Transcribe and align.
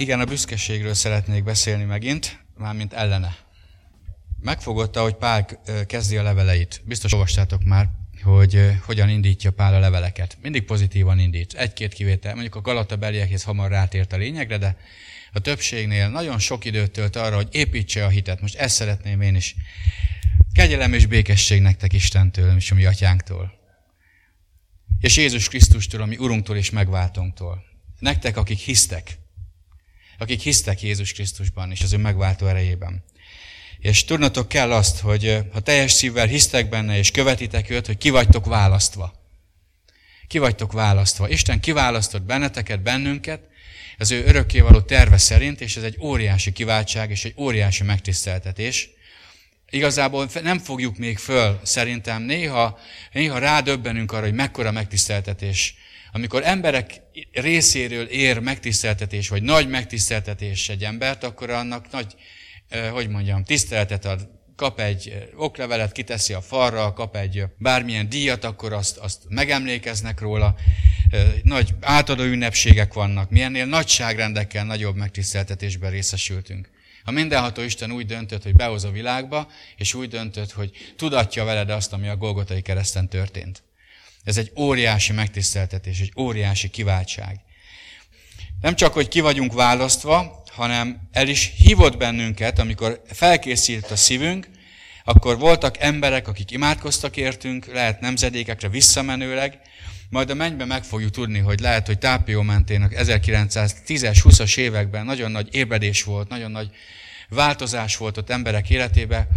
Igen, 0.00 0.20
a 0.20 0.24
büszkeségről 0.24 0.94
szeretnék 0.94 1.44
beszélni 1.44 1.84
megint, 1.84 2.44
mármint 2.58 2.92
ellene. 2.92 3.36
Megfogott, 4.38 4.96
hogy 4.96 5.14
Pál 5.14 5.46
kezdi 5.86 6.16
a 6.16 6.22
leveleit. 6.22 6.82
Biztos 6.84 7.12
olvastátok 7.12 7.64
már, 7.64 7.88
hogy 8.22 8.70
hogyan 8.84 9.08
indítja 9.08 9.50
Pál 9.50 9.74
a 9.74 9.78
leveleket. 9.78 10.38
Mindig 10.42 10.64
pozitívan 10.64 11.18
indít. 11.18 11.52
Egy-két 11.52 11.92
kivétel. 11.92 12.32
Mondjuk 12.32 12.54
a 12.54 12.60
Galata 12.60 12.96
beliekhez 12.96 13.42
hamar 13.42 13.70
rátért 13.70 14.12
a 14.12 14.16
lényegre, 14.16 14.58
de 14.58 14.76
a 15.32 15.38
többségnél 15.38 16.08
nagyon 16.08 16.38
sok 16.38 16.64
időt 16.64 16.90
tölt 16.90 17.16
arra, 17.16 17.36
hogy 17.36 17.48
építse 17.50 18.04
a 18.04 18.08
hitet. 18.08 18.40
Most 18.40 18.56
ezt 18.56 18.74
szeretném 18.74 19.20
én 19.20 19.34
is. 19.34 19.54
Kegyelem 20.52 20.92
és 20.92 21.06
békesség 21.06 21.60
nektek 21.60 21.92
Istentől, 21.92 22.56
és 22.56 22.70
a 22.70 22.74
mi 22.74 22.84
atyánktól. 22.84 23.52
És 25.00 25.16
Jézus 25.16 25.48
Krisztustól, 25.48 26.00
ami 26.00 26.16
Urunktól 26.16 26.56
és 26.56 26.70
megváltónktól. 26.70 27.64
Nektek, 27.98 28.36
akik 28.36 28.58
hisztek, 28.58 29.18
akik 30.20 30.40
hisztek 30.40 30.82
Jézus 30.82 31.12
Krisztusban 31.12 31.70
és 31.70 31.82
az 31.82 31.92
ő 31.92 31.96
megváltó 31.96 32.46
erejében. 32.46 33.04
És 33.78 34.04
tudnotok 34.04 34.48
kell 34.48 34.72
azt, 34.72 35.00
hogy 35.00 35.38
ha 35.52 35.60
teljes 35.60 35.92
szívvel 35.92 36.26
hisztek 36.26 36.68
benne, 36.68 36.98
és 36.98 37.10
követitek 37.10 37.70
őt, 37.70 37.86
hogy 37.86 37.98
ki 37.98 38.10
vagytok 38.10 38.46
választva. 38.46 39.12
Ki 40.26 40.38
vagytok 40.38 40.72
választva. 40.72 41.28
Isten 41.28 41.60
kiválasztott 41.60 42.22
benneteket, 42.22 42.82
bennünket, 42.82 43.40
az 43.98 44.10
ő 44.10 44.24
örökkévaló 44.24 44.80
terve 44.80 45.18
szerint, 45.18 45.60
és 45.60 45.76
ez 45.76 45.82
egy 45.82 45.96
óriási 46.00 46.52
kiváltság, 46.52 47.10
és 47.10 47.24
egy 47.24 47.34
óriási 47.36 47.82
megtiszteltetés. 47.82 48.88
Igazából 49.70 50.28
nem 50.42 50.58
fogjuk 50.58 50.96
még 50.96 51.18
föl, 51.18 51.60
szerintem 51.62 52.22
néha, 52.22 52.78
néha 53.12 53.38
rádöbbenünk 53.38 54.12
arra, 54.12 54.24
hogy 54.24 54.34
mekkora 54.34 54.70
megtiszteltetés 54.70 55.74
amikor 56.12 56.42
emberek 56.44 57.00
részéről 57.32 58.04
ér 58.04 58.38
megtiszteltetés, 58.38 59.28
vagy 59.28 59.42
nagy 59.42 59.68
megtiszteltetés 59.68 60.68
egy 60.68 60.84
embert, 60.84 61.24
akkor 61.24 61.50
annak 61.50 61.90
nagy, 61.90 62.14
hogy 62.92 63.08
mondjam, 63.08 63.44
tiszteletet 63.44 64.04
ad. 64.04 64.28
Kap 64.56 64.80
egy 64.80 65.28
oklevelet, 65.36 65.92
kiteszi 65.92 66.32
a 66.32 66.40
falra, 66.40 66.92
kap 66.92 67.16
egy 67.16 67.44
bármilyen 67.58 68.08
díjat, 68.08 68.44
akkor 68.44 68.72
azt, 68.72 68.96
azt 68.96 69.22
megemlékeznek 69.28 70.20
róla. 70.20 70.54
Nagy 71.42 71.74
átadó 71.80 72.22
ünnepségek 72.22 72.92
vannak. 72.92 73.30
Mi 73.30 73.42
ennél 73.42 73.66
nagyságrendekkel 73.66 74.64
nagyobb 74.64 74.96
megtiszteltetésben 74.96 75.90
részesültünk. 75.90 76.70
A 77.04 77.10
mindenható 77.10 77.62
Isten 77.62 77.92
úgy 77.92 78.06
döntött, 78.06 78.42
hogy 78.42 78.54
behoz 78.54 78.84
a 78.84 78.90
világba, 78.90 79.50
és 79.76 79.94
úgy 79.94 80.08
döntött, 80.08 80.52
hogy 80.52 80.70
tudatja 80.96 81.44
veled 81.44 81.70
azt, 81.70 81.92
ami 81.92 82.08
a 82.08 82.16
Golgotai 82.16 82.62
kereszten 82.62 83.08
történt. 83.08 83.62
Ez 84.24 84.36
egy 84.36 84.52
óriási 84.56 85.12
megtiszteltetés, 85.12 86.00
egy 86.00 86.12
óriási 86.16 86.68
kiváltság. 86.68 87.40
Nem 88.60 88.74
csak, 88.74 88.92
hogy 88.92 89.08
ki 89.08 89.20
vagyunk 89.20 89.52
választva, 89.52 90.42
hanem 90.50 91.08
el 91.12 91.28
is 91.28 91.52
hívott 91.56 91.96
bennünket, 91.96 92.58
amikor 92.58 93.02
felkészült 93.06 93.90
a 93.90 93.96
szívünk, 93.96 94.48
akkor 95.04 95.38
voltak 95.38 95.78
emberek, 95.78 96.28
akik 96.28 96.50
imádkoztak 96.50 97.16
értünk, 97.16 97.66
lehet 97.66 98.00
nemzedékekre 98.00 98.68
visszamenőleg, 98.68 99.58
majd 100.10 100.30
a 100.30 100.34
mennyben 100.34 100.66
meg 100.66 100.84
fogjuk 100.84 101.10
tudni, 101.10 101.38
hogy 101.38 101.60
lehet, 101.60 101.86
hogy 101.86 101.98
Tápió 101.98 102.42
mentén 102.42 102.88
1910-es, 102.90 104.18
20-as 104.24 104.56
években 104.56 105.04
nagyon 105.04 105.30
nagy 105.30 105.48
ébredés 105.54 106.02
volt, 106.02 106.28
nagyon 106.28 106.50
nagy 106.50 106.70
változás 107.28 107.96
volt 107.96 108.16
ott 108.16 108.30
emberek 108.30 108.70
életébe. 108.70 109.28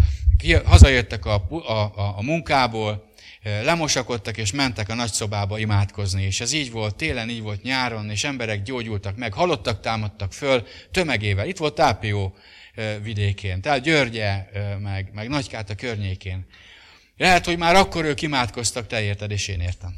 Hazajöttek 0.66 1.26
a, 1.26 1.48
a, 1.50 1.72
a, 1.72 2.18
a 2.18 2.22
munkából, 2.22 3.13
lemosakodtak 3.44 4.38
és 4.38 4.52
mentek 4.52 4.90
a 4.90 4.96
nagyszobába 4.96 5.58
imádkozni. 5.58 6.24
És 6.24 6.42
ez 6.42 6.52
így 6.52 6.72
volt 6.72 6.96
télen, 6.96 7.30
így 7.30 7.42
volt 7.42 7.64
nyáron, 7.64 8.10
és 8.10 8.24
emberek 8.24 8.64
gyógyultak 8.64 9.18
meg, 9.18 9.34
halottak 9.34 9.80
támadtak 9.80 10.34
föl 10.34 10.68
tömegével. 10.92 11.48
Itt 11.48 11.58
volt 11.58 11.76
Tápió 11.76 12.38
vidékén, 13.02 13.62
tehát 13.62 13.82
Györgye, 13.82 14.50
meg, 14.80 15.10
meg 15.14 15.30
Nagykát 15.30 15.70
a 15.70 15.76
környékén. 15.76 16.46
Lehet, 17.18 17.46
hogy 17.46 17.58
már 17.58 17.76
akkor 17.76 18.06
ők 18.06 18.22
imádkoztak, 18.22 18.88
te 18.88 19.02
érted, 19.02 19.32
és 19.32 19.48
én 19.48 19.60
értem. 19.60 19.96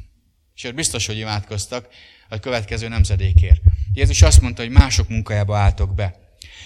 És 0.56 0.72
biztos, 0.72 1.06
hogy 1.06 1.18
imádkoztak 1.18 1.88
a 2.30 2.40
következő 2.40 2.88
nemzedékért. 2.88 3.62
Jézus 3.94 4.22
azt 4.22 4.42
mondta, 4.42 4.62
hogy 4.62 4.72
mások 4.72 5.10
munkájába 5.10 5.58
álltok 5.58 5.96
be. 5.96 6.16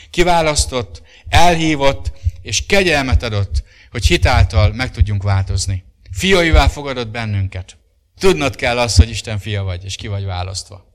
Kiválasztott, 0.10 1.02
elhívott, 1.28 2.12
és 2.42 2.66
kegyelmet 2.66 3.24
adott, 3.24 3.64
hogy 3.92 4.06
hitáltal 4.06 4.74
meg 4.74 4.92
tudjunk 4.92 5.24
változni. 5.24 5.84
Fiaivá 6.12 6.68
fogadott 6.68 7.10
bennünket. 7.10 7.78
Tudnod 8.20 8.56
kell 8.56 8.80
azt, 8.80 8.98
hogy 8.98 9.10
Isten 9.10 9.40
fia 9.40 9.64
vagy, 9.64 9.84
és 9.86 9.96
ki 9.96 10.08
vagy 10.08 10.24
választva. 10.24 10.88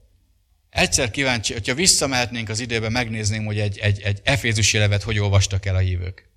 Egyszer 0.70 1.10
kíváncsi, 1.10 1.52
hogyha 1.52 1.74
visszamehetnénk 1.74 2.48
az 2.48 2.60
időbe, 2.60 2.88
megnézném, 2.88 3.44
hogy 3.44 3.58
egy, 3.58 3.78
egy, 3.78 4.00
egy 4.00 4.20
efézusi 4.24 4.78
levet 4.78 5.02
hogy 5.02 5.18
olvastak 5.18 5.66
el 5.66 5.74
a 5.74 5.78
hívők. 5.78 6.28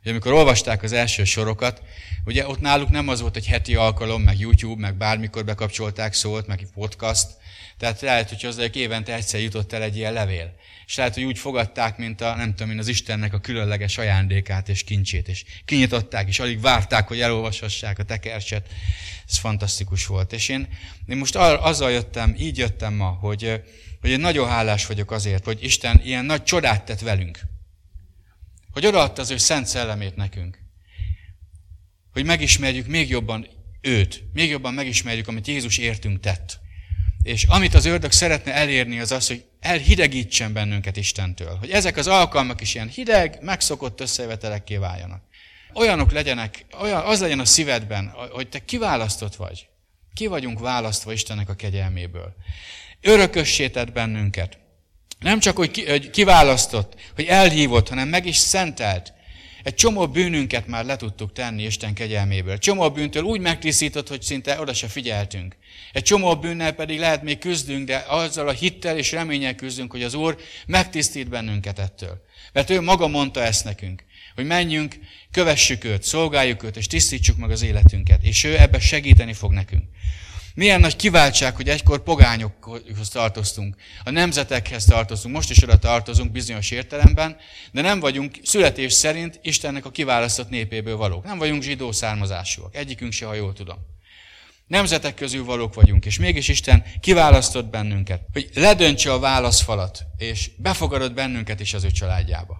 Ugye, 0.00 0.10
amikor 0.10 0.32
olvasták 0.32 0.82
az 0.82 0.92
első 0.92 1.24
sorokat, 1.24 1.82
ugye 2.24 2.46
ott 2.46 2.60
náluk 2.60 2.90
nem 2.90 3.08
az 3.08 3.20
volt, 3.20 3.32
hogy 3.32 3.46
heti 3.46 3.74
alkalom, 3.74 4.22
meg 4.22 4.38
YouTube, 4.38 4.80
meg 4.80 4.96
bármikor 4.96 5.44
bekapcsolták 5.44 6.14
szót, 6.14 6.46
meg 6.46 6.66
podcast, 6.74 7.26
tehát 7.78 8.00
lehet, 8.00 8.28
hogy 8.28 8.42
hozzájuk 8.42 8.74
évente 8.74 9.14
egyszer 9.14 9.40
jutott 9.40 9.72
el 9.72 9.82
egy 9.82 9.96
ilyen 9.96 10.12
levél. 10.12 10.54
És 10.86 10.96
lehet, 10.96 11.14
hogy 11.14 11.24
úgy 11.24 11.38
fogadták, 11.38 11.96
mint 11.96 12.20
a, 12.20 12.34
nem 12.34 12.54
tudom 12.54 12.72
én, 12.72 12.78
az 12.78 12.88
Istennek 12.88 13.32
a 13.32 13.38
különleges 13.38 13.98
ajándékát 13.98 14.68
és 14.68 14.84
kincsét. 14.84 15.28
És 15.28 15.44
kinyitották, 15.64 16.28
és 16.28 16.38
alig 16.38 16.60
várták, 16.60 17.08
hogy 17.08 17.20
elolvashassák 17.20 17.98
a 17.98 18.02
tekercset. 18.02 18.68
Ez 19.28 19.36
fantasztikus 19.36 20.06
volt. 20.06 20.32
És 20.32 20.48
én, 20.48 20.68
én 21.06 21.16
most 21.16 21.36
azzal 21.36 21.90
jöttem, 21.90 22.34
így 22.38 22.58
jöttem 22.58 22.94
ma, 22.94 23.08
hogy, 23.08 23.62
hogy 24.00 24.10
én 24.10 24.20
nagyon 24.20 24.48
hálás 24.48 24.86
vagyok 24.86 25.10
azért, 25.10 25.44
hogy 25.44 25.64
Isten 25.64 26.00
ilyen 26.04 26.24
nagy 26.24 26.42
csodát 26.42 26.84
tett 26.84 27.00
velünk. 27.00 27.40
Hogy 28.72 28.86
odaadta 28.86 29.22
az 29.22 29.30
ő 29.30 29.36
szent 29.36 29.66
szellemét 29.66 30.16
nekünk. 30.16 30.58
Hogy 32.12 32.24
megismerjük 32.24 32.86
még 32.86 33.08
jobban 33.08 33.46
őt, 33.80 34.22
még 34.32 34.50
jobban 34.50 34.74
megismerjük, 34.74 35.28
amit 35.28 35.46
Jézus 35.46 35.78
értünk 35.78 36.20
tett. 36.20 36.66
És 37.22 37.44
amit 37.44 37.74
az 37.74 37.84
ördög 37.84 38.12
szeretne 38.12 38.52
elérni, 38.54 39.00
az 39.00 39.12
az, 39.12 39.26
hogy 39.26 39.44
elhidegítsen 39.60 40.52
bennünket 40.52 40.96
Istentől. 40.96 41.56
Hogy 41.56 41.70
ezek 41.70 41.96
az 41.96 42.06
alkalmak 42.06 42.60
is 42.60 42.74
ilyen 42.74 42.88
hideg, 42.88 43.38
megszokott 43.40 44.00
összevetelekké 44.00 44.76
váljanak. 44.76 45.22
Olyanok 45.74 46.12
legyenek, 46.12 46.66
olyan, 46.80 47.04
az 47.04 47.20
legyen 47.20 47.40
a 47.40 47.44
szívedben, 47.44 48.12
hogy 48.30 48.48
te 48.48 48.64
kiválasztott 48.64 49.36
vagy. 49.36 49.66
Ki 50.14 50.26
vagyunk 50.26 50.58
választva 50.58 51.12
Istennek 51.12 51.48
a 51.48 51.54
kegyelméből. 51.54 52.34
Örökössé 53.00 53.68
tett 53.68 53.92
bennünket. 53.92 54.58
Nem 55.18 55.38
csak, 55.38 55.56
hogy 55.56 56.10
kiválasztott, 56.10 56.94
hogy 57.14 57.24
elhívott, 57.24 57.88
hanem 57.88 58.08
meg 58.08 58.26
is 58.26 58.36
szentelt. 58.36 59.12
Egy 59.62 59.74
csomó 59.74 60.08
bűnünket 60.08 60.66
már 60.66 60.84
le 60.84 60.96
tudtuk 60.96 61.32
tenni 61.32 61.62
Isten 61.62 61.94
kegyelméből. 61.94 62.52
Egy 62.52 62.58
csomó 62.58 62.90
bűntől 62.90 63.22
úgy 63.22 63.40
megtisztított, 63.40 64.08
hogy 64.08 64.22
szinte 64.22 64.60
oda 64.60 64.74
se 64.74 64.88
figyeltünk. 64.88 65.56
Egy 65.92 66.02
csomó 66.02 66.36
bűnnel 66.36 66.72
pedig 66.72 66.98
lehet 66.98 67.22
még 67.22 67.38
küzdünk, 67.38 67.86
de 67.86 68.04
azzal 68.08 68.48
a 68.48 68.52
hittel 68.52 68.98
és 68.98 69.12
reménnyel 69.12 69.54
küzdünk, 69.54 69.90
hogy 69.90 70.02
az 70.02 70.14
Úr 70.14 70.38
megtisztít 70.66 71.28
bennünket 71.28 71.78
ettől. 71.78 72.24
Mert 72.52 72.70
ő 72.70 72.80
maga 72.80 73.06
mondta 73.08 73.42
ezt 73.42 73.64
nekünk, 73.64 74.04
hogy 74.34 74.46
menjünk, 74.46 74.96
kövessük 75.30 75.84
őt, 75.84 76.02
szolgáljuk 76.02 76.62
őt, 76.62 76.76
és 76.76 76.86
tisztítsuk 76.86 77.36
meg 77.36 77.50
az 77.50 77.62
életünket. 77.62 78.22
És 78.22 78.44
ő 78.44 78.58
ebbe 78.58 78.78
segíteni 78.78 79.32
fog 79.32 79.52
nekünk. 79.52 79.84
Milyen 80.58 80.80
nagy 80.80 80.96
kiváltság, 80.96 81.56
hogy 81.56 81.68
egykor 81.68 82.02
pogányokhoz 82.02 83.08
tartoztunk, 83.08 83.76
a 84.04 84.10
nemzetekhez 84.10 84.84
tartoztunk, 84.84 85.34
most 85.34 85.50
is 85.50 85.62
oda 85.62 85.78
tartozunk 85.78 86.32
bizonyos 86.32 86.70
értelemben, 86.70 87.36
de 87.72 87.80
nem 87.80 88.00
vagyunk 88.00 88.36
születés 88.42 88.92
szerint 88.92 89.38
Istennek 89.42 89.84
a 89.84 89.90
kiválasztott 89.90 90.48
népéből 90.48 90.96
valók. 90.96 91.24
Nem 91.24 91.38
vagyunk 91.38 91.62
zsidó 91.62 91.92
származásúak, 91.92 92.76
egyikünk 92.76 93.12
se, 93.12 93.26
ha 93.26 93.34
jól 93.34 93.52
tudom. 93.52 93.78
Nemzetek 94.66 95.14
közül 95.14 95.44
valók 95.44 95.74
vagyunk, 95.74 96.06
és 96.06 96.18
mégis 96.18 96.48
Isten 96.48 96.84
kiválasztott 97.00 97.70
bennünket, 97.70 98.22
hogy 98.32 98.50
ledöntse 98.54 99.12
a 99.12 99.18
válaszfalat, 99.18 100.04
és 100.16 100.50
befogadott 100.56 101.14
bennünket 101.14 101.60
is 101.60 101.74
az 101.74 101.84
ő 101.84 101.90
családjába. 101.90 102.58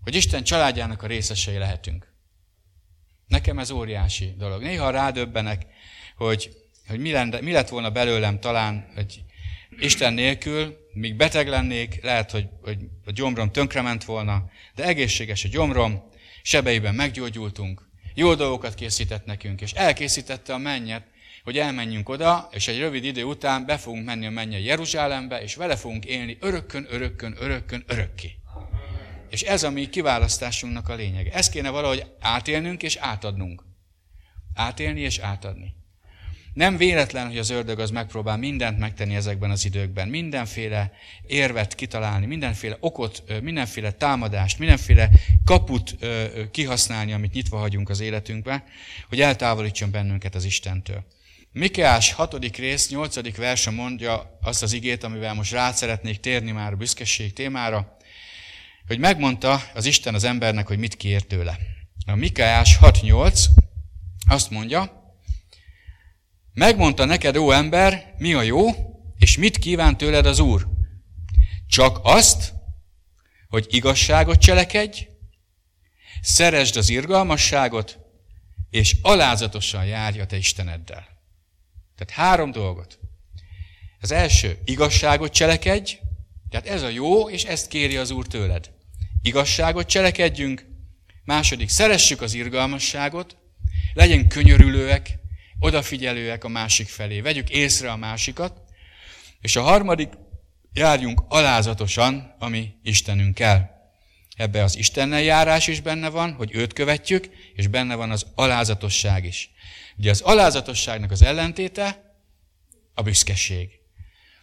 Hogy 0.00 0.14
Isten 0.14 0.42
családjának 0.42 1.02
a 1.02 1.06
részesei 1.06 1.58
lehetünk. 1.58 2.12
Nekem 3.26 3.58
ez 3.58 3.70
óriási 3.70 4.34
dolog. 4.38 4.62
Néha 4.62 4.90
rádöbbenek, 4.90 5.66
hogy 6.16 6.61
hogy 6.88 7.00
mi, 7.00 7.10
lenne, 7.10 7.40
mi 7.40 7.52
lett 7.52 7.68
volna 7.68 7.90
belőlem 7.90 8.40
talán 8.40 8.90
hogy 8.94 9.22
Isten 9.78 10.12
nélkül, 10.12 10.76
míg 10.92 11.16
beteg 11.16 11.48
lennék, 11.48 12.02
lehet, 12.02 12.30
hogy, 12.30 12.48
hogy 12.62 12.78
a 13.04 13.10
gyomrom 13.10 13.50
tönkrement 13.50 14.04
volna, 14.04 14.50
de 14.74 14.84
egészséges 14.84 15.44
a 15.44 15.48
gyomrom, 15.48 16.02
sebeiben 16.42 16.94
meggyógyultunk, 16.94 17.88
jó 18.14 18.34
dolgokat 18.34 18.74
készített 18.74 19.24
nekünk, 19.24 19.60
és 19.60 19.72
elkészítette 19.72 20.54
a 20.54 20.58
mennyet, 20.58 21.06
hogy 21.44 21.58
elmenjünk 21.58 22.08
oda, 22.08 22.48
és 22.52 22.68
egy 22.68 22.78
rövid 22.78 23.04
idő 23.04 23.24
után 23.24 23.66
be 23.66 23.78
fogunk 23.78 24.04
menni 24.04 24.26
a 24.26 24.30
mennyel 24.30 24.60
Jeruzsálembe, 24.60 25.42
és 25.42 25.54
vele 25.54 25.76
fogunk 25.76 26.04
élni 26.04 26.36
örökkön, 26.40 26.86
örökkön, 26.90 27.36
örökkön, 27.38 27.84
örökké. 27.86 28.32
És 29.30 29.42
ez 29.42 29.62
a 29.62 29.70
mi 29.70 29.88
kiválasztásunknak 29.88 30.88
a 30.88 30.94
lényege. 30.94 31.32
Ezt 31.32 31.50
kéne 31.52 31.70
valahogy 31.70 32.06
átélnünk 32.20 32.82
és 32.82 32.96
átadnunk. 32.96 33.64
Átélni 34.54 35.00
és 35.00 35.18
átadni. 35.18 35.74
Nem 36.52 36.76
véletlen, 36.76 37.26
hogy 37.26 37.38
az 37.38 37.50
ördög 37.50 37.78
az 37.78 37.90
megpróbál 37.90 38.36
mindent 38.36 38.78
megtenni 38.78 39.14
ezekben 39.14 39.50
az 39.50 39.64
időkben. 39.64 40.08
Mindenféle 40.08 40.92
érvet 41.26 41.74
kitalálni, 41.74 42.26
mindenféle 42.26 42.76
okot, 42.80 43.22
mindenféle 43.42 43.90
támadást, 43.90 44.58
mindenféle 44.58 45.10
kaput 45.44 45.96
kihasználni, 46.50 47.12
amit 47.12 47.32
nyitva 47.32 47.58
hagyunk 47.58 47.88
az 47.88 48.00
életünkbe, 48.00 48.64
hogy 49.08 49.20
eltávolítson 49.20 49.90
bennünket 49.90 50.34
az 50.34 50.44
Istentől. 50.44 51.04
Mikeás 51.52 52.12
6. 52.12 52.56
rész, 52.56 52.90
8. 52.90 53.36
verse 53.36 53.70
mondja 53.70 54.38
azt 54.42 54.62
az 54.62 54.72
igét, 54.72 55.04
amivel 55.04 55.34
most 55.34 55.52
rá 55.52 55.72
szeretnék 55.72 56.20
térni 56.20 56.50
már 56.50 56.72
a 56.72 56.76
büszkeség 56.76 57.32
témára, 57.32 57.96
hogy 58.86 58.98
megmondta 58.98 59.62
az 59.74 59.84
Isten 59.84 60.14
az 60.14 60.24
embernek, 60.24 60.66
hogy 60.66 60.78
mit 60.78 60.96
kér 60.96 61.22
tőle. 61.22 61.58
A 62.06 62.14
Mikeás 62.14 62.78
6.8 62.80 63.44
azt 64.28 64.50
mondja, 64.50 65.01
Megmondta 66.54 67.04
neked, 67.04 67.36
ó 67.36 67.52
ember, 67.52 68.14
mi 68.18 68.32
a 68.32 68.42
jó, 68.42 68.68
és 69.18 69.36
mit 69.36 69.58
kíván 69.58 69.96
tőled 69.96 70.26
az 70.26 70.38
Úr? 70.38 70.68
Csak 71.66 71.98
azt, 72.02 72.52
hogy 73.48 73.66
igazságot 73.70 74.38
cselekedj, 74.38 75.06
szeresd 76.20 76.76
az 76.76 76.88
irgalmasságot, 76.88 77.98
és 78.70 78.96
alázatosan 79.02 79.84
járj 79.84 80.20
a 80.20 80.26
te 80.26 80.36
Isteneddel. 80.36 81.06
Tehát 81.96 82.26
három 82.26 82.50
dolgot. 82.50 82.98
Az 84.00 84.10
első, 84.10 84.58
igazságot 84.64 85.32
cselekedj, 85.32 85.96
tehát 86.48 86.66
ez 86.66 86.82
a 86.82 86.88
jó, 86.88 87.30
és 87.30 87.44
ezt 87.44 87.68
kéri 87.68 87.96
az 87.96 88.10
Úr 88.10 88.26
tőled. 88.26 88.70
Igazságot 89.22 89.86
cselekedjünk, 89.86 90.66
második, 91.24 91.68
szeressük 91.68 92.20
az 92.20 92.34
irgalmasságot, 92.34 93.36
legyen 93.94 94.28
könyörülőek, 94.28 95.18
odafigyelőek 95.62 96.44
a 96.44 96.48
másik 96.48 96.88
felé, 96.88 97.20
vegyük 97.20 97.50
észre 97.50 97.90
a 97.90 97.96
másikat, 97.96 98.62
és 99.40 99.56
a 99.56 99.62
harmadik, 99.62 100.12
járjunk 100.72 101.22
alázatosan, 101.28 102.34
ami 102.38 102.74
Istenünkkel. 102.82 103.70
Ebbe 104.36 104.62
az 104.62 104.76
Istennel 104.76 105.22
járás 105.22 105.66
is 105.66 105.80
benne 105.80 106.08
van, 106.08 106.32
hogy 106.32 106.54
őt 106.54 106.72
követjük, 106.72 107.28
és 107.54 107.66
benne 107.66 107.94
van 107.94 108.10
az 108.10 108.26
alázatosság 108.34 109.24
is. 109.24 109.50
Ugye 109.96 110.10
az 110.10 110.20
alázatosságnak 110.20 111.10
az 111.10 111.22
ellentéte 111.22 112.14
a 112.94 113.02
büszkeség. 113.02 113.68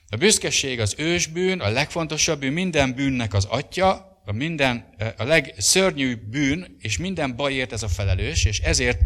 A 0.10 0.16
büszkeség 0.16 0.80
az 0.80 0.95
ősbűn, 0.98 1.60
a 1.60 1.69
legfontosabb 1.69 2.39
bűn, 2.39 2.54
minden 2.54 2.94
bűnnek 2.94 3.33
az 3.33 3.45
atya, 3.45 4.09
a, 4.30 4.34
minden, 4.34 4.94
a 5.18 5.24
legszörnyűbb 5.24 6.20
bűn, 6.20 6.76
és 6.80 6.98
minden 6.98 7.36
bajért 7.36 7.72
ez 7.72 7.84
a 7.84 7.88
felelős, 7.88 8.46
és 8.46 8.60
ezért 8.60 9.02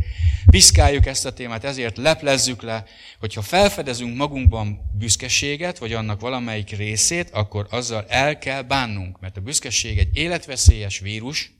piszkáljuk 0.46 1.06
ezt 1.06 1.26
a 1.26 1.34
témát, 1.34 1.64
ezért 1.64 1.98
leplezzük 1.98 2.62
le, 2.62 2.86
hogyha 3.20 3.42
felfedezünk 3.42 4.18
magunkban 4.18 4.92
büszkeséget, 4.98 5.78
vagy 5.78 5.94
annak 5.94 6.20
valamelyik 6.20 6.70
részét, 6.70 7.30
akkor 7.30 7.68
azzal 7.70 8.06
el 8.08 8.38
kell 8.38 8.62
bánnunk, 8.62 9.20
mert 9.20 9.38
a 9.38 9.42
büszkeség 9.42 9.98
egy 9.98 10.18
életveszélyes 10.18 11.00
vírus, 11.00 11.52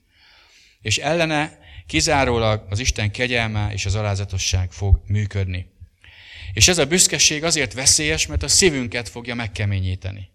és 0.82 0.98
ellene 0.98 1.60
kizárólag 1.88 2.66
az 2.70 2.80
Isten 2.80 3.12
kegyelme 3.12 3.70
és 3.74 3.86
az 3.86 3.96
alázatosság 3.96 4.72
fog 4.72 5.02
működni. 5.08 5.66
És 6.54 6.68
ez 6.68 6.78
a 6.78 6.86
büszkeség 6.86 7.44
azért 7.44 7.74
veszélyes, 7.74 8.28
mert 8.28 8.44
a 8.44 8.48
szívünket 8.48 9.10
fogja 9.10 9.36
megkeményíteni. 9.36 10.30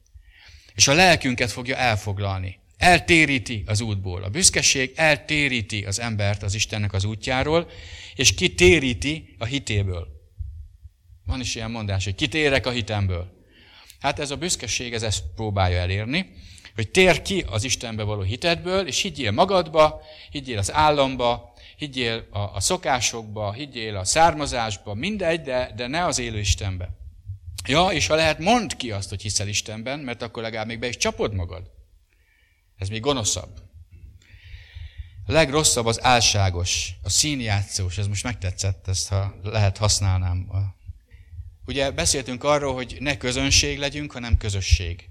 És 0.74 0.88
a 0.88 0.94
lelkünket 0.94 1.50
fogja 1.50 1.76
elfoglalni. 1.76 2.58
Eltéríti 2.78 3.62
az 3.66 3.80
útból. 3.80 4.22
A 4.22 4.28
büszkeség 4.28 4.92
eltéríti 4.96 5.84
az 5.84 6.00
embert 6.00 6.42
az 6.42 6.54
Istennek 6.54 6.92
az 6.92 7.04
útjáról, 7.04 7.70
és 8.14 8.34
kitéríti 8.34 9.34
a 9.38 9.44
hitéből. 9.44 10.06
Van 11.26 11.40
is 11.40 11.54
ilyen 11.54 11.70
mondás, 11.70 12.04
hogy 12.04 12.14
kitérek 12.14 12.66
a 12.66 12.70
hitemből. 12.70 13.36
Hát 14.00 14.18
ez 14.18 14.30
a 14.30 14.36
büszkeség, 14.36 14.92
ez 14.92 15.02
ezt 15.02 15.22
próbálja 15.34 15.78
elérni, 15.78 16.30
hogy 16.74 16.90
tér 16.90 17.22
ki 17.22 17.44
az 17.50 17.64
Istenbe 17.64 18.02
való 18.02 18.22
hitedből, 18.22 18.86
és 18.86 19.02
higgyél 19.02 19.30
magadba, 19.30 20.02
higgyél 20.30 20.58
az 20.58 20.72
államba, 20.72 21.52
higgyél 21.76 22.26
a, 22.30 22.38
a 22.38 22.60
szokásokba, 22.60 23.52
higgyél 23.52 23.96
a 23.96 24.04
származásba, 24.04 24.94
mindegy, 24.94 25.40
de, 25.40 25.72
de 25.76 25.86
ne 25.86 26.04
az 26.04 26.18
élő 26.18 26.38
Istenbe. 26.38 26.88
Ja, 27.68 27.86
és 27.86 28.06
ha 28.06 28.14
lehet, 28.14 28.38
mondd 28.38 28.76
ki 28.76 28.90
azt, 28.90 29.08
hogy 29.08 29.22
hiszel 29.22 29.48
Istenben, 29.48 29.98
mert 29.98 30.22
akkor 30.22 30.42
legalább 30.42 30.66
még 30.66 30.78
be 30.78 30.88
is 30.88 30.96
csapod 30.96 31.34
magad. 31.34 31.77
Ez 32.78 32.88
még 32.88 33.00
gonoszabb. 33.00 33.66
A 35.26 35.32
legrosszabb 35.32 35.86
az 35.86 36.04
álságos, 36.04 36.90
a 37.02 37.08
színjátszós, 37.08 37.98
ez 37.98 38.06
most 38.06 38.22
megtetszett, 38.22 38.88
ezt 38.88 39.08
ha 39.08 39.34
lehet 39.42 39.76
használnám. 39.76 40.48
Ugye 41.66 41.90
beszéltünk 41.90 42.44
arról, 42.44 42.74
hogy 42.74 42.96
ne 43.00 43.16
közönség 43.16 43.78
legyünk, 43.78 44.12
hanem 44.12 44.36
közösség. 44.36 45.10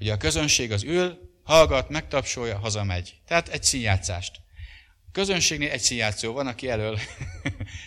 Ugye 0.00 0.12
a 0.12 0.16
közönség 0.16 0.72
az 0.72 0.82
ül, 0.82 1.18
hallgat, 1.42 1.88
megtapsolja, 1.88 2.58
hazamegy. 2.58 3.14
Tehát 3.26 3.48
egy 3.48 3.62
színjátszást. 3.62 4.40
A 5.06 5.10
közönségnél 5.12 5.70
egy 5.70 5.80
színjátszó 5.80 6.32
van, 6.32 6.46
aki 6.46 6.68
elől 6.68 6.98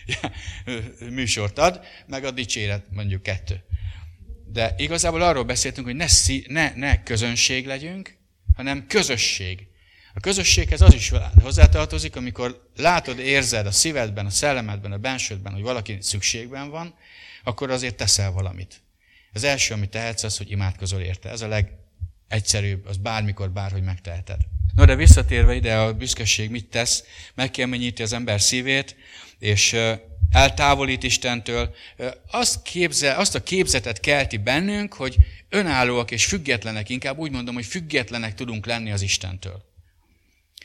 műsort 1.10 1.58
ad, 1.58 1.82
meg 2.08 2.24
a 2.24 2.32
dicséret 2.32 2.86
mondjuk 2.90 3.24
kettő. 3.24 3.64
De 4.46 4.74
igazából 4.78 5.22
arról 5.22 5.44
beszéltünk, 5.44 5.88
hogy 5.88 5.96
ne, 5.96 6.08
szí, 6.08 6.46
ne, 6.48 6.74
ne 6.76 7.04
közönség 7.04 7.66
legyünk, 7.66 8.19
hanem 8.60 8.88
közösség. 8.88 9.68
A 10.14 10.20
közösséghez 10.20 10.82
az 10.82 10.94
is 10.94 11.12
hozzátartozik, 11.42 12.16
amikor 12.16 12.70
látod, 12.76 13.20
érzed 13.20 13.66
a 13.66 13.72
szívedben, 13.72 14.26
a 14.26 14.30
szellemedben, 14.30 14.92
a 14.92 14.98
bensődben, 14.98 15.54
hogy 15.54 15.62
valaki 15.62 15.98
szükségben 16.02 16.70
van, 16.70 16.96
akkor 17.44 17.70
azért 17.70 17.96
teszel 17.96 18.32
valamit. 18.32 18.82
Az 19.34 19.44
első, 19.44 19.74
amit 19.74 19.90
tehetsz, 19.90 20.24
az, 20.24 20.38
hogy 20.38 20.52
imádkozol 20.52 21.02
érte. 21.02 21.30
Ez 21.30 21.42
a 21.42 21.48
legegyszerűbb, 21.48 22.86
az 22.86 22.98
bármikor, 22.98 23.52
bárhogy 23.52 23.84
megteheted. 23.84 24.40
No, 24.76 24.86
de 24.86 24.96
visszatérve 24.96 25.56
ide, 25.56 25.78
a 25.78 25.94
büszkeség 25.94 26.50
mit 26.50 26.70
tesz? 26.70 27.04
Megkeményíti 27.36 28.02
az 28.02 28.14
ember 28.14 28.42
szívét, 28.42 28.96
és 29.38 29.76
eltávolít 30.32 31.04
Istentől. 31.04 31.76
Azt, 32.32 32.62
képzel, 32.62 33.20
azt 33.20 33.36
a 33.36 33.44
képzetet 33.44 34.00
kelti 34.00 34.38
bennünk, 34.38 34.94
hogy 34.94 35.18
önállóak 35.50 36.12
és 36.12 36.26
függetlenek, 36.26 36.90
inkább 36.90 37.18
úgy 37.18 37.32
mondom, 37.32 37.56
hogy 37.56 37.66
függetlenek 37.66 38.36
tudunk 38.36 38.66
lenni 38.66 38.92
az 38.92 39.02
Istentől. 39.02 39.68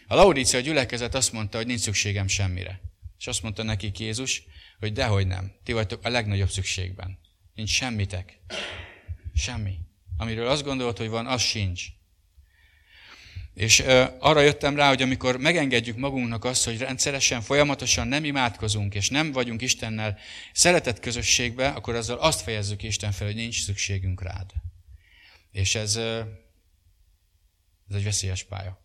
A 0.07 0.15
Laudícia 0.15 0.61
gyülekezet 0.61 1.15
azt 1.15 1.33
mondta, 1.33 1.57
hogy 1.57 1.67
nincs 1.67 1.81
szükségem 1.81 2.29
semmire. 2.29 2.81
És 3.19 3.27
azt 3.27 3.43
mondta 3.43 3.63
neki 3.63 3.93
Jézus, 3.99 4.43
hogy 4.79 4.93
dehogy 4.93 5.27
nem, 5.27 5.53
ti 5.65 5.73
vagytok 5.73 6.05
a 6.05 6.09
legnagyobb 6.09 6.51
szükségben. 6.51 7.19
Nincs 7.55 7.71
semmitek. 7.71 8.39
Semmi. 9.35 9.79
Amiről 10.17 10.49
azt 10.49 10.65
gondolod, 10.65 10.99
hogy 10.99 11.09
van, 11.09 11.27
az 11.27 11.43
sincs. 11.43 11.85
És 13.55 13.85
arra 14.19 14.41
jöttem 14.41 14.77
rá, 14.77 14.89
hogy 14.89 15.03
amikor 15.03 15.37
megengedjük 15.37 15.97
magunknak 15.97 16.45
azt, 16.45 16.65
hogy 16.65 16.79
rendszeresen, 16.79 17.41
folyamatosan 17.41 18.09
nem 18.09 18.25
imádkozunk, 18.25 18.95
és 18.95 19.09
nem 19.09 19.33
vagyunk 19.33 19.63
Istennel 19.63 20.19
szeretett 20.53 21.01
közösségbe, 21.01 21.69
akkor 21.69 21.95
azzal 21.95 22.19
azt 22.19 22.41
fejezzük 22.41 22.83
Isten 22.83 23.13
fel, 23.13 23.27
hogy 23.27 23.37
nincs 23.37 23.65
szükségünk 23.65 24.23
rád. 24.23 24.51
És 25.51 25.75
ez, 25.75 25.97
ez 27.89 27.95
egy 27.95 28.05
veszélyes 28.05 28.45
pálya. 28.45 28.83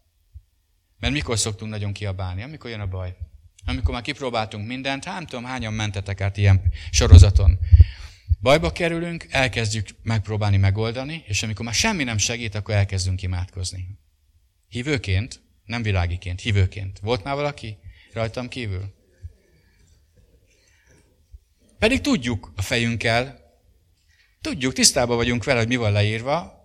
Mert 1.00 1.14
mikor 1.14 1.40
szoktunk 1.40 1.72
nagyon 1.72 1.94
kiabálni? 1.94 2.44
Amikor 2.44 2.70
jön 2.70 2.80
a 2.80 2.88
baj. 2.88 3.16
Amikor 3.66 3.94
már 3.94 4.02
kipróbáltunk 4.02 4.68
mindent, 4.68 5.04
hát 5.04 5.16
nem 5.16 5.26
tudom, 5.26 5.46
hányan 5.46 5.74
mentetek 5.74 6.22
át 6.22 6.38
ilyen 6.38 6.62
sorozaton. 6.92 7.60
Bajba 8.42 8.72
kerülünk, 8.72 9.26
elkezdjük 9.30 9.88
megpróbálni 10.04 10.58
megoldani, 10.58 11.24
és 11.28 11.44
amikor 11.44 11.66
már 11.66 11.74
semmi 11.74 12.04
nem 12.04 12.18
segít, 12.18 12.56
akkor 12.56 12.74
elkezdünk 12.74 13.22
imádkozni. 13.22 13.88
Hívőként, 14.70 15.42
nem 15.66 15.82
világiként, 15.82 16.42
hívőként. 16.42 17.00
Volt 17.00 17.24
már 17.24 17.36
valaki 17.36 17.78
rajtam 18.14 18.48
kívül? 18.48 18.94
Pedig 21.80 22.02
tudjuk 22.02 22.52
a 22.56 22.62
fejünkkel, 22.62 23.40
tudjuk, 24.42 24.74
tisztában 24.74 25.16
vagyunk 25.16 25.44
vele, 25.44 25.60
hogy 25.60 25.68
mi 25.68 25.76
van 25.76 25.92
leírva, 25.92 26.60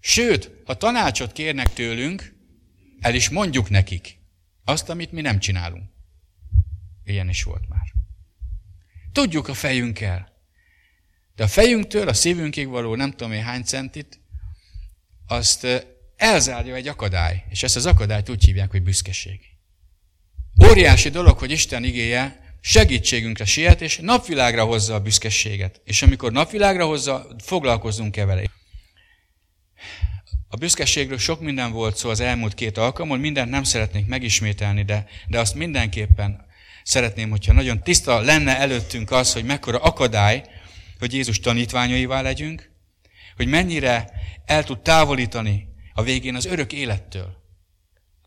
sőt, 0.00 0.50
ha 0.64 0.76
tanácsot 0.76 1.32
kérnek 1.32 1.72
tőlünk, 1.72 2.34
el 3.00 3.14
is 3.14 3.28
mondjuk 3.28 3.70
nekik 3.70 4.18
azt, 4.64 4.88
amit 4.88 5.12
mi 5.12 5.20
nem 5.20 5.38
csinálunk. 5.38 5.90
Ilyen 7.04 7.28
is 7.28 7.42
volt 7.42 7.68
már. 7.68 7.92
Tudjuk 9.12 9.48
a 9.48 9.54
fejünkkel. 9.54 10.32
De 11.34 11.42
a 11.42 11.48
fejünktől, 11.48 12.08
a 12.08 12.12
szívünkig 12.12 12.68
való 12.68 12.94
nem 12.94 13.10
tudom 13.10 13.32
én 13.32 13.42
hány 13.42 13.62
centit, 13.62 14.20
azt 15.26 15.86
elzárja 16.16 16.74
egy 16.74 16.88
akadály. 16.88 17.44
És 17.48 17.62
ezt 17.62 17.76
az 17.76 17.86
akadályt 17.86 18.28
úgy 18.28 18.44
hívják, 18.44 18.70
hogy 18.70 18.82
büszkeség. 18.82 19.40
Óriási 20.70 21.08
dolog, 21.08 21.38
hogy 21.38 21.50
Isten 21.50 21.84
igéje 21.84 22.44
segítségünkre 22.60 23.44
siet, 23.44 23.80
és 23.80 23.96
napvilágra 23.96 24.64
hozza 24.64 24.94
a 24.94 25.00
büszkeséget. 25.00 25.80
És 25.84 26.02
amikor 26.02 26.32
napvilágra 26.32 26.86
hozza, 26.86 27.26
foglalkozzunk-e 27.38 28.24
vele. 28.24 28.42
A 30.48 30.56
büszkeségről 30.56 31.18
sok 31.18 31.40
minden 31.40 31.72
volt 31.72 31.96
szó 31.96 32.08
az 32.08 32.20
elmúlt 32.20 32.54
két 32.54 32.78
alkalommal, 32.78 33.18
mindent 33.18 33.50
nem 33.50 33.62
szeretnék 33.62 34.06
megismételni, 34.06 34.82
de, 34.82 35.06
de 35.28 35.38
azt 35.38 35.54
mindenképpen 35.54 36.46
szeretném, 36.82 37.30
hogyha 37.30 37.52
nagyon 37.52 37.82
tiszta 37.82 38.20
lenne 38.20 38.58
előttünk 38.58 39.10
az, 39.10 39.32
hogy 39.32 39.44
mekkora 39.44 39.78
akadály, 39.78 40.44
hogy 40.98 41.12
Jézus 41.12 41.40
tanítványaivá 41.40 42.20
legyünk, 42.20 42.70
hogy 43.36 43.46
mennyire 43.46 44.12
el 44.44 44.64
tud 44.64 44.80
távolítani 44.80 45.73
a 45.96 46.02
végén 46.02 46.34
az 46.34 46.44
örök 46.44 46.72
élettől. 46.72 47.42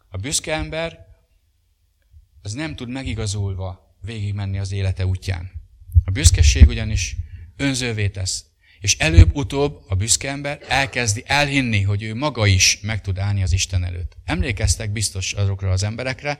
A 0.09 0.17
büszke 0.17 0.53
ember 0.53 1.05
az 2.41 2.53
nem 2.53 2.75
tud 2.75 2.89
megigazulva 2.89 3.97
végigmenni 4.01 4.57
az 4.57 4.71
élete 4.71 5.05
útján. 5.05 5.51
A 6.05 6.11
büszkeség 6.11 6.67
ugyanis 6.67 7.15
önzővé 7.57 8.09
tesz. 8.09 8.45
És 8.79 8.97
előbb-utóbb 8.97 9.83
a 9.87 9.95
büszke 9.95 10.29
ember 10.29 10.59
elkezdi 10.67 11.23
elhinni, 11.25 11.81
hogy 11.81 12.03
ő 12.03 12.15
maga 12.15 12.45
is 12.45 12.79
meg 12.81 13.01
tud 13.01 13.17
állni 13.17 13.43
az 13.43 13.51
Isten 13.51 13.83
előtt. 13.83 14.17
Emlékeztek 14.25 14.91
biztos 14.91 15.33
azokra 15.33 15.71
az 15.71 15.83
emberekre, 15.83 16.39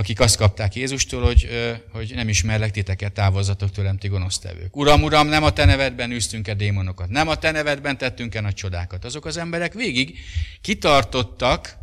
akik 0.00 0.20
azt 0.20 0.36
kapták 0.36 0.74
Jézustól, 0.74 1.22
hogy, 1.22 1.48
hogy 1.92 2.12
nem 2.14 2.28
ismerlek 2.28 2.70
titeket, 2.70 3.12
távozzatok 3.12 3.70
tőlem, 3.70 3.98
ti 3.98 4.08
gonosztevők. 4.08 4.76
Uram, 4.76 5.02
uram, 5.02 5.26
nem 5.26 5.42
a 5.42 5.52
te 5.52 5.64
nevedben 5.64 6.10
űztünk-e 6.10 6.54
démonokat, 6.54 7.08
nem 7.08 7.28
a 7.28 7.34
te 7.34 7.50
nevedben 7.50 7.98
tettünk-e 7.98 8.40
nagy 8.40 8.54
csodákat. 8.54 9.04
Azok 9.04 9.24
az 9.24 9.36
emberek 9.36 9.72
végig 9.72 10.18
kitartottak 10.60 11.76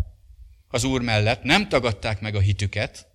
az 0.68 0.84
Úr 0.84 1.02
mellett, 1.02 1.44
nem 1.44 1.70
tagadták 1.70 2.22
meg 2.22 2.36
a 2.36 2.40
hitüket, 2.40 3.08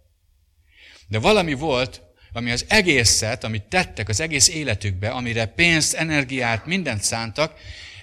de 1.09 1.19
valami 1.19 1.53
volt, 1.53 2.03
ami 2.33 2.51
az 2.51 2.65
egészet, 2.69 3.45
amit 3.45 3.63
tettek 3.63 4.09
az 4.09 4.21
egész 4.21 4.49
életükbe, 4.49 5.11
amire 5.11 5.47
pénzt, 5.47 5.95
energiát, 5.95 6.67
mindent 6.67 7.03
szántak, 7.03 7.55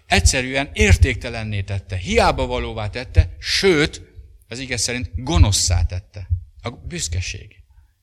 egyszerűen 0.05 0.69
értéktelenné 0.73 1.61
tette, 1.61 1.95
hiába 1.95 2.45
valóvá 2.45 2.89
tette, 2.89 3.29
sőt, 3.39 4.01
az 4.47 4.59
ige 4.59 4.77
szerint 4.77 5.11
gonoszszá 5.15 5.83
tette. 5.83 6.27
A 6.61 6.69
büszkeség. 6.69 7.55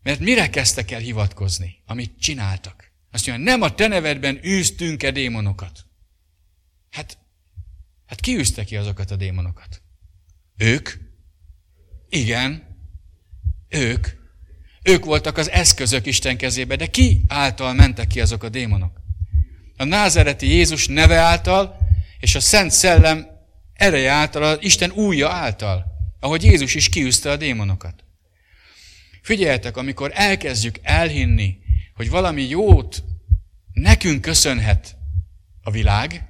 Mert 0.02 0.20
mire 0.20 0.50
kezdtek 0.50 0.90
el 0.90 1.00
hivatkozni, 1.00 1.82
amit 1.86 2.18
csináltak? 2.18 2.90
Azt 3.10 3.26
mondja, 3.26 3.44
nem 3.44 3.62
a 3.62 3.74
te 3.74 3.86
nevedben 3.86 4.40
űztünk-e 4.44 5.10
démonokat. 5.10 5.86
Hát, 6.90 7.18
hát 8.06 8.20
ki 8.20 8.36
űzte 8.36 8.64
ki 8.64 8.76
azokat 8.76 9.10
a 9.10 9.16
démonokat? 9.16 9.82
Ők? 10.56 10.90
Igen, 12.08 12.76
ők. 13.68 14.08
Ők 14.82 15.04
voltak 15.04 15.36
az 15.36 15.50
eszközök 15.50 16.06
Isten 16.06 16.36
kezébe, 16.36 16.76
de 16.76 16.86
ki 16.86 17.24
által 17.28 17.74
mentek 17.74 18.06
ki 18.06 18.20
azok 18.20 18.42
a 18.42 18.48
démonok? 18.48 19.00
A 19.76 19.84
názereti 19.84 20.46
Jézus 20.46 20.86
neve 20.86 21.16
által, 21.16 21.76
és 22.18 22.34
a 22.34 22.40
Szent 22.40 22.70
Szellem 22.70 23.26
ereje 23.72 24.10
által, 24.10 24.42
az 24.42 24.58
Isten 24.60 24.90
újja 24.90 25.30
által, 25.30 25.84
ahogy 26.20 26.44
Jézus 26.44 26.74
is 26.74 26.88
kiűzte 26.88 27.30
a 27.30 27.36
démonokat. 27.36 28.04
Figyeljetek, 29.26 29.76
amikor 29.76 30.10
elkezdjük 30.14 30.78
elhinni, 30.82 31.58
hogy 31.94 32.10
valami 32.10 32.42
jót 32.42 33.04
nekünk 33.72 34.20
köszönhet 34.20 34.96
a 35.62 35.70
világ, 35.70 36.28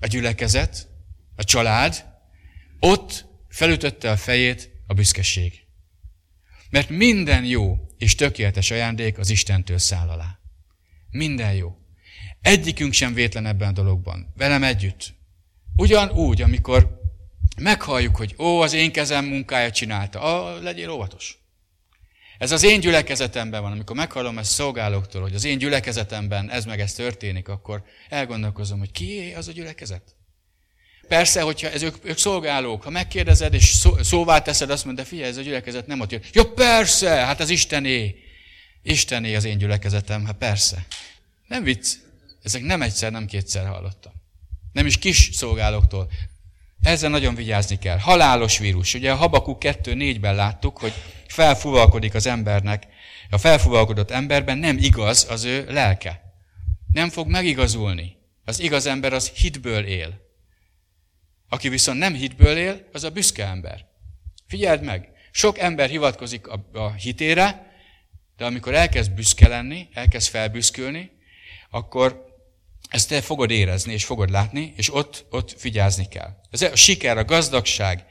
a 0.00 0.06
gyülekezet, 0.06 0.88
a 1.36 1.44
család, 1.44 2.04
ott 2.78 3.26
felütötte 3.48 4.10
a 4.10 4.16
fejét 4.16 4.70
a 4.86 4.94
büszkeség. 4.94 5.64
Mert 6.70 6.88
minden 6.88 7.44
jó 7.44 7.78
és 7.98 8.14
tökéletes 8.14 8.70
ajándék 8.70 9.18
az 9.18 9.30
Istentől 9.30 9.78
száll 9.78 10.08
alá. 10.08 10.38
Minden 11.10 11.54
jó. 11.54 11.76
Egyikünk 12.40 12.92
sem 12.92 13.14
vétlen 13.14 13.46
ebben 13.46 13.68
a 13.68 13.72
dologban. 13.72 14.32
Velem 14.36 14.62
együtt. 14.62 15.14
Ugyanúgy, 15.76 16.42
amikor 16.42 17.00
meghalljuk, 17.56 18.16
hogy 18.16 18.34
ó, 18.38 18.60
az 18.60 18.72
én 18.72 18.92
kezem 18.92 19.24
munkája 19.24 19.70
csinálta, 19.70 20.20
ah, 20.20 20.62
legyél 20.62 20.90
óvatos. 20.90 21.39
Ez 22.40 22.50
az 22.50 22.62
én 22.62 22.80
gyülekezetemben 22.80 23.62
van. 23.62 23.72
Amikor 23.72 23.96
meghallom 23.96 24.38
ezt 24.38 24.52
szolgálóktól, 24.52 25.22
hogy 25.22 25.34
az 25.34 25.44
én 25.44 25.58
gyülekezetemben 25.58 26.50
ez 26.50 26.64
meg 26.64 26.80
ez 26.80 26.92
történik, 26.92 27.48
akkor 27.48 27.82
elgondolkozom, 28.08 28.78
hogy 28.78 28.90
ki 28.90 29.32
az 29.36 29.48
a 29.48 29.52
gyülekezet? 29.52 30.02
Persze, 31.08 31.40
hogyha 31.40 31.70
ez 31.70 31.82
ők, 31.82 31.96
ők 32.02 32.18
szolgálók, 32.18 32.82
ha 32.82 32.90
megkérdezed 32.90 33.54
és 33.54 33.64
szó, 33.64 34.02
szóvá 34.02 34.42
teszed, 34.42 34.70
azt 34.70 34.84
mondja, 34.84 35.04
figyelj, 35.04 35.28
ez 35.28 35.36
a 35.36 35.40
gyülekezet 35.40 35.86
nem 35.86 36.00
ott 36.00 36.10
jön. 36.10 36.22
Ja, 36.32 36.52
persze, 36.52 37.10
hát 37.10 37.40
az 37.40 37.50
Istené. 37.50 38.16
Istené 38.82 39.34
az 39.34 39.44
én 39.44 39.58
gyülekezetem, 39.58 40.24
hát 40.26 40.36
persze. 40.36 40.86
Nem 41.48 41.62
vicc. 41.62 41.94
Ezek 42.42 42.62
nem 42.62 42.82
egyszer, 42.82 43.10
nem 43.10 43.26
kétszer 43.26 43.66
hallottam. 43.66 44.12
Nem 44.72 44.86
is 44.86 44.98
kis 44.98 45.30
szolgálóktól. 45.32 46.10
Ezzel 46.82 47.10
nagyon 47.10 47.34
vigyázni 47.34 47.78
kell. 47.78 47.98
Halálos 47.98 48.58
vírus. 48.58 48.94
Ugye 48.94 49.12
a 49.12 49.16
Habakuk 49.16 49.62
2.4-ben 49.62 50.34
láttuk, 50.34 50.78
hogy 50.78 50.92
felfuvalkodik 51.26 52.14
az 52.14 52.26
embernek, 52.26 52.86
a 53.30 53.38
felfuvalkodott 53.38 54.10
emberben 54.10 54.58
nem 54.58 54.76
igaz 54.78 55.26
az 55.30 55.44
ő 55.44 55.66
lelke. 55.68 56.22
Nem 56.92 57.08
fog 57.08 57.28
megigazulni. 57.28 58.16
Az 58.44 58.60
igaz 58.60 58.86
ember 58.86 59.12
az 59.12 59.28
hitből 59.28 59.84
él. 59.84 60.28
Aki 61.48 61.68
viszont 61.68 61.98
nem 61.98 62.14
hitből 62.14 62.56
él, 62.56 62.88
az 62.92 63.04
a 63.04 63.10
büszke 63.10 63.46
ember. 63.46 63.86
Figyeld 64.46 64.82
meg, 64.82 65.08
sok 65.30 65.58
ember 65.58 65.88
hivatkozik 65.88 66.46
a, 66.46 66.70
a 66.72 66.92
hitére, 66.92 67.72
de 68.36 68.44
amikor 68.44 68.74
elkezd 68.74 69.12
büszke 69.12 69.48
lenni, 69.48 69.88
elkezd 69.92 70.30
felbüszkülni, 70.30 71.10
akkor 71.70 72.29
ezt 72.90 73.08
te 73.08 73.20
fogod 73.20 73.50
érezni, 73.50 73.92
és 73.92 74.04
fogod 74.04 74.30
látni, 74.30 74.72
és 74.76 74.94
ott, 74.94 75.26
ott 75.30 75.54
figyázni 75.58 76.08
kell. 76.08 76.30
Ez 76.50 76.62
a 76.62 76.76
siker, 76.76 77.18
a 77.18 77.24
gazdagság, 77.24 78.04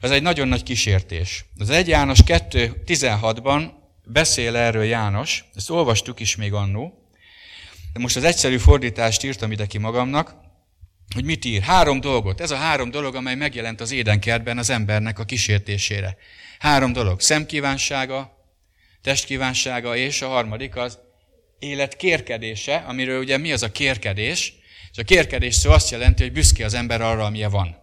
az 0.00 0.10
egy 0.10 0.22
nagyon 0.22 0.48
nagy 0.48 0.62
kísértés. 0.62 1.44
Az 1.58 1.70
1 1.70 1.88
János 1.88 2.18
2.16-ban 2.26 3.70
beszél 4.04 4.56
erről 4.56 4.84
János, 4.84 5.44
ezt 5.54 5.70
olvastuk 5.70 6.20
is 6.20 6.36
még 6.36 6.52
annó, 6.52 7.08
de 7.92 8.00
most 8.00 8.16
az 8.16 8.24
egyszerű 8.24 8.58
fordítást 8.58 9.24
írtam 9.24 9.52
ide 9.52 9.66
ki 9.66 9.78
magamnak, 9.78 10.34
hogy 11.14 11.24
mit 11.24 11.44
ír. 11.44 11.62
Három 11.62 12.00
dolgot. 12.00 12.40
Ez 12.40 12.50
a 12.50 12.56
három 12.56 12.90
dolog, 12.90 13.14
amely 13.14 13.34
megjelent 13.34 13.80
az 13.80 13.92
édenkertben 13.92 14.58
az 14.58 14.70
embernek 14.70 15.18
a 15.18 15.24
kísértésére. 15.24 16.16
Három 16.58 16.92
dolog. 16.92 17.20
Szemkívánsága, 17.20 18.32
testkívánsága, 19.02 19.96
és 19.96 20.22
a 20.22 20.28
harmadik 20.28 20.76
az 20.76 20.98
élet 21.60 21.96
kérkedése, 21.96 22.76
amiről 22.76 23.20
ugye 23.20 23.38
mi 23.38 23.52
az 23.52 23.62
a 23.62 23.72
kérkedés? 23.72 24.54
És 24.92 24.98
a 24.98 25.02
kérkedés 25.02 25.54
szó 25.54 25.70
azt 25.70 25.90
jelenti, 25.90 26.22
hogy 26.22 26.32
büszke 26.32 26.64
az 26.64 26.74
ember 26.74 27.00
arra, 27.00 27.24
amilyen 27.24 27.50
van. 27.50 27.76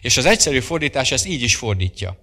És 0.00 0.16
az 0.16 0.24
egyszerű 0.24 0.60
fordítás 0.60 1.12
ezt 1.12 1.26
így 1.26 1.42
is 1.42 1.56
fordítja. 1.56 2.18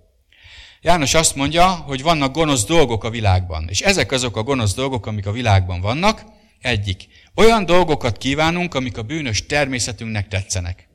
János 0.81 1.13
azt 1.13 1.35
mondja, 1.35 1.67
hogy 1.67 2.01
vannak 2.01 2.33
gonosz 2.33 2.65
dolgok 2.65 3.03
a 3.03 3.09
világban. 3.09 3.67
És 3.69 3.81
ezek 3.81 4.11
azok 4.11 4.37
a 4.37 4.43
gonosz 4.43 4.73
dolgok, 4.73 5.05
amik 5.05 5.25
a 5.25 5.31
világban 5.31 5.81
vannak. 5.81 6.23
Egyik. 6.61 7.07
Olyan 7.35 7.65
dolgokat 7.65 8.17
kívánunk, 8.17 8.73
amik 8.73 8.97
a 8.97 9.01
bűnös 9.01 9.45
természetünknek 9.45 10.27
tetszenek. 10.27 10.87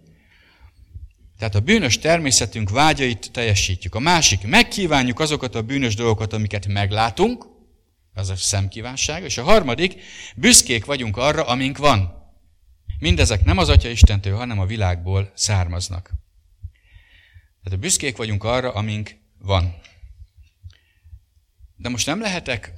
Tehát 1.39 1.55
a 1.55 1.61
bűnös 1.61 1.99
természetünk 1.99 2.71
vágyait 2.71 3.31
teljesítjük. 3.33 3.95
A 3.95 3.99
másik, 4.01 4.47
megkívánjuk 4.47 5.21
azokat 5.21 5.55
a 5.55 5.63
bűnös 5.63 5.95
dolgokat, 5.95 6.33
amiket 6.33 6.67
meglátunk, 6.67 7.47
az 8.17 8.29
a 8.29 8.37
szemkívánság, 8.37 9.23
és 9.23 9.39
a 9.39 9.43
harmadik, 9.43 10.03
büszkék 10.37 10.85
vagyunk 10.85 11.17
arra, 11.17 11.47
amink 11.47 11.79
van. 11.79 12.25
Mindezek 12.99 13.45
nem 13.45 13.59
az 13.59 13.69
Atya 13.69 13.89
Istentől, 13.89 14.37
hanem 14.37 14.59
a 14.59 14.67
világból 14.67 15.33
származnak. 15.35 16.11
Tehát 17.63 17.79
a 17.79 17.81
büszkék 17.81 18.17
vagyunk 18.17 18.45
arra, 18.45 18.73
amink 18.73 19.17
van. 19.39 19.75
De 21.77 21.89
most 21.89 22.07
nem 22.07 22.21
lehetek 22.21 22.73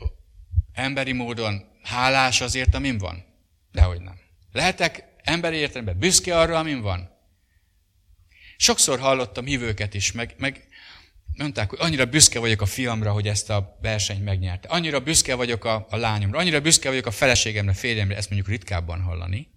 emberi 0.73 1.12
módon 1.12 1.64
hálás 1.83 2.40
azért, 2.40 2.75
amin 2.75 2.99
van? 2.99 3.25
Dehogy 3.73 4.00
nem. 4.00 4.18
Lehetek 4.52 5.04
emberi 5.23 5.57
értelemben 5.57 5.99
büszke 5.99 6.38
arra, 6.38 6.59
amin 6.59 6.80
van? 6.80 7.11
Sokszor 8.57 8.99
hallottam 8.99 9.45
hívőket 9.45 9.95
is, 9.95 10.12
meg, 10.12 10.35
meg 10.38 10.67
mondták, 11.38 11.71
hogy 11.71 11.78
annyira 11.80 12.04
büszke 12.04 12.38
vagyok 12.38 12.61
a 12.61 12.66
fiamra, 12.66 13.12
hogy 13.12 13.28
ezt 13.28 13.50
a 13.50 13.78
versenyt 13.83 14.25
megnyerte. 14.25 14.68
Annyira 14.68 15.00
büszke 15.00 15.35
vagyok 15.35 15.64
a, 15.64 15.87
a 15.90 15.97
lányomra, 15.97 16.38
annyira 16.38 16.61
büszke 16.61 16.88
vagyok 16.88 17.07
a 17.07 17.11
feleségemre, 17.11 17.73
férjemre, 17.73 18.16
ezt 18.16 18.30
mondjuk 18.30 18.50
ritkábban 18.50 19.00
hallani, 19.00 19.49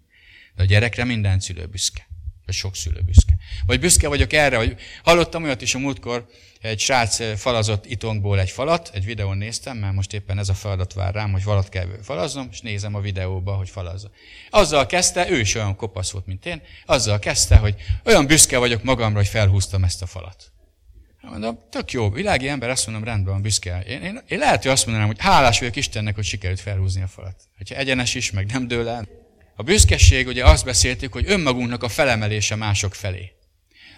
de 0.54 0.62
a 0.62 0.66
gyerekre 0.66 1.04
minden 1.04 1.40
szülő 1.40 1.66
büszke. 1.66 2.06
Vagy 2.46 2.54
sok 2.54 2.76
szülő 2.76 3.00
büszke. 3.00 3.32
Vagy 3.66 3.80
büszke 3.80 4.08
vagyok 4.08 4.32
erre, 4.32 4.56
hogy 4.56 4.76
hallottam 5.02 5.42
olyat 5.42 5.62
is 5.62 5.74
a 5.74 5.78
múltkor, 5.78 6.26
egy 6.60 6.78
srác 6.78 7.38
falazott 7.40 7.86
itongból 7.86 8.40
egy 8.40 8.50
falat, 8.50 8.90
egy 8.94 9.04
videón 9.04 9.36
néztem, 9.36 9.76
mert 9.76 9.94
most 9.94 10.12
éppen 10.12 10.38
ez 10.38 10.48
a 10.48 10.54
feladat 10.54 10.92
vár 10.92 11.14
rám, 11.14 11.32
hogy 11.32 11.42
falat 11.42 11.68
kell 11.68 11.86
falaznom, 12.02 12.48
és 12.50 12.60
nézem 12.60 12.94
a 12.94 13.00
videóba, 13.00 13.52
hogy 13.52 13.70
falazza. 13.70 14.10
Azzal 14.50 14.86
kezdte, 14.86 15.30
ő 15.30 15.38
is 15.38 15.54
olyan 15.54 15.76
kopasz 15.76 16.10
volt, 16.10 16.26
mint 16.26 16.46
én, 16.46 16.62
azzal 16.86 17.18
kezdte, 17.18 17.56
hogy 17.56 17.74
olyan 18.04 18.26
büszke 18.26 18.58
vagyok 18.58 18.82
magamra, 18.82 19.18
hogy 19.18 19.28
felhúztam 19.28 19.84
ezt 19.84 20.02
a 20.02 20.06
falat. 20.06 20.51
Mondom, 21.30 21.58
tök 21.70 21.92
jó, 21.92 22.10
világi 22.10 22.48
ember, 22.48 22.70
azt 22.70 22.86
mondom, 22.86 23.04
rendben 23.04 23.32
van, 23.32 23.42
büszke. 23.42 23.82
Én, 23.88 24.02
én, 24.02 24.20
én 24.28 24.38
lehet, 24.38 24.62
hogy 24.62 24.70
azt 24.70 24.84
mondanám, 24.84 25.08
hogy 25.08 25.20
hálás 25.20 25.58
vagyok 25.58 25.76
Istennek, 25.76 26.14
hogy 26.14 26.24
sikerült 26.24 26.60
felhúzni 26.60 27.02
a 27.02 27.06
falat. 27.06 27.42
Hogyha 27.56 27.74
egyenes 27.74 28.14
is, 28.14 28.30
meg 28.30 28.46
nem 28.46 28.68
dől 28.68 28.88
el. 28.88 29.08
A 29.56 29.62
büszkeség, 29.62 30.26
ugye 30.26 30.44
azt 30.44 30.64
beszéltük, 30.64 31.12
hogy 31.12 31.24
önmagunknak 31.26 31.82
a 31.82 31.88
felemelése 31.88 32.56
mások 32.56 32.94
felé. 32.94 33.32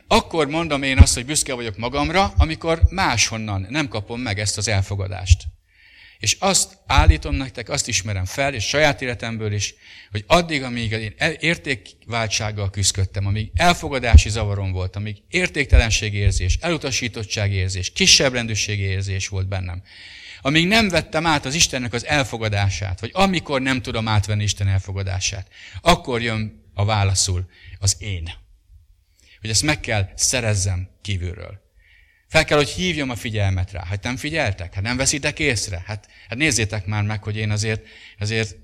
Akkor 0.07 0.49
mondom 0.49 0.83
én 0.83 0.99
azt, 0.99 1.15
hogy 1.15 1.27
büszke 1.27 1.55
vagyok 1.55 1.77
magamra, 1.77 2.33
amikor 2.37 2.83
máshonnan 2.91 3.67
nem 3.69 3.89
kapom 3.89 4.21
meg 4.21 4.39
ezt 4.39 4.59
az 4.59 4.69
elfogadást. 4.69 5.43
És 6.25 6.37
azt 6.39 6.79
állítom 6.87 7.35
nektek, 7.35 7.69
azt 7.69 7.89
ismerem 7.89 8.25
fel, 8.25 8.55
és 8.55 8.65
saját 8.65 9.03
életemből 9.03 9.53
is, 9.53 9.75
hogy 10.11 10.25
addig, 10.27 10.63
amíg 10.63 10.91
én 10.93 11.15
értékváltsággal 11.39 12.71
küzdöttem, 12.71 13.27
amíg 13.27 13.51
elfogadási 13.55 14.29
zavarom 14.29 14.73
volt, 14.73 14.97
amíg 14.97 15.17
értéktelenségérzés, 15.29 16.59
elutasítottságérzés, 16.61 17.93
rendőrségérzés 18.17 19.29
volt 19.29 19.49
bennem, 19.49 19.83
amíg 20.43 20.67
nem 20.67 20.89
vettem 20.89 21.27
át 21.27 21.45
az 21.45 21.55
Istennek 21.55 21.93
az 21.93 22.07
elfogadását, 22.07 23.01
vagy 23.01 23.11
amikor 23.13 23.61
nem 23.61 23.83
tudom 23.83 24.09
átvenni 24.09 24.43
Isten 24.43 24.69
elfogadását, 24.69 25.49
akkor 25.81 26.23
jön 26.23 26.71
a 26.75 26.85
válaszul 26.85 27.51
az 27.79 27.97
én. 27.99 28.33
Hogy 29.41 29.51
ezt 29.51 29.63
meg 29.63 29.81
kell 29.81 30.09
szerezzem 30.15 30.89
kívülről. 31.03 31.64
Fel 32.35 32.45
kell, 32.45 32.57
hogy 32.57 32.69
hívjam 32.69 33.11
a 33.11 33.17
figyelmet 33.17 33.71
rá. 33.71 33.85
Hát 33.85 34.03
nem 34.03 34.17
figyeltek? 34.17 34.75
Hát 34.75 34.83
nem 34.83 34.97
veszitek 34.97 35.39
észre? 35.39 35.83
Hát, 35.87 36.09
hát 36.29 36.39
nézzétek 36.39 36.87
már 36.87 37.03
meg, 37.03 37.23
hogy 37.23 37.37
én 37.37 37.51
azért, 37.51 37.87
azért 38.19 38.57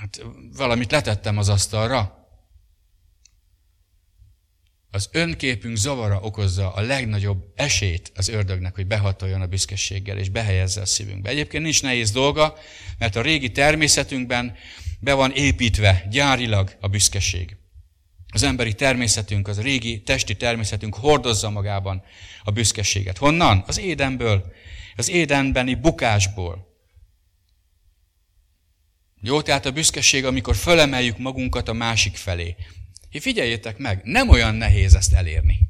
hát 0.00 0.22
valamit 0.56 0.90
letettem 0.90 1.38
az 1.38 1.48
asztalra. 1.48 2.28
Az 4.90 5.08
önképünk 5.12 5.76
zavara 5.76 6.20
okozza 6.20 6.72
a 6.72 6.80
legnagyobb 6.80 7.52
esét 7.54 8.12
az 8.14 8.28
ördögnek, 8.28 8.74
hogy 8.74 8.86
behatoljon 8.86 9.40
a 9.40 9.46
büszkeséggel 9.46 10.18
és 10.18 10.28
behelyezze 10.28 10.80
a 10.80 10.86
szívünkbe. 10.86 11.30
Egyébként 11.30 11.62
nincs 11.62 11.82
nehéz 11.82 12.10
dolga, 12.10 12.56
mert 12.98 13.16
a 13.16 13.22
régi 13.22 13.52
természetünkben 13.52 14.56
be 15.00 15.12
van 15.12 15.32
építve 15.32 16.06
gyárilag 16.10 16.76
a 16.80 16.88
büszkeség. 16.88 17.59
Az 18.32 18.42
emberi 18.42 18.74
természetünk, 18.74 19.48
az 19.48 19.60
régi 19.60 20.02
testi 20.02 20.36
természetünk 20.36 20.94
hordozza 20.94 21.50
magában 21.50 22.02
a 22.42 22.50
büszkeséget. 22.50 23.18
Honnan? 23.18 23.64
Az 23.66 23.78
édenből, 23.78 24.52
az 24.96 25.08
édenbeni 25.08 25.74
bukásból. 25.74 26.68
Jó, 29.20 29.42
tehát 29.42 29.66
a 29.66 29.72
büszkeség, 29.72 30.24
amikor 30.24 30.56
fölemeljük 30.56 31.18
magunkat 31.18 31.68
a 31.68 31.72
másik 31.72 32.16
felé. 32.16 32.56
És 33.10 33.22
figyeljétek 33.22 33.78
meg, 33.78 34.00
nem 34.04 34.28
olyan 34.28 34.54
nehéz 34.54 34.94
ezt 34.94 35.12
elérni. 35.12 35.68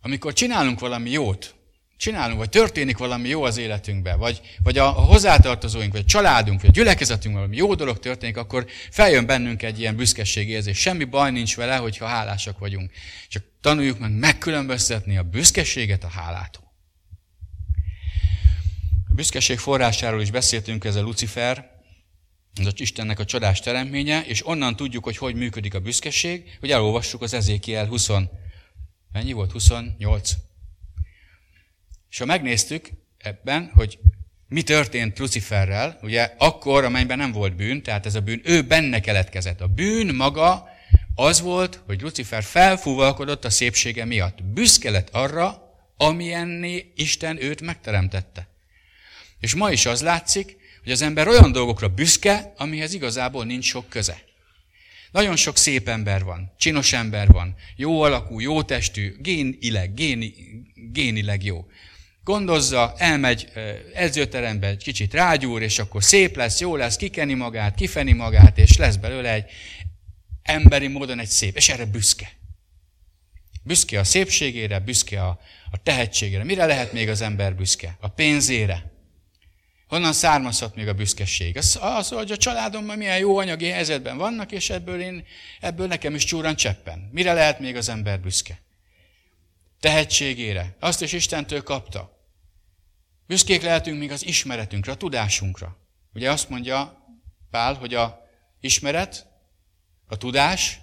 Amikor 0.00 0.32
csinálunk 0.32 0.80
valami 0.80 1.10
jót, 1.10 1.59
csinálunk, 2.00 2.38
vagy 2.38 2.48
történik 2.48 2.98
valami 2.98 3.28
jó 3.28 3.42
az 3.42 3.56
életünkben, 3.56 4.18
vagy, 4.18 4.40
vagy 4.62 4.78
a 4.78 4.88
hozzátartozóink, 4.88 5.92
vagy 5.92 6.00
a 6.00 6.08
családunk, 6.08 6.60
vagy 6.60 6.70
a 6.70 6.72
gyülekezetünk 6.72 7.34
valami 7.34 7.56
jó 7.56 7.74
dolog 7.74 7.98
történik, 7.98 8.36
akkor 8.36 8.66
feljön 8.90 9.26
bennünk 9.26 9.62
egy 9.62 9.78
ilyen 9.78 9.96
büszkeségérzés. 9.96 10.78
Semmi 10.78 11.04
baj 11.04 11.30
nincs 11.30 11.56
vele, 11.56 11.76
hogyha 11.76 12.06
hálásak 12.06 12.58
vagyunk. 12.58 12.90
Csak 13.28 13.44
tanuljuk 13.60 13.98
meg 13.98 14.12
megkülönböztetni 14.12 15.16
a 15.16 15.22
büszkeséget 15.22 16.04
a 16.04 16.08
hálától. 16.08 16.72
A 19.10 19.14
büszkeség 19.14 19.58
forrásáról 19.58 20.20
is 20.20 20.30
beszéltünk, 20.30 20.84
ez 20.84 20.96
a 20.96 21.02
Lucifer, 21.02 21.70
ez 22.54 22.66
a 22.66 22.72
Istennek 22.74 23.18
a 23.18 23.24
csodás 23.24 23.60
teremtménye, 23.60 24.24
és 24.26 24.46
onnan 24.46 24.76
tudjuk, 24.76 25.04
hogy 25.04 25.16
hogy 25.16 25.34
működik 25.34 25.74
a 25.74 25.80
büszkeség, 25.80 26.56
hogy 26.60 26.70
elolvassuk 26.70 27.22
az 27.22 27.34
Ezékiel 27.34 27.86
20, 27.86 28.08
mennyi 29.12 29.32
volt? 29.32 29.52
28 29.52 30.30
és 32.10 32.18
ha 32.18 32.24
megnéztük 32.24 32.90
ebben, 33.18 33.70
hogy 33.74 33.98
mi 34.48 34.62
történt 34.62 35.18
Luciferrel, 35.18 35.98
ugye 36.02 36.34
akkor, 36.38 36.84
amelyben 36.84 37.18
nem 37.18 37.32
volt 37.32 37.56
bűn, 37.56 37.82
tehát 37.82 38.06
ez 38.06 38.14
a 38.14 38.20
bűn, 38.20 38.40
ő 38.44 38.62
benne 38.62 39.00
keletkezett. 39.00 39.60
A 39.60 39.66
bűn 39.66 40.14
maga 40.14 40.68
az 41.14 41.40
volt, 41.40 41.82
hogy 41.86 42.00
Lucifer 42.00 42.42
felfúvalkodott 42.42 43.44
a 43.44 43.50
szépsége 43.50 44.04
miatt. 44.04 44.42
Büszke 44.42 44.90
lett 44.90 45.08
arra, 45.10 45.74
amilyenné 45.96 46.92
Isten 46.96 47.42
őt 47.42 47.60
megteremtette. 47.60 48.48
És 49.40 49.54
ma 49.54 49.70
is 49.70 49.86
az 49.86 50.02
látszik, 50.02 50.56
hogy 50.82 50.92
az 50.92 51.02
ember 51.02 51.28
olyan 51.28 51.52
dolgokra 51.52 51.88
büszke, 51.88 52.52
amihez 52.56 52.94
igazából 52.94 53.44
nincs 53.44 53.64
sok 53.64 53.88
köze. 53.88 54.22
Nagyon 55.10 55.36
sok 55.36 55.56
szép 55.56 55.88
ember 55.88 56.24
van, 56.24 56.52
csinos 56.58 56.92
ember 56.92 57.28
van, 57.28 57.56
jó 57.76 58.02
alakú, 58.02 58.40
jó 58.40 58.62
testű, 58.62 59.16
génileg, 59.18 59.94
géni, 59.94 60.34
génileg 60.92 61.44
jó 61.44 61.66
gondozza, 62.30 62.94
elmegy 62.96 63.52
edzőterembe, 63.94 64.66
egy 64.66 64.82
kicsit 64.82 65.14
rágyúr, 65.14 65.62
és 65.62 65.78
akkor 65.78 66.04
szép 66.04 66.36
lesz, 66.36 66.60
jó 66.60 66.76
lesz, 66.76 66.96
kikeni 66.96 67.34
magát, 67.34 67.74
kifeni 67.74 68.12
magát, 68.12 68.58
és 68.58 68.76
lesz 68.76 68.96
belőle 68.96 69.32
egy 69.32 69.50
emberi 70.42 70.86
módon 70.86 71.18
egy 71.18 71.28
szép, 71.28 71.56
és 71.56 71.68
erre 71.68 71.84
büszke. 71.84 72.32
Büszke 73.62 73.98
a 73.98 74.04
szépségére, 74.04 74.78
büszke 74.78 75.22
a, 75.22 75.40
a 75.70 75.82
tehetségére. 75.82 76.44
Mire 76.44 76.66
lehet 76.66 76.92
még 76.92 77.08
az 77.08 77.20
ember 77.20 77.54
büszke? 77.54 77.96
A 78.00 78.08
pénzére. 78.08 78.92
Honnan 79.88 80.12
származhat 80.12 80.74
még 80.74 80.88
a 80.88 80.94
büszkeség? 80.94 81.56
Az, 81.56 81.78
az 81.80 82.08
hogy 82.08 82.30
a 82.30 82.36
családomban 82.36 82.98
milyen 82.98 83.18
jó 83.18 83.36
anyagi 83.36 83.68
helyzetben 83.68 84.16
vannak, 84.16 84.52
és 84.52 84.70
ebből, 84.70 85.00
én, 85.00 85.24
ebből 85.60 85.86
nekem 85.86 86.14
is 86.14 86.24
csúran 86.24 86.56
cseppen. 86.56 87.08
Mire 87.12 87.32
lehet 87.32 87.60
még 87.60 87.76
az 87.76 87.88
ember 87.88 88.20
büszke? 88.20 88.60
Tehetségére. 89.80 90.76
Azt 90.80 91.02
is 91.02 91.12
Istentől 91.12 91.62
kapta. 91.62 92.19
Büszkék 93.30 93.62
lehetünk 93.62 93.98
még 93.98 94.10
az 94.10 94.26
ismeretünkre, 94.26 94.92
a 94.92 94.96
tudásunkra. 94.96 95.76
Ugye 96.14 96.30
azt 96.30 96.48
mondja 96.48 97.04
Pál, 97.50 97.74
hogy 97.74 97.94
a 97.94 98.20
ismeret, 98.60 99.26
a 100.06 100.16
tudás 100.16 100.80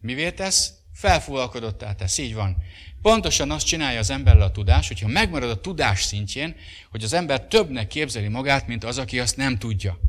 mivé 0.00 0.30
tesz? 0.30 0.72
Felfúvalkodottá 0.94 1.94
tesz. 1.94 2.18
Így 2.18 2.34
van. 2.34 2.56
Pontosan 3.02 3.50
azt 3.50 3.66
csinálja 3.66 3.98
az 3.98 4.10
emberrel 4.10 4.42
a 4.42 4.50
tudás, 4.50 4.88
hogyha 4.88 5.08
megmarad 5.08 5.50
a 5.50 5.60
tudás 5.60 6.02
szintjén, 6.02 6.56
hogy 6.90 7.04
az 7.04 7.12
ember 7.12 7.46
többnek 7.46 7.86
képzeli 7.86 8.28
magát, 8.28 8.66
mint 8.66 8.84
az, 8.84 8.98
aki 8.98 9.20
azt 9.20 9.36
nem 9.36 9.58
tudja. 9.58 10.00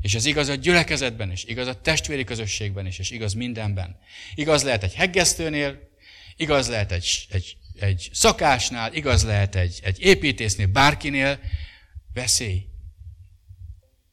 És 0.00 0.14
ez 0.14 0.24
igaz 0.24 0.48
a 0.48 0.54
gyülekezetben 0.54 1.30
is, 1.30 1.44
igaz 1.44 1.66
a 1.66 1.80
testvéri 1.80 2.24
közösségben 2.24 2.86
is, 2.86 2.98
és 2.98 3.10
igaz 3.10 3.32
mindenben. 3.32 3.98
Igaz 4.34 4.62
lehet 4.62 4.82
egy 4.82 4.94
heggesztőnél, 4.94 5.88
igaz 6.36 6.68
lehet 6.68 6.92
egy, 6.92 7.26
egy 7.30 7.56
egy 7.84 8.10
szakásnál, 8.12 8.94
igaz 8.94 9.24
lehet 9.24 9.54
egy, 9.54 9.80
egy 9.82 10.00
építésznél, 10.00 10.66
bárkinél, 10.66 11.38
veszély. 12.14 12.66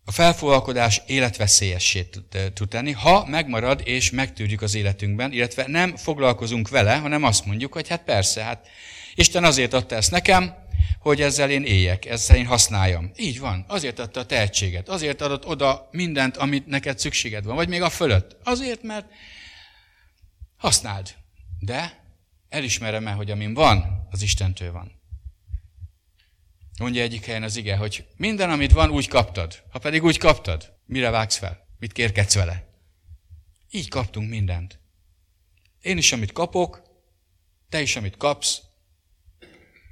A 0.06 0.12
felfogalkodás 0.12 1.02
életveszélyessé 1.08 2.10
tud 2.54 2.70
tenni, 2.70 2.92
ha 2.92 3.26
megmarad 3.26 3.82
és 3.84 4.12
megtűrjük 4.12 4.62
az 4.62 4.76
életünkben, 4.76 5.32
illetve 5.32 5.66
nem 5.68 5.96
foglalkozunk 5.96 6.70
vele, 6.70 6.96
hanem 6.96 7.24
azt 7.24 7.46
mondjuk, 7.46 7.74
hogy 7.74 7.88
hát 7.88 8.04
persze, 8.04 8.44
hát 8.44 8.68
Isten 9.16 9.44
azért 9.44 9.74
adta 9.74 9.96
ezt 9.96 10.12
nekem, 10.12 10.54
hogy 11.00 11.22
ezzel 11.22 11.50
én 11.50 11.64
éljek, 11.64 12.06
ezzel 12.06 12.38
én 12.38 12.46
használjam. 12.46 13.12
Így 13.16 13.40
van, 13.40 13.66
azért 13.68 14.00
adta 14.00 14.20
a 14.20 14.26
tehetséget, 14.26 14.90
azért 14.90 15.22
adott 15.22 15.46
oda 15.46 15.88
mindent, 15.92 16.38
amit 16.38 16.68
neked 16.68 17.00
szükséged 17.00 17.44
van, 17.44 17.56
vagy 17.56 17.68
még 17.68 17.82
a 17.82 17.90
fölött. 17.90 18.38
Azért, 18.44 18.84
mert 18.84 19.06
használd. 20.58 21.16
De 21.60 22.01
elismerem 22.52 23.08
el, 23.08 23.16
hogy 23.16 23.32
amin 23.32 23.54
van, 23.54 24.08
az 24.10 24.22
Istentől 24.22 24.72
van. 24.72 25.00
Mondja 26.80 27.02
egyik 27.02 27.26
helyen 27.26 27.44
az 27.44 27.56
ige, 27.56 27.76
hogy 27.76 28.08
minden, 28.16 28.50
amit 28.50 28.72
van, 28.72 28.90
úgy 28.90 29.08
kaptad. 29.08 29.64
Ha 29.70 29.80
pedig 29.80 30.04
úgy 30.04 30.18
kaptad, 30.18 30.78
mire 30.86 31.10
vágsz 31.10 31.38
fel? 31.38 31.68
Mit 31.80 31.92
kérkedsz 31.92 32.36
vele? 32.36 32.68
Így 33.70 33.88
kaptunk 33.88 34.30
mindent. 34.30 34.80
Én 35.82 35.98
is, 35.98 36.12
amit 36.12 36.32
kapok, 36.32 36.82
te 37.70 37.82
is, 37.82 37.96
amit 37.96 38.18
kapsz, 38.18 38.62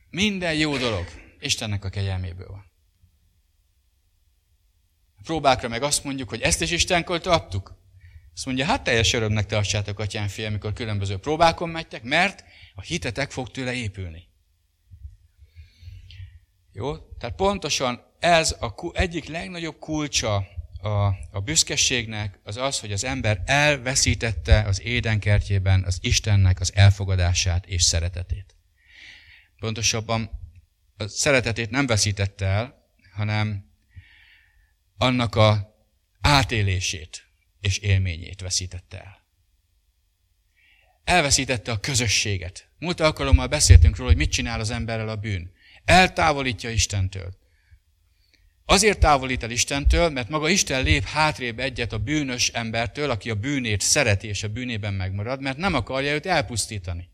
minden 0.10 0.54
jó 0.54 0.78
dolog 0.78 1.06
Istennek 1.40 1.86
a 1.86 1.90
kegyelméből 1.90 2.48
van. 2.48 2.72
A 5.18 5.22
próbákra 5.24 5.68
meg 5.68 5.84
azt 5.84 6.04
mondjuk, 6.04 6.30
hogy 6.30 6.42
ezt 6.42 6.62
is 6.62 6.72
Istenkől 6.72 7.18
adtuk. 7.18 7.78
Azt 8.34 8.46
mondja, 8.46 8.66
hát 8.66 8.84
teljes 8.84 9.14
örömnek 9.14 9.46
tartsátok, 9.46 10.00
atyám 10.00 10.28
fia, 10.28 10.48
amikor 10.48 10.74
különböző 10.74 11.18
próbákon 11.18 11.70
megytek, 11.70 12.04
mert 12.04 12.44
a 12.80 12.82
hitetek 12.82 13.32
fog 13.32 13.52
tőle 13.52 13.74
épülni. 13.74 14.28
Jó? 16.72 16.98
Tehát 16.98 17.36
pontosan 17.36 18.04
ez 18.20 18.56
a 18.60 18.74
egyik 18.94 19.26
legnagyobb 19.26 19.80
kulcsa 19.80 20.36
a, 20.82 21.06
a 21.32 21.40
büszkeségnek 21.44 22.40
az 22.44 22.58
az, 22.58 22.80
hogy 22.80 22.92
az 22.92 23.04
ember 23.04 23.42
elveszítette 23.46 24.62
az 24.62 24.82
édenkertjében 24.82 25.84
az 25.84 25.98
Istennek 26.02 26.60
az 26.60 26.76
elfogadását 26.76 27.66
és 27.66 27.84
szeretetét. 27.84 28.56
Pontosabban 29.58 30.30
a 30.98 31.08
szeretetét 31.08 31.70
nem 31.70 31.86
veszítette 31.86 32.46
el, 32.46 32.92
hanem 33.14 33.72
annak 34.98 35.36
a 35.36 35.76
átélését 36.22 37.28
és 37.60 37.78
élményét 37.78 38.42
veszítette 38.42 39.00
el. 39.04 39.19
Elveszítette 41.10 41.72
a 41.72 41.80
közösséget. 41.80 42.68
Múlt 42.80 43.00
alkalommal 43.00 43.48
beszéltünk 43.48 43.96
róla, 43.96 44.10
hogy 44.10 44.18
mit 44.18 44.32
csinál 44.32 44.60
az 44.60 44.70
emberrel 44.70 45.10
a 45.10 45.16
bűn. 45.16 45.52
Eltávolítja 45.86 46.70
Istentől. 46.70 47.38
Azért 48.66 49.00
távolít 49.00 49.44
el 49.44 49.52
Istentől, 49.52 50.10
mert 50.10 50.30
maga 50.30 50.50
Isten 50.50 50.84
lép 50.84 51.04
hátrébb 51.04 51.60
egyet 51.60 51.94
a 51.94 51.98
bűnös 51.98 52.50
embertől, 52.50 53.10
aki 53.10 53.30
a 53.30 53.36
bűnét 53.36 53.82
szereti 53.82 54.28
és 54.28 54.44
a 54.44 54.48
bűnében 54.48 54.94
megmarad, 54.94 55.42
mert 55.42 55.58
nem 55.58 55.74
akarja 55.74 56.14
őt 56.14 56.26
elpusztítani. 56.26 57.10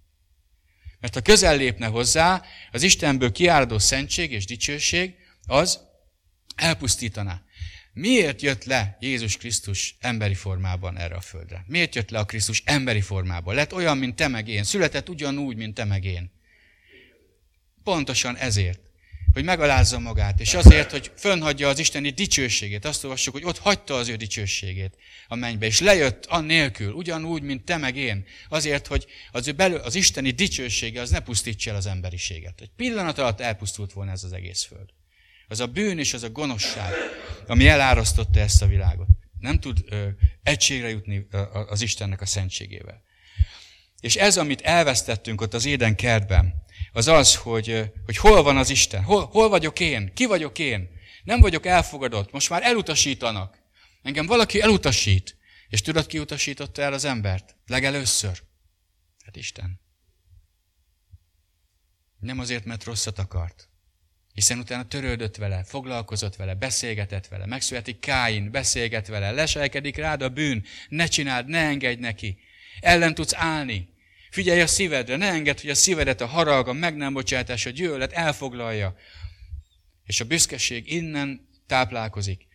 Mert 0.99 1.13
ha 1.13 1.21
közel 1.21 1.57
lépne 1.57 1.85
hozzá, 1.85 2.43
az 2.71 2.83
Istenből 2.83 3.31
kiáradó 3.31 3.79
szentség 3.79 4.31
és 4.31 4.45
dicsőség, 4.45 5.15
az 5.45 5.79
elpusztítaná. 6.55 7.41
Miért 7.97 8.41
jött 8.41 8.63
le 8.63 8.97
Jézus 8.99 9.37
Krisztus 9.37 9.95
emberi 9.99 10.33
formában 10.33 10.97
erre 10.97 11.15
a 11.15 11.21
földre? 11.21 11.63
Miért 11.67 11.95
jött 11.95 12.09
le 12.09 12.19
a 12.19 12.25
Krisztus 12.25 12.61
emberi 12.65 13.01
formában? 13.01 13.55
Lett 13.55 13.73
olyan, 13.73 13.97
mint 13.97 14.15
te 14.15 14.27
meg 14.27 14.47
én. 14.47 14.63
Született 14.63 15.09
ugyanúgy, 15.09 15.55
mint 15.55 15.73
te 15.73 15.83
meg 15.83 16.03
én. 16.03 16.31
Pontosan 17.83 18.37
ezért 18.37 18.85
hogy 19.35 19.43
megalázza 19.43 19.99
magát, 19.99 20.39
és 20.39 20.53
azért, 20.53 20.91
hogy 20.91 21.11
fönnhagyja 21.17 21.67
az 21.67 21.79
isteni 21.79 22.09
dicsőségét. 22.09 22.85
Azt 22.85 23.03
olvassuk, 23.03 23.33
hogy 23.33 23.43
ott 23.43 23.57
hagyta 23.57 23.93
az 23.95 24.07
ő 24.07 24.15
dicsőségét 24.15 24.97
a 25.27 25.35
mennybe, 25.35 25.65
és 25.65 25.79
lejött 25.79 26.25
annélkül, 26.25 26.91
ugyanúgy, 26.91 27.41
mint 27.41 27.65
te 27.65 27.77
meg 27.77 27.95
én, 27.95 28.25
azért, 28.49 28.87
hogy 28.87 29.05
az, 29.31 29.47
ő 29.47 29.51
belül, 29.51 29.77
az 29.77 29.95
isteni 29.95 30.31
dicsősége 30.31 31.01
az 31.01 31.09
ne 31.09 31.19
pusztítsa 31.19 31.69
el 31.69 31.75
az 31.75 31.85
emberiséget. 31.85 32.61
Egy 32.61 32.71
pillanat 32.75 33.17
alatt 33.17 33.39
elpusztult 33.39 33.93
volna 33.93 34.11
ez 34.11 34.23
az 34.23 34.33
egész 34.33 34.63
föld. 34.63 34.89
Az 35.47 35.59
a 35.59 35.67
bűn 35.67 35.99
és 35.99 36.13
az 36.13 36.23
a 36.23 36.29
gonoszság, 36.29 36.93
ami 37.47 37.67
elárasztotta 37.67 38.39
ezt 38.39 38.61
a 38.61 38.67
világot. 38.67 39.07
Nem 39.39 39.59
tud 39.59 39.79
ö, 39.85 40.07
egységre 40.43 40.89
jutni 40.89 41.27
az 41.67 41.81
Istennek 41.81 42.21
a 42.21 42.25
szentségével. 42.25 43.03
És 43.99 44.15
ez, 44.15 44.37
amit 44.37 44.61
elvesztettünk 44.61 45.41
ott 45.41 45.53
az 45.53 45.65
éden 45.65 45.95
kertben, 45.95 46.53
az 46.91 47.07
az, 47.07 47.35
hogy, 47.35 47.91
hogy 48.05 48.17
hol 48.17 48.43
van 48.43 48.57
az 48.57 48.69
Isten, 48.69 49.03
hol, 49.03 49.25
hol 49.25 49.49
vagyok 49.49 49.79
én, 49.79 50.13
ki 50.13 50.25
vagyok 50.25 50.59
én. 50.59 50.89
Nem 51.23 51.39
vagyok 51.39 51.65
elfogadott, 51.65 52.31
most 52.31 52.49
már 52.49 52.63
elutasítanak. 52.63 53.57
Engem 54.01 54.25
valaki 54.25 54.61
elutasít. 54.61 55.37
És 55.69 55.81
tudod, 55.81 56.05
ki 56.05 56.19
utasította 56.19 56.81
el 56.81 56.93
az 56.93 57.05
embert? 57.05 57.55
Legelőször. 57.67 58.43
Hát 59.25 59.35
Isten. 59.35 59.79
Nem 62.19 62.39
azért, 62.39 62.65
mert 62.65 62.83
rosszat 62.83 63.19
akart. 63.19 63.69
Hiszen 64.35 64.59
utána 64.59 64.87
törődött 64.87 65.35
vele, 65.35 65.63
foglalkozott 65.63 66.35
vele, 66.35 66.53
beszélgetett 66.53 67.27
vele, 67.27 67.45
megszületik 67.45 67.99
Káin, 67.99 68.51
beszélget 68.51 69.07
vele, 69.07 69.31
leselkedik 69.31 69.97
rád 69.97 70.21
a 70.21 70.29
bűn, 70.29 70.63
ne 70.89 71.05
csináld, 71.05 71.47
ne 71.47 71.59
engedj 71.59 72.01
neki. 72.01 72.37
Ellen 72.79 73.13
tudsz 73.13 73.33
állni, 73.35 73.93
Figyelj 74.35 74.61
a 74.61 74.67
szívedre, 74.67 75.15
ne 75.15 75.27
engedd, 75.27 75.61
hogy 75.61 75.69
a 75.69 75.75
szívedet 75.75 76.21
a 76.21 76.25
harag, 76.25 76.67
a 76.67 76.73
meg 76.73 76.95
nem 76.95 77.13
bocsátás, 77.13 77.65
a 77.65 77.69
gyűlölet 77.69 78.11
elfoglalja. 78.11 78.95
És 80.05 80.19
a 80.19 80.25
büszkeség 80.25 80.91
innen 80.91 81.47
táplálkozik. 81.67 82.47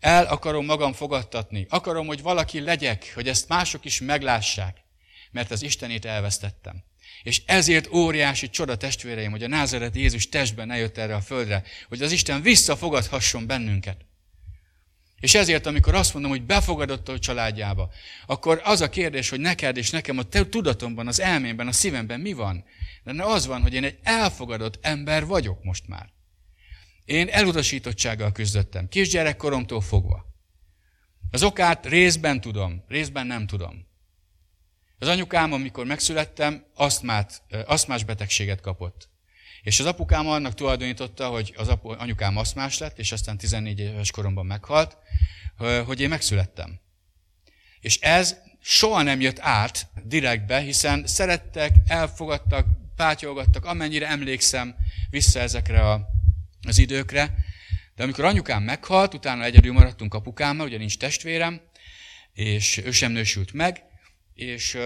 El 0.00 0.24
akarom 0.24 0.64
magam 0.64 0.92
fogadtatni. 0.92 1.66
Akarom, 1.68 2.06
hogy 2.06 2.22
valaki 2.22 2.60
legyek, 2.60 3.12
hogy 3.14 3.28
ezt 3.28 3.48
mások 3.48 3.84
is 3.84 4.00
meglássák. 4.00 4.76
Mert 5.30 5.50
az 5.50 5.62
Istenét 5.62 6.04
elvesztettem. 6.04 6.84
És 7.22 7.42
ezért 7.46 7.92
óriási 7.92 8.50
csoda 8.50 8.76
testvéreim, 8.76 9.30
hogy 9.30 9.42
a 9.42 9.48
názeret 9.48 9.96
Jézus 9.96 10.28
testben 10.28 10.70
eljött 10.70 10.98
erre 10.98 11.14
a 11.14 11.20
földre, 11.20 11.62
hogy 11.88 12.02
az 12.02 12.12
Isten 12.12 12.42
visszafogadhasson 12.42 13.46
bennünket. 13.46 13.96
És 15.20 15.34
ezért, 15.34 15.66
amikor 15.66 15.94
azt 15.94 16.12
mondom, 16.12 16.30
hogy 16.30 16.42
befogadott 16.42 17.08
a 17.08 17.18
családjába, 17.18 17.90
akkor 18.26 18.60
az 18.64 18.80
a 18.80 18.88
kérdés, 18.88 19.28
hogy 19.28 19.40
neked 19.40 19.76
és 19.76 19.90
nekem 19.90 20.18
a 20.18 20.22
te 20.22 20.48
tudatomban, 20.48 21.06
az 21.06 21.20
elmémben, 21.20 21.66
a 21.66 21.72
szívemben 21.72 22.20
mi 22.20 22.32
van? 22.32 22.64
De 23.04 23.24
az 23.24 23.46
van, 23.46 23.62
hogy 23.62 23.74
én 23.74 23.84
egy 23.84 23.98
elfogadott 24.02 24.78
ember 24.82 25.26
vagyok 25.26 25.62
most 25.62 25.88
már. 25.88 26.12
Én 27.04 27.28
elutasítottsággal 27.28 28.32
küzdöttem, 28.32 28.88
kisgyerekkoromtól 28.88 29.80
fogva. 29.80 30.24
Az 31.30 31.42
okát 31.42 31.86
részben 31.86 32.40
tudom, 32.40 32.84
részben 32.88 33.26
nem 33.26 33.46
tudom. 33.46 33.86
Az 35.04 35.10
anyukám, 35.10 35.52
amikor 35.52 35.86
megszülettem, 35.86 36.64
asztmát, 36.74 37.42
asztmás 37.64 38.04
betegséget 38.04 38.60
kapott. 38.60 39.08
És 39.62 39.80
az 39.80 39.86
apukám 39.86 40.26
annak 40.28 40.54
tulajdonította, 40.54 41.28
hogy 41.28 41.54
az 41.56 41.68
apu, 41.68 41.88
anyukám 41.88 42.36
aszmás 42.36 42.78
lett, 42.78 42.98
és 42.98 43.12
aztán 43.12 43.38
14 43.38 43.78
éves 43.78 44.10
koromban 44.10 44.46
meghalt, 44.46 44.96
hogy 45.84 46.00
én 46.00 46.08
megszülettem. 46.08 46.80
És 47.80 47.98
ez 48.00 48.36
soha 48.60 49.02
nem 49.02 49.20
jött 49.20 49.38
át 49.40 49.86
direktbe, 50.04 50.60
hiszen 50.60 51.06
szerettek, 51.06 51.74
elfogadtak, 51.86 52.66
pátyolgattak, 52.96 53.64
amennyire 53.64 54.08
emlékszem 54.08 54.74
vissza 55.10 55.40
ezekre 55.40 55.80
a, 55.90 56.08
az 56.66 56.78
időkre. 56.78 57.34
De 57.96 58.02
amikor 58.02 58.24
anyukám 58.24 58.62
meghalt, 58.62 59.14
utána 59.14 59.44
egyedül 59.44 59.72
maradtunk 59.72 60.14
apukámmal, 60.14 60.66
ugye 60.66 60.78
nincs 60.78 60.98
testvérem, 60.98 61.60
és 62.32 62.76
ő 62.84 62.90
sem 62.90 63.12
nősült 63.12 63.52
meg, 63.52 63.92
és 64.34 64.78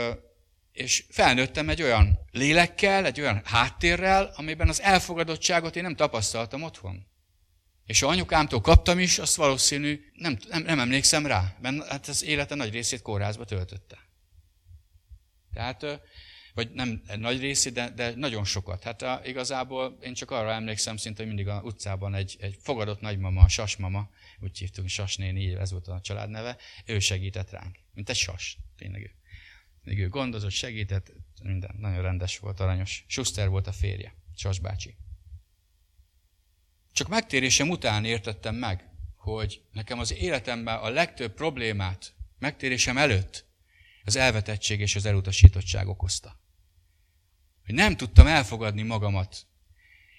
és 0.78 1.04
felnőttem 1.08 1.68
egy 1.68 1.82
olyan 1.82 2.18
lélekkel, 2.30 3.04
egy 3.04 3.20
olyan 3.20 3.40
háttérrel, 3.44 4.32
amiben 4.36 4.68
az 4.68 4.80
elfogadottságot 4.80 5.76
én 5.76 5.82
nem 5.82 5.94
tapasztaltam 5.96 6.62
otthon. 6.62 7.06
És 7.86 8.00
ha 8.00 8.08
anyukámtól 8.08 8.60
kaptam 8.60 8.98
is, 8.98 9.18
azt 9.18 9.36
valószínű, 9.36 10.00
nem, 10.12 10.38
nem, 10.48 10.62
nem 10.62 10.80
emlékszem 10.80 11.26
rá, 11.26 11.56
mert 11.60 11.86
hát 11.86 12.08
az 12.08 12.24
élete 12.24 12.54
nagy 12.54 12.72
részét 12.72 13.02
kórházba 13.02 13.44
töltötte. 13.44 13.98
Tehát, 15.52 16.00
vagy 16.54 16.70
nem 16.70 17.02
nagy 17.16 17.40
részét, 17.40 17.72
de, 17.72 17.90
de 17.90 18.14
nagyon 18.14 18.44
sokat. 18.44 18.82
Hát 18.82 19.02
a, 19.02 19.20
igazából 19.24 19.98
én 20.00 20.14
csak 20.14 20.30
arra 20.30 20.52
emlékszem 20.52 20.96
szinte, 20.96 21.18
hogy 21.18 21.34
mindig 21.34 21.48
a 21.48 21.60
utcában 21.64 22.14
egy, 22.14 22.36
egy 22.40 22.56
fogadott 22.62 23.00
nagymama, 23.00 23.42
a 23.42 23.48
sasmama, 23.48 24.10
úgy 24.40 24.58
hívtuk, 24.58 24.88
sasnéni, 24.88 25.54
ez 25.54 25.70
volt 25.70 25.88
a 25.88 26.00
családneve, 26.00 26.56
ő 26.86 26.98
segített 26.98 27.50
ránk, 27.50 27.76
mint 27.94 28.08
egy 28.08 28.16
sas, 28.16 28.58
tényleg 28.76 29.02
ő. 29.02 29.17
Még 29.88 29.98
ő 29.98 30.08
gondozott, 30.08 30.50
segített, 30.50 31.12
minden. 31.42 31.76
Nagyon 31.78 32.02
rendes 32.02 32.38
volt, 32.38 32.60
aranyos. 32.60 33.04
Schuster 33.06 33.48
volt 33.48 33.66
a 33.66 33.72
férje, 33.72 34.14
Sas 34.36 34.58
bácsi. 34.58 34.96
Csak 36.92 37.08
megtérésem 37.08 37.68
után 37.68 38.04
értettem 38.04 38.54
meg, 38.54 38.88
hogy 39.16 39.62
nekem 39.72 39.98
az 39.98 40.12
életemben 40.12 40.78
a 40.78 40.88
legtöbb 40.88 41.34
problémát 41.34 42.14
megtérésem 42.38 42.98
előtt 42.98 43.46
az 44.04 44.16
elvetettség 44.16 44.80
és 44.80 44.96
az 44.96 45.04
elutasítottság 45.04 45.88
okozta. 45.88 46.40
Hogy 47.64 47.74
nem 47.74 47.96
tudtam 47.96 48.26
elfogadni 48.26 48.82
magamat. 48.82 49.46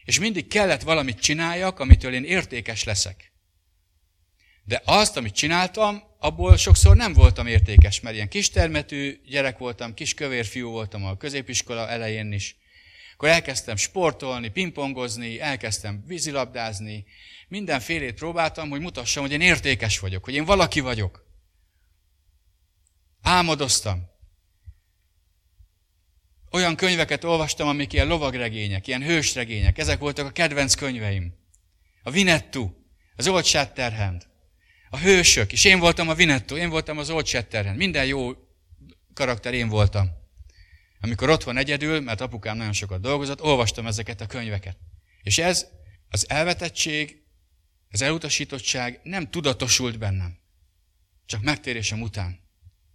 És 0.04 0.20
mindig 0.20 0.48
kellett 0.48 0.82
valamit 0.82 1.20
csináljak, 1.20 1.80
amitől 1.80 2.14
én 2.14 2.24
értékes 2.24 2.84
leszek. 2.84 3.29
De 4.70 4.82
azt, 4.86 5.18
amit 5.18 5.34
csináltam, 5.34 6.04
abból 6.20 6.58
sokszor 6.58 6.96
nem 6.96 7.14
voltam 7.14 7.48
értékes, 7.48 8.00
mert 8.00 8.16
ilyen 8.16 8.30
kistermetű 8.30 9.22
gyerek 9.26 9.58
voltam, 9.58 9.94
kis 9.94 10.14
kövér 10.14 10.46
fiú 10.46 10.70
voltam 10.70 11.06
a 11.06 11.18
középiskola 11.18 11.90
elején 11.90 12.32
is. 12.32 12.58
Akkor 13.14 13.30
elkezdtem 13.30 13.76
sportolni, 13.76 14.50
pingpongozni, 14.50 15.40
elkezdtem 15.40 16.04
vízilabdázni, 16.08 17.06
mindenfélét 17.48 18.14
próbáltam, 18.14 18.70
hogy 18.70 18.80
mutassam, 18.80 19.24
hogy 19.24 19.32
én 19.32 19.42
értékes 19.42 20.00
vagyok, 20.00 20.24
hogy 20.24 20.34
én 20.34 20.46
valaki 20.46 20.80
vagyok. 20.80 21.26
Álmodoztam. 23.22 24.10
Olyan 26.52 26.76
könyveket 26.76 27.24
olvastam, 27.24 27.68
amik 27.68 27.94
ilyen 27.94 28.08
lovagregények, 28.08 28.88
ilyen 28.88 29.04
hősregények. 29.04 29.78
Ezek 29.78 30.00
voltak 30.00 30.26
a 30.26 30.32
kedvenc 30.32 30.76
könyveim. 30.76 31.34
A 32.04 32.12
Vinettu, 32.12 32.70
az 33.16 33.28
Old 33.28 33.46
Shatterhand, 33.46 34.28
a 34.90 34.98
hősök, 34.98 35.52
és 35.52 35.64
én 35.64 35.80
voltam 35.80 36.10
a 36.10 36.14
Vinetto, 36.14 36.58
én 36.58 36.70
voltam 36.70 36.98
az 36.98 37.10
Old 37.10 37.26
Shatterhand. 37.26 37.78
Minden 37.78 38.06
jó 38.06 38.32
karakter 39.14 39.54
én 39.54 39.68
voltam. 39.68 40.10
Amikor 41.02 41.30
otthon 41.30 41.58
egyedül, 41.58 42.00
mert 42.00 42.22
apukám 42.22 42.58
nagyon 42.58 42.74
sokat 42.74 43.02
dolgozott, 43.02 43.42
olvastam 43.42 43.88
ezeket 43.88 44.22
a 44.22 44.26
könyveket. 44.26 44.78
És 45.22 45.38
ez 45.38 45.68
az 46.10 46.30
elvetettség, 46.30 47.24
az 47.92 48.02
elutasítottság 48.02 49.00
nem 49.04 49.30
tudatosult 49.30 49.98
bennem. 49.98 50.38
Csak 51.26 51.42
megtérésem 51.42 52.02
után, 52.02 52.40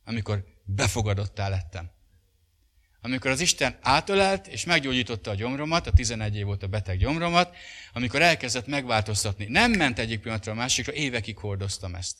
amikor 0.04 0.44
befogadottá 0.64 1.48
lettem. 1.48 1.90
Amikor 3.04 3.30
az 3.30 3.40
Isten 3.40 3.78
átölelt 3.80 4.46
és 4.46 4.64
meggyógyította 4.64 5.30
a 5.30 5.34
gyomromat, 5.34 5.86
a 5.86 5.92
11 5.92 6.36
év 6.36 6.48
a 6.48 6.56
beteg 6.56 6.98
gyomromat, 6.98 7.56
amikor 7.92 8.22
elkezdett 8.22 8.66
megváltoztatni. 8.66 9.44
Nem 9.44 9.72
ment 9.72 9.98
egyik 9.98 10.20
pillanatra 10.20 10.52
a 10.52 10.54
másikra, 10.54 10.92
évekig 10.92 11.38
hordoztam 11.38 11.94
ezt. 11.94 12.16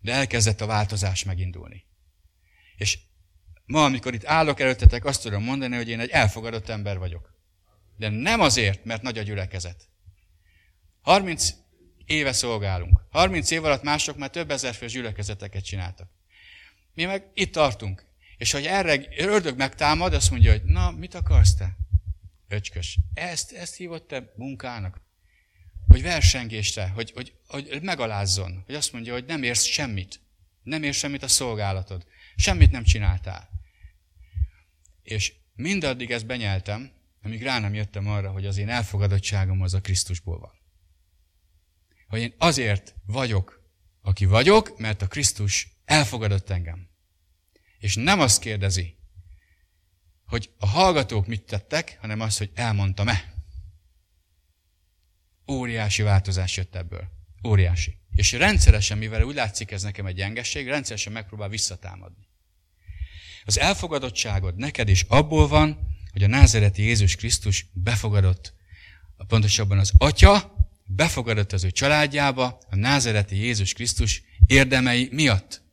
De 0.00 0.12
elkezdett 0.12 0.60
a 0.60 0.66
változás 0.66 1.24
megindulni. 1.24 1.84
És 2.76 2.98
ma, 3.66 3.84
amikor 3.84 4.14
itt 4.14 4.24
állok 4.24 4.60
előttetek, 4.60 5.04
azt 5.04 5.22
tudom 5.22 5.42
mondani, 5.42 5.76
hogy 5.76 5.88
én 5.88 6.00
egy 6.00 6.10
elfogadott 6.10 6.68
ember 6.68 6.98
vagyok. 6.98 7.34
De 7.96 8.08
nem 8.08 8.40
azért, 8.40 8.84
mert 8.84 9.02
nagy 9.02 9.18
a 9.18 9.22
gyülekezet. 9.22 9.88
30 11.00 11.54
éve 12.04 12.32
szolgálunk. 12.32 13.00
30 13.10 13.50
év 13.50 13.64
alatt 13.64 13.82
mások 13.82 14.16
már 14.16 14.30
több 14.30 14.50
ezer 14.50 14.74
fő 14.74 14.86
gyülekezeteket 14.86 15.64
csináltak. 15.64 16.08
Mi 16.94 17.04
meg 17.04 17.30
itt 17.34 17.52
tartunk. 17.52 18.12
És 18.44 18.52
hogy 18.52 18.66
erre 18.66 19.00
ördög 19.16 19.56
megtámad, 19.56 20.14
azt 20.14 20.30
mondja, 20.30 20.50
hogy 20.50 20.64
na, 20.64 20.90
mit 20.90 21.14
akarsz 21.14 21.54
te? 21.54 21.76
Öcskös. 22.48 22.98
Ezt, 23.14 23.52
ezt 23.52 23.76
hívott 23.76 24.08
te 24.08 24.32
munkának? 24.36 25.00
Hogy 25.88 26.02
versengésre, 26.02 26.88
hogy, 26.88 27.12
hogy, 27.14 27.34
hogy 27.46 27.82
megalázzon. 27.82 28.62
Hogy 28.66 28.74
azt 28.74 28.92
mondja, 28.92 29.12
hogy 29.12 29.24
nem 29.24 29.42
érsz 29.42 29.62
semmit. 29.62 30.20
Nem 30.62 30.82
érsz 30.82 30.96
semmit 30.96 31.22
a 31.22 31.28
szolgálatod. 31.28 32.06
Semmit 32.36 32.70
nem 32.70 32.84
csináltál. 32.84 33.48
És 35.02 35.34
mindaddig 35.54 36.10
ezt 36.10 36.26
benyeltem, 36.26 36.90
amíg 37.22 37.42
rá 37.42 37.58
nem 37.58 37.74
jöttem 37.74 38.08
arra, 38.08 38.30
hogy 38.30 38.46
az 38.46 38.56
én 38.56 38.68
elfogadottságom 38.68 39.62
az 39.62 39.74
a 39.74 39.80
Krisztusból 39.80 40.38
van. 40.38 40.52
Hogy 42.08 42.20
én 42.20 42.34
azért 42.38 42.94
vagyok, 43.06 43.62
aki 44.02 44.24
vagyok, 44.24 44.78
mert 44.78 45.02
a 45.02 45.06
Krisztus 45.06 45.68
elfogadott 45.84 46.50
engem. 46.50 46.92
És 47.84 47.94
nem 47.94 48.20
azt 48.20 48.40
kérdezi, 48.40 48.96
hogy 50.26 50.50
a 50.58 50.66
hallgatók 50.66 51.26
mit 51.26 51.42
tettek, 51.42 51.98
hanem 52.00 52.20
azt, 52.20 52.38
hogy 52.38 52.50
elmondtam-e. 52.54 53.34
Óriási 55.50 56.02
változás 56.02 56.56
jött 56.56 56.74
ebből. 56.74 57.08
Óriási. 57.46 57.98
És 58.14 58.32
rendszeresen, 58.32 58.98
mivel 58.98 59.22
úgy 59.22 59.34
látszik 59.34 59.70
ez 59.70 59.82
nekem 59.82 60.06
egy 60.06 60.14
gyengesség, 60.14 60.66
rendszeresen 60.68 61.12
megpróbál 61.12 61.48
visszatámadni. 61.48 62.26
Az 63.44 63.58
elfogadottságod 63.58 64.56
neked 64.56 64.88
is 64.88 65.02
abból 65.02 65.48
van, 65.48 65.78
hogy 66.12 66.22
a 66.22 66.28
názereti 66.28 66.82
Jézus 66.82 67.16
Krisztus 67.16 67.66
befogadott, 67.72 68.54
pontosabban 69.26 69.78
az 69.78 69.92
Atya 69.98 70.54
befogadott 70.84 71.52
az 71.52 71.64
ő 71.64 71.70
családjába 71.70 72.58
a 72.70 72.76
názereti 72.76 73.36
Jézus 73.36 73.72
Krisztus 73.72 74.22
érdemei 74.46 75.08
miatt, 75.12 75.63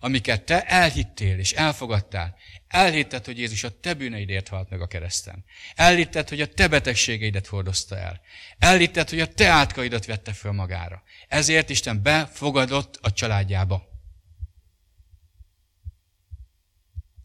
amiket 0.00 0.44
te 0.44 0.64
elhittél 0.64 1.38
és 1.38 1.52
elfogadtál. 1.52 2.36
Elhitted, 2.68 3.24
hogy 3.24 3.38
Jézus 3.38 3.64
a 3.64 3.80
te 3.80 3.94
bűneidért 3.94 4.48
halt 4.48 4.70
meg 4.70 4.80
a 4.80 4.86
kereszten. 4.86 5.44
Elhitted, 5.74 6.28
hogy 6.28 6.40
a 6.40 6.48
te 6.48 6.68
betegségeidet 6.68 7.46
hordozta 7.46 7.96
el. 7.96 8.20
Elhitted, 8.58 9.08
hogy 9.08 9.20
a 9.20 9.32
te 9.32 9.48
átkaidat 9.48 10.04
vette 10.04 10.32
föl 10.32 10.52
magára. 10.52 11.02
Ezért 11.28 11.70
Isten 11.70 12.02
befogadott 12.02 12.98
a 13.02 13.12
családjába. 13.12 13.88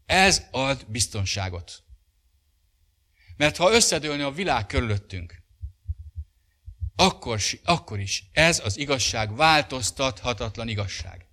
Ez 0.06 0.46
ad 0.50 0.86
biztonságot. 0.88 1.82
Mert 3.36 3.56
ha 3.56 3.72
összedőlne 3.72 4.26
a 4.26 4.32
világ 4.32 4.66
körülöttünk, 4.66 5.42
akkor, 6.96 7.40
akkor 7.64 8.00
is 8.00 8.24
ez 8.32 8.60
az 8.64 8.78
igazság 8.78 9.36
változtathatatlan 9.36 10.68
igazság. 10.68 11.23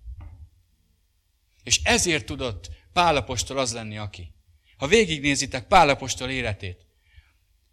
És 1.62 1.80
ezért 1.82 2.26
tudott 2.26 2.70
Pálapostól 2.92 3.58
az 3.58 3.72
lenni, 3.72 3.98
aki. 3.98 4.32
Ha 4.76 4.86
végignézitek 4.86 5.66
Pálapostól 5.66 6.30
életét, 6.30 6.86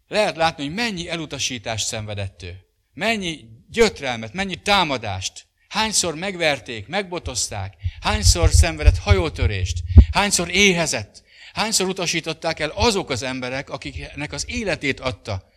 lehet 0.08 0.36
látni, 0.36 0.64
hogy 0.64 0.74
mennyi 0.74 1.08
elutasítást 1.08 1.86
szenvedett 1.86 2.42
ő. 2.42 2.60
Mennyi 2.94 3.44
gyötrelmet, 3.68 4.32
mennyi 4.32 4.56
támadást. 4.56 5.46
Hányszor 5.68 6.14
megverték, 6.14 6.86
megbotozták, 6.86 7.74
hányszor 8.00 8.50
szenvedett 8.50 8.98
hajótörést, 8.98 9.78
hányszor 10.12 10.50
éhezett, 10.50 11.22
hányszor 11.52 11.88
utasították 11.88 12.60
el 12.60 12.68
azok 12.74 13.10
az 13.10 13.22
emberek, 13.22 13.70
akiknek 13.70 14.32
az 14.32 14.44
életét 14.48 15.00
adta. 15.00 15.48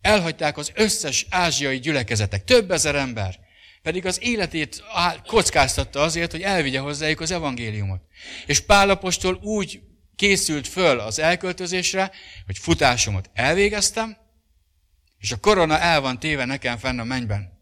Elhagyták 0.00 0.56
az 0.56 0.72
összes 0.74 1.26
ázsiai 1.30 1.78
gyülekezetek, 1.78 2.44
több 2.44 2.70
ezer 2.70 2.94
ember, 2.94 3.38
pedig 3.82 4.06
az 4.06 4.22
életét 4.22 4.82
kockáztatta 5.26 6.00
azért, 6.00 6.30
hogy 6.30 6.42
elvigye 6.42 6.80
hozzájuk 6.80 7.20
az 7.20 7.30
evangéliumot. 7.30 8.00
És 8.46 8.60
Pálapostól 8.60 9.34
úgy 9.34 9.80
készült 10.16 10.68
föl 10.68 10.98
az 11.00 11.18
elköltözésre, 11.18 12.10
hogy 12.46 12.58
futásomat 12.58 13.30
elvégeztem, 13.32 14.16
és 15.18 15.32
a 15.32 15.36
korona 15.36 15.78
el 15.78 16.00
van 16.00 16.18
téve 16.18 16.44
nekem 16.44 16.78
fenn 16.78 16.98
a 16.98 17.04
mennyben. 17.04 17.60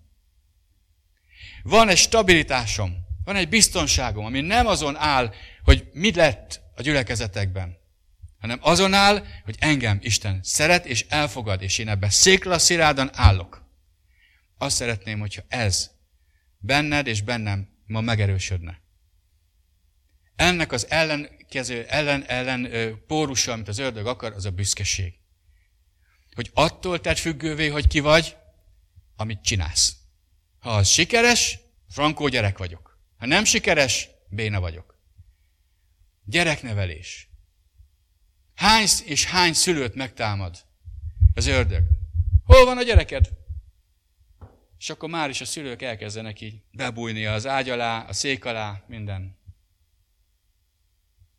Van 1.62 1.88
egy 1.88 1.96
stabilitásom, 1.96 2.96
van 3.24 3.36
egy 3.36 3.48
biztonságom, 3.48 4.24
ami 4.24 4.40
nem 4.40 4.66
azon 4.66 4.96
áll, 4.96 5.34
hogy 5.62 5.88
mi 5.92 6.14
lett 6.14 6.60
a 6.76 6.82
gyülekezetekben, 6.82 7.76
hanem 8.38 8.58
azon 8.62 8.94
áll, 8.94 9.24
hogy 9.44 9.56
engem 9.58 9.98
Isten 10.02 10.40
szeret 10.42 10.86
és 10.86 11.06
elfogad, 11.08 11.62
és 11.62 11.78
én 11.78 11.88
ebben 11.88 12.10
székla 12.10 12.58
szirádan 12.58 13.10
állok. 13.12 13.68
Azt 14.58 14.76
szeretném, 14.76 15.18
hogyha 15.18 15.42
ez 15.48 15.90
benned 16.60 17.06
és 17.06 17.22
bennem 17.22 17.68
ma 17.86 18.00
megerősödne. 18.00 18.80
Ennek 20.36 20.72
az 20.72 20.90
ellenkező, 20.90 21.84
ellen, 21.88 22.24
ellen 22.26 22.70
pórusa, 23.06 23.52
amit 23.52 23.68
az 23.68 23.78
ördög 23.78 24.06
akar, 24.06 24.32
az 24.32 24.44
a 24.44 24.50
büszkeség. 24.50 25.14
Hogy 26.34 26.50
attól 26.54 27.00
tett 27.00 27.18
függővé, 27.18 27.68
hogy 27.68 27.86
ki 27.86 28.00
vagy, 28.00 28.36
amit 29.16 29.42
csinálsz. 29.42 29.96
Ha 30.58 30.70
az 30.70 30.88
sikeres, 30.88 31.58
frankó 31.88 32.28
gyerek 32.28 32.58
vagyok. 32.58 32.98
Ha 33.16 33.26
nem 33.26 33.44
sikeres, 33.44 34.08
béna 34.28 34.60
vagyok. 34.60 34.98
Gyereknevelés. 36.24 37.28
Hány 38.54 38.86
és 39.04 39.24
hány 39.24 39.52
szülőt 39.52 39.94
megtámad 39.94 40.64
az 41.34 41.46
ördög? 41.46 41.84
Hol 42.44 42.64
van 42.64 42.78
a 42.78 42.82
gyereked? 42.82 43.39
És 44.80 44.90
akkor 44.90 45.08
már 45.08 45.30
is 45.30 45.40
a 45.40 45.44
szülők 45.44 45.82
elkezdenek 45.82 46.40
így 46.40 46.60
bebújni 46.70 47.26
az 47.26 47.46
ágy 47.46 47.70
alá, 47.70 48.04
a 48.04 48.12
szék 48.12 48.44
alá, 48.44 48.84
minden. 48.86 49.38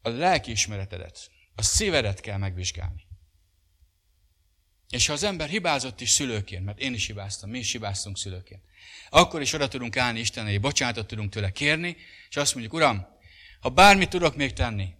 A 0.01 0.09
lelkiismeretedet, 0.09 1.31
a 1.55 1.61
szívedet 1.61 2.19
kell 2.19 2.37
megvizsgálni. 2.37 3.07
És 4.89 5.07
ha 5.07 5.13
az 5.13 5.23
ember 5.23 5.49
hibázott 5.49 6.01
is 6.01 6.09
szülőként, 6.09 6.65
mert 6.65 6.79
én 6.79 6.93
is 6.93 7.05
hibáztam, 7.05 7.49
mi 7.49 7.57
is 7.57 7.71
hibáztunk 7.71 8.17
szülőként, 8.17 8.61
akkor 9.09 9.41
is 9.41 9.53
oda 9.53 9.67
tudunk 9.67 9.97
állni 9.97 10.19
Isten 10.19 10.61
bocsánatot 10.61 11.07
tudunk 11.07 11.31
tőle 11.31 11.51
kérni, 11.51 11.97
és 12.29 12.35
azt 12.35 12.53
mondjuk, 12.53 12.73
Uram, 12.73 13.07
ha 13.59 13.69
bármit 13.69 14.09
tudok 14.09 14.35
még 14.35 14.53
tenni, 14.53 14.93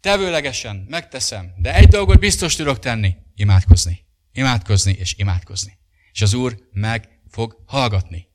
tevőlegesen 0.00 0.76
megteszem, 0.88 1.54
de 1.56 1.74
egy 1.74 1.88
dolgot 1.88 2.18
biztos 2.18 2.56
tudok 2.56 2.78
tenni, 2.78 3.16
imádkozni. 3.34 4.04
Imádkozni 4.32 4.92
és 4.92 5.14
imádkozni. 5.16 5.80
És 6.12 6.22
az 6.22 6.32
Úr 6.34 6.68
meg 6.72 7.08
fog 7.30 7.62
hallgatni. 7.66 8.28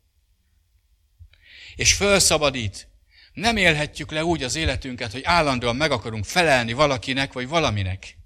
És 1.76 1.94
felszabadít. 1.94 2.88
Nem 3.34 3.58
élhetjük 3.58 4.12
le 4.12 4.24
úgy 4.24 4.44
az 4.44 4.56
életünket, 4.56 5.12
hogy 5.12 5.24
állandóan 5.24 5.76
meg 5.76 5.92
akarunk 5.92 6.26
felelni 6.26 6.74
valakinek 6.74 7.34
vagy 7.34 7.48
valaminek. 7.48 8.18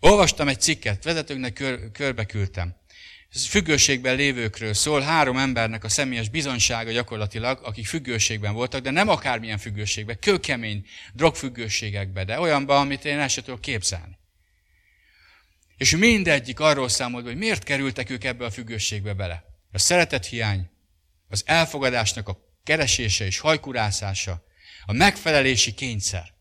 Olvastam 0.00 0.48
egy 0.48 0.60
cikket, 0.60 1.04
vezetőknek 1.04 1.52
kör, 1.52 1.90
körbe 1.90 2.24
küldtem. 2.24 2.76
Ez 3.34 3.46
függőségben 3.46 4.16
lévőkről 4.16 4.74
szól, 4.74 5.00
három 5.00 5.36
embernek 5.36 5.84
a 5.84 5.88
személyes 5.88 6.28
bizonsága 6.28 6.90
gyakorlatilag, 6.90 7.60
akik 7.62 7.86
függőségben 7.86 8.54
voltak, 8.54 8.80
de 8.80 8.90
nem 8.90 9.08
akármilyen 9.08 9.58
függőségben, 9.58 10.18
kőkemény 10.20 10.86
drogfüggőségekben, 11.12 12.26
de 12.26 12.40
olyanban, 12.40 12.80
amit 12.80 13.04
én 13.04 13.18
el 13.18 13.28
sem 13.28 13.44
tudok 13.44 13.60
képzelni. 13.60 14.18
És 15.82 15.96
mindegyik 15.96 16.60
arról 16.60 16.88
számolt, 16.88 17.24
hogy 17.24 17.36
miért 17.36 17.62
kerültek 17.62 18.10
ők 18.10 18.24
ebbe 18.24 18.44
a 18.44 18.50
függőségbe 18.50 19.12
bele. 19.12 19.44
A 19.72 19.78
szeretet 19.78 20.26
hiány, 20.26 20.70
az 21.28 21.42
elfogadásnak 21.46 22.28
a 22.28 22.38
keresése 22.64 23.24
és 23.24 23.38
hajkurászása, 23.38 24.44
a 24.86 24.92
megfelelési 24.92 25.74
kényszer. 25.74 26.34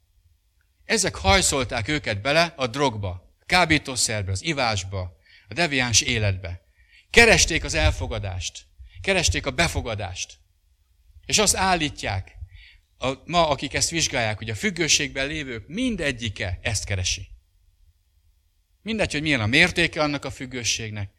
Ezek 0.85 1.15
hajszolták 1.15 1.87
őket 1.87 2.21
bele 2.21 2.53
a 2.55 2.67
drogba, 2.67 3.09
a 3.39 3.45
kábítószerbe, 3.45 4.31
az 4.31 4.43
ivásba, 4.43 5.17
a 5.47 5.53
deviáns 5.53 6.01
életbe. 6.01 6.61
Keresték 7.09 7.63
az 7.63 7.73
elfogadást, 7.73 8.65
keresték 9.01 9.45
a 9.45 9.51
befogadást. 9.51 10.37
És 11.25 11.37
azt 11.37 11.55
állítják, 11.55 12.35
a, 12.97 13.11
ma 13.25 13.49
akik 13.49 13.73
ezt 13.73 13.89
vizsgálják, 13.89 14.37
hogy 14.37 14.49
a 14.49 14.55
függőségben 14.55 15.27
lévők 15.27 15.67
mindegyike 15.67 16.59
ezt 16.61 16.85
keresi. 16.85 17.30
Mindegy, 18.83 19.11
hogy 19.11 19.21
milyen 19.21 19.41
a 19.41 19.45
mértéke 19.45 20.01
annak 20.01 20.25
a 20.25 20.31
függőségnek. 20.31 21.09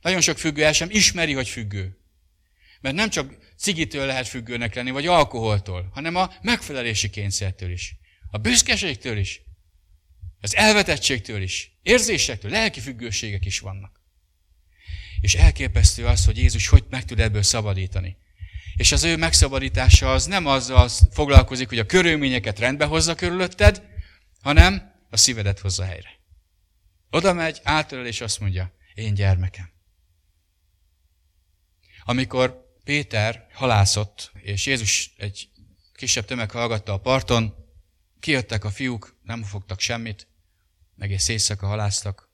Nagyon 0.00 0.20
sok 0.20 0.38
függő 0.38 0.64
el 0.64 0.72
sem 0.72 0.90
ismeri, 0.90 1.32
hogy 1.32 1.48
függő. 1.48 1.98
Mert 2.80 2.94
nem 2.94 3.10
csak 3.10 3.34
cigitől 3.56 4.06
lehet 4.06 4.28
függőnek 4.28 4.74
lenni, 4.74 4.90
vagy 4.90 5.06
alkoholtól, 5.06 5.90
hanem 5.94 6.14
a 6.14 6.34
megfelelési 6.42 7.10
kényszertől 7.10 7.70
is. 7.70 7.96
A 8.30 8.38
büszkeségtől 8.38 9.18
is. 9.18 9.40
Az 10.40 10.56
elvetettségtől 10.56 11.42
is. 11.42 11.78
Érzésektől, 11.82 12.50
lelki 12.50 12.80
függőségek 12.80 13.44
is 13.44 13.58
vannak. 13.58 14.00
És 15.20 15.34
elképesztő 15.34 16.06
az, 16.06 16.24
hogy 16.24 16.36
Jézus 16.36 16.68
hogy 16.68 16.84
meg 16.90 17.04
tud 17.04 17.20
ebből 17.20 17.42
szabadítani. 17.42 18.16
És 18.76 18.92
az 18.92 19.04
ő 19.04 19.16
megszabadítása 19.16 20.12
az 20.12 20.26
nem 20.26 20.46
azzal 20.46 20.88
foglalkozik, 21.10 21.68
hogy 21.68 21.78
a 21.78 21.86
körülményeket 21.86 22.58
rendbe 22.58 22.84
hozza 22.84 23.14
körülötted, 23.14 23.82
hanem 24.42 24.92
a 25.10 25.16
szívedet 25.16 25.58
hozza 25.58 25.84
helyre. 25.84 26.15
Oda 27.16 27.32
megy, 27.32 27.60
átölel, 27.62 28.06
és 28.06 28.20
azt 28.20 28.40
mondja, 28.40 28.72
én 28.94 29.14
gyermekem. 29.14 29.70
Amikor 32.04 32.74
Péter 32.84 33.46
halászott, 33.52 34.32
és 34.40 34.66
Jézus 34.66 35.14
egy 35.16 35.48
kisebb 35.94 36.24
tömeg 36.24 36.50
hallgatta 36.50 36.92
a 36.92 37.00
parton, 37.00 37.54
kijöttek 38.20 38.64
a 38.64 38.70
fiúk, 38.70 39.18
nem 39.22 39.42
fogtak 39.42 39.80
semmit, 39.80 40.28
egész 40.98 41.28
éjszaka 41.28 41.66
haláztak, 41.66 42.28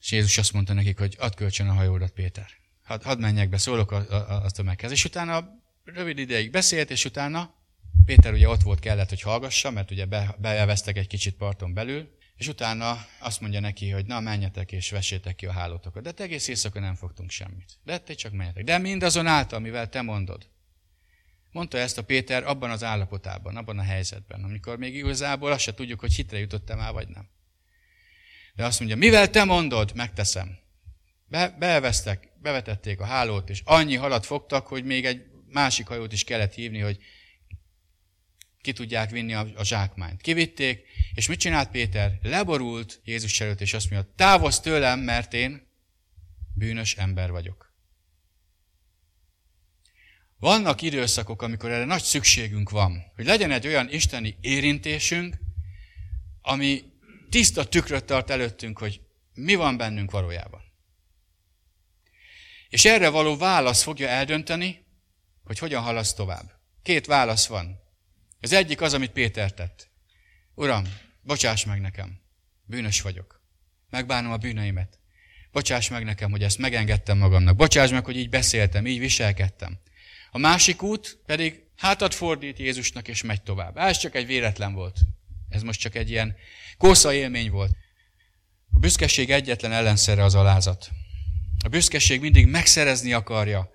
és 0.00 0.10
Jézus 0.10 0.38
azt 0.38 0.52
mondta 0.52 0.72
nekik, 0.72 0.98
hogy 0.98 1.16
add 1.18 1.36
kölcsön 1.36 1.68
a 1.68 1.72
hajódat, 1.72 2.10
Péter. 2.10 2.50
Hadd 2.82 3.04
had 3.04 3.20
menjek 3.20 3.48
be, 3.48 3.58
szólok 3.58 3.92
a, 3.92 4.10
a, 4.10 4.44
a 4.44 4.50
tömeghez. 4.50 4.90
És 4.90 5.04
utána 5.04 5.48
rövid 5.84 6.18
ideig 6.18 6.50
beszélt, 6.50 6.90
és 6.90 7.04
utána 7.04 7.54
Péter 8.04 8.32
ugye 8.32 8.48
ott 8.48 8.62
volt, 8.62 8.80
kellett, 8.80 9.08
hogy 9.08 9.20
hallgassa, 9.20 9.70
mert 9.70 9.90
ugye 9.90 10.04
be, 10.06 10.36
beelveztek 10.38 10.96
egy 10.96 11.06
kicsit 11.06 11.36
parton 11.36 11.74
belül, 11.74 12.18
és 12.40 12.48
utána 12.48 13.06
azt 13.18 13.40
mondja 13.40 13.60
neki, 13.60 13.90
hogy 13.90 14.06
na 14.06 14.20
menjetek 14.20 14.72
és 14.72 14.90
vesétek 14.90 15.36
ki 15.36 15.46
a 15.46 15.52
hálótokat. 15.52 16.02
De 16.02 16.12
te 16.12 16.22
egész 16.22 16.48
éjszaka 16.48 16.80
nem 16.80 16.94
fogtunk 16.94 17.30
semmit. 17.30 17.78
De 17.84 17.98
te 17.98 18.14
csak 18.14 18.32
menjetek. 18.32 18.64
De 18.64 18.78
mindazonáltal, 18.78 19.58
mivel 19.58 19.88
te 19.88 20.02
mondod. 20.02 20.48
Mondta 21.50 21.78
ezt 21.78 21.98
a 21.98 22.04
Péter 22.04 22.44
abban 22.44 22.70
az 22.70 22.84
állapotában, 22.84 23.56
abban 23.56 23.78
a 23.78 23.82
helyzetben, 23.82 24.44
amikor 24.44 24.78
még 24.78 24.94
igazából 24.94 25.52
azt 25.52 25.60
se 25.60 25.74
tudjuk, 25.74 26.00
hogy 26.00 26.12
hitre 26.12 26.38
jutott-e 26.38 26.74
már, 26.74 26.92
vagy 26.92 27.08
nem. 27.08 27.28
De 28.54 28.64
azt 28.64 28.78
mondja, 28.78 28.96
mivel 28.96 29.30
te 29.30 29.44
mondod, 29.44 29.94
megteszem. 29.94 30.58
Be, 31.26 31.56
beelveztek, 31.58 32.28
bevetették 32.42 33.00
a 33.00 33.04
hálót, 33.04 33.50
és 33.50 33.62
annyi 33.64 33.96
halat 33.96 34.26
fogtak, 34.26 34.66
hogy 34.66 34.84
még 34.84 35.04
egy 35.04 35.22
másik 35.48 35.86
hajót 35.86 36.12
is 36.12 36.24
kellett 36.24 36.54
hívni, 36.54 36.78
hogy 36.78 36.98
ki 38.62 38.72
tudják 38.72 39.10
vinni 39.10 39.34
a, 39.34 39.46
a 39.54 39.64
zsákmányt. 39.64 40.20
Kivitték, 40.20 40.86
és 41.14 41.28
mit 41.28 41.38
csinált 41.38 41.70
Péter? 41.70 42.18
Leborult 42.22 43.00
Jézus 43.04 43.40
előtt, 43.40 43.60
és 43.60 43.74
azt 43.74 43.90
mondja, 43.90 44.12
távozz 44.16 44.58
tőlem, 44.58 45.00
mert 45.00 45.34
én 45.34 45.68
bűnös 46.54 46.94
ember 46.96 47.30
vagyok. 47.30 47.74
Vannak 50.38 50.82
időszakok, 50.82 51.42
amikor 51.42 51.70
erre 51.70 51.84
nagy 51.84 52.02
szükségünk 52.02 52.70
van, 52.70 53.12
hogy 53.14 53.24
legyen 53.24 53.50
egy 53.50 53.66
olyan 53.66 53.90
isteni 53.90 54.36
érintésünk, 54.40 55.36
ami 56.42 56.82
tiszta 57.30 57.68
tükröt 57.68 58.04
tart 58.04 58.30
előttünk, 58.30 58.78
hogy 58.78 59.00
mi 59.34 59.54
van 59.54 59.76
bennünk 59.76 60.10
valójában. 60.10 60.60
És 62.68 62.84
erre 62.84 63.08
való 63.08 63.36
válasz 63.36 63.82
fogja 63.82 64.08
eldönteni, 64.08 64.84
hogy 65.44 65.58
hogyan 65.58 65.82
halasz 65.82 66.14
tovább. 66.14 66.52
Két 66.82 67.06
válasz 67.06 67.46
van. 67.46 67.79
Az 68.40 68.52
egyik 68.52 68.80
az, 68.80 68.94
amit 68.94 69.10
Péter 69.10 69.52
tett. 69.52 69.90
Uram, 70.54 70.84
bocsáss 71.22 71.64
meg 71.64 71.80
nekem, 71.80 72.20
bűnös 72.64 73.00
vagyok. 73.00 73.42
Megbánom 73.90 74.32
a 74.32 74.36
bűneimet. 74.36 74.98
Bocsáss 75.52 75.88
meg 75.88 76.04
nekem, 76.04 76.30
hogy 76.30 76.42
ezt 76.42 76.58
megengedtem 76.58 77.18
magamnak. 77.18 77.56
Bocsáss 77.56 77.90
meg, 77.90 78.04
hogy 78.04 78.16
így 78.16 78.28
beszéltem, 78.28 78.86
így 78.86 78.98
viselkedtem. 78.98 79.78
A 80.30 80.38
másik 80.38 80.82
út 80.82 81.18
pedig 81.26 81.62
hátat 81.76 82.14
fordít 82.14 82.58
Jézusnak, 82.58 83.08
és 83.08 83.22
megy 83.22 83.42
tovább. 83.42 83.76
Ez 83.76 83.98
csak 83.98 84.14
egy 84.14 84.26
véletlen 84.26 84.72
volt. 84.72 84.98
Ez 85.48 85.62
most 85.62 85.80
csak 85.80 85.94
egy 85.94 86.10
ilyen 86.10 86.36
kósza 86.78 87.12
élmény 87.12 87.50
volt. 87.50 87.76
A 88.72 88.78
büszkeség 88.78 89.30
egyetlen 89.30 89.72
ellenszere 89.72 90.24
az 90.24 90.34
alázat. 90.34 90.90
A 91.64 91.68
büszkeség 91.68 92.20
mindig 92.20 92.46
megszerezni 92.46 93.12
akarja 93.12 93.70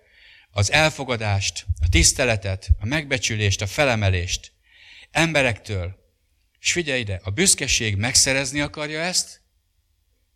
az 0.51 0.71
elfogadást, 0.71 1.65
a 1.81 1.89
tiszteletet, 1.89 2.69
a 2.79 2.85
megbecsülést, 2.85 3.61
a 3.61 3.67
felemelést 3.67 4.54
emberektől. 5.15 5.95
És 6.59 6.71
figyelj 6.71 6.99
ide, 6.99 7.19
a 7.23 7.29
büszkeség 7.29 7.95
megszerezni 7.95 8.61
akarja 8.61 8.99
ezt, 8.99 9.41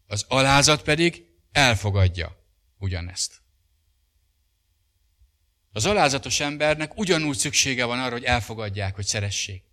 az 0.07 0.25
alázat 0.27 0.81
pedig 0.81 1.25
elfogadja 1.51 2.37
ugyanezt. 2.77 3.41
Az 5.71 5.85
alázatos 5.85 6.39
embernek 6.39 6.97
ugyanúgy 6.97 7.37
szüksége 7.37 7.85
van 7.85 7.99
arra, 7.99 8.11
hogy 8.11 8.23
elfogadják, 8.23 8.95
hogy 8.95 9.05
szeressék. 9.05 9.63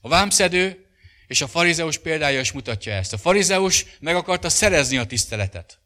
A 0.00 0.08
vámszedő 0.08 0.86
és 1.26 1.40
a 1.40 1.48
farizeus 1.48 1.98
példája 1.98 2.40
is 2.40 2.52
mutatja 2.52 2.92
ezt. 2.92 3.12
A 3.12 3.18
farizeus 3.18 3.86
meg 4.00 4.16
akarta 4.16 4.48
szerezni 4.48 4.96
a 4.96 5.06
tiszteletet. 5.06 5.78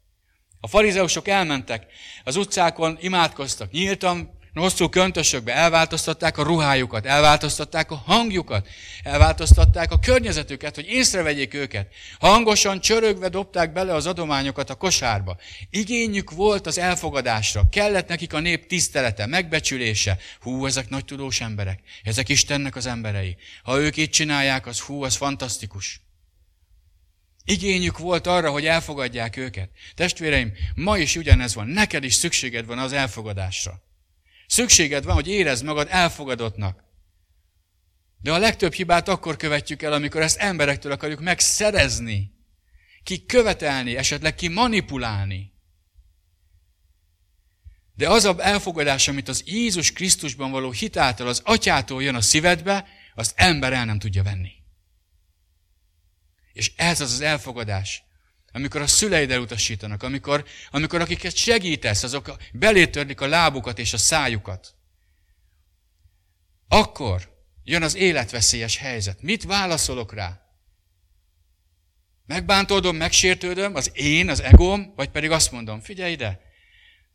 A 0.59 0.67
farizeusok 0.67 1.27
elmentek, 1.27 1.85
az 2.23 2.35
utcákon 2.35 2.97
imádkoztak, 3.01 3.71
nyíltan, 3.71 4.39
hosszú 4.59 4.89
köntösökbe 4.89 5.53
elváltoztatták 5.53 6.37
a 6.37 6.43
ruhájukat, 6.43 7.05
elváltoztatták 7.05 7.91
a 7.91 7.95
hangjukat, 7.95 8.67
elváltoztatták 9.03 9.91
a 9.91 9.99
környezetüket, 9.99 10.75
hogy 10.75 10.87
észrevegyék 10.87 11.53
őket. 11.53 11.93
Hangosan 12.19 12.79
csörögve 12.79 13.29
dobták 13.29 13.73
bele 13.73 13.93
az 13.93 14.05
adományokat 14.05 14.69
a 14.69 14.75
kosárba. 14.75 15.37
Igényük 15.69 16.31
volt 16.31 16.67
az 16.67 16.77
elfogadásra, 16.77 17.69
kellett 17.69 18.07
nekik 18.07 18.33
a 18.33 18.39
nép 18.39 18.67
tisztelete, 18.67 19.25
megbecsülése. 19.25 20.17
Hú, 20.39 20.65
ezek 20.65 20.89
nagy 20.89 21.05
tudós 21.05 21.41
emberek, 21.41 21.79
ezek 22.03 22.29
Istennek 22.29 22.75
az 22.75 22.85
emberei. 22.85 23.37
Ha 23.63 23.79
ők 23.79 23.97
így 23.97 24.09
csinálják, 24.09 24.67
az 24.67 24.79
hú, 24.79 25.03
az 25.03 25.15
fantasztikus. 25.15 26.01
Igényük 27.45 27.97
volt 27.97 28.27
arra, 28.27 28.51
hogy 28.51 28.65
elfogadják 28.65 29.37
őket. 29.37 29.69
Testvéreim, 29.95 30.53
ma 30.75 30.97
is 30.97 31.15
ugyanez 31.15 31.55
van. 31.55 31.67
Neked 31.67 32.03
is 32.03 32.13
szükséged 32.13 32.65
van 32.65 32.79
az 32.79 32.93
elfogadásra. 32.93 33.81
Szükséged 34.51 35.03
van, 35.03 35.13
hogy 35.13 35.27
érezd 35.27 35.63
magad 35.63 35.87
elfogadottnak. 35.89 36.83
De 38.21 38.31
a 38.33 38.37
legtöbb 38.37 38.73
hibát 38.73 39.07
akkor 39.07 39.35
követjük 39.35 39.81
el, 39.81 39.93
amikor 39.93 40.21
ezt 40.21 40.37
emberektől 40.37 40.91
akarjuk 40.91 41.19
megszerezni. 41.19 42.31
Ki 43.03 43.25
követelni, 43.25 43.95
esetleg 43.95 44.35
ki 44.35 44.47
manipulálni. 44.47 45.53
De 47.95 48.09
az 48.09 48.25
a 48.25 48.35
elfogadás, 48.39 49.07
amit 49.07 49.27
az 49.27 49.43
Jézus 49.45 49.91
Krisztusban 49.91 50.51
való 50.51 50.71
hitáltal 50.71 51.27
az 51.27 51.41
atyától 51.45 52.03
jön 52.03 52.15
a 52.15 52.21
szívedbe, 52.21 52.87
azt 53.15 53.33
ember 53.35 53.73
el 53.73 53.85
nem 53.85 53.99
tudja 53.99 54.23
venni. 54.23 54.51
És 56.53 56.71
ez 56.75 57.01
az 57.01 57.11
az 57.11 57.21
elfogadás, 57.21 58.03
amikor 58.51 58.81
a 58.81 58.87
szüleid 58.87 59.31
elutasítanak, 59.31 60.03
amikor, 60.03 60.45
amikor 60.71 61.01
akiket 61.01 61.35
segítesz, 61.35 62.03
azok 62.03 62.35
belétörlik 62.53 63.21
a 63.21 63.27
lábukat 63.27 63.79
és 63.79 63.93
a 63.93 63.97
szájukat. 63.97 64.75
Akkor 66.67 67.31
jön 67.63 67.83
az 67.83 67.95
életveszélyes 67.95 68.77
helyzet. 68.77 69.21
Mit 69.21 69.43
válaszolok 69.43 70.13
rá? 70.13 70.41
Megbántódom, 72.25 72.95
megsértődöm, 72.95 73.75
az 73.75 73.91
én, 73.93 74.29
az 74.29 74.41
egóm, 74.41 74.93
vagy 74.95 75.09
pedig 75.09 75.31
azt 75.31 75.51
mondom, 75.51 75.81
figyelj 75.81 76.11
ide, 76.11 76.41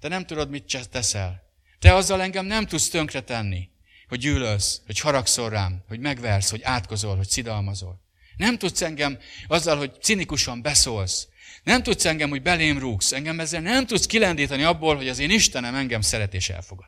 te 0.01 0.09
nem 0.09 0.27
tudod, 0.27 0.51
mit 0.51 0.88
teszel. 0.90 1.42
Te 1.79 1.94
azzal 1.94 2.22
engem 2.22 2.46
nem 2.46 2.66
tudsz 2.66 2.88
tönkretenni, 2.88 3.70
hogy 4.09 4.18
gyűlölsz, 4.18 4.81
hogy 4.87 5.01
haragszol 5.01 5.51
rám, 5.51 5.85
hogy 5.88 6.01
megversz, 6.01 6.51
hogy 6.51 6.62
átkozol, 6.62 7.16
hogy 7.16 7.29
szidalmazol. 7.29 8.06
Nem 8.37 8.59
tudsz 8.59 8.83
engem 8.83 9.18
azzal, 9.46 9.77
hogy 9.77 10.03
cinikusan 10.03 10.62
beszólsz. 10.62 11.29
Nem 11.62 11.83
tudsz 11.83 12.05
engem, 12.05 12.29
hogy 12.29 12.42
belém 12.42 12.79
rúgsz. 12.79 13.12
Engem 13.12 13.40
ezzel 13.40 13.61
nem 13.61 13.87
tudsz 13.87 14.07
kilendíteni 14.07 14.62
abból, 14.62 14.96
hogy 14.96 15.09
az 15.09 15.18
én 15.18 15.31
Istenem 15.31 15.75
engem 15.75 16.01
szeret 16.01 16.35
és 16.35 16.49
elfogad. 16.49 16.87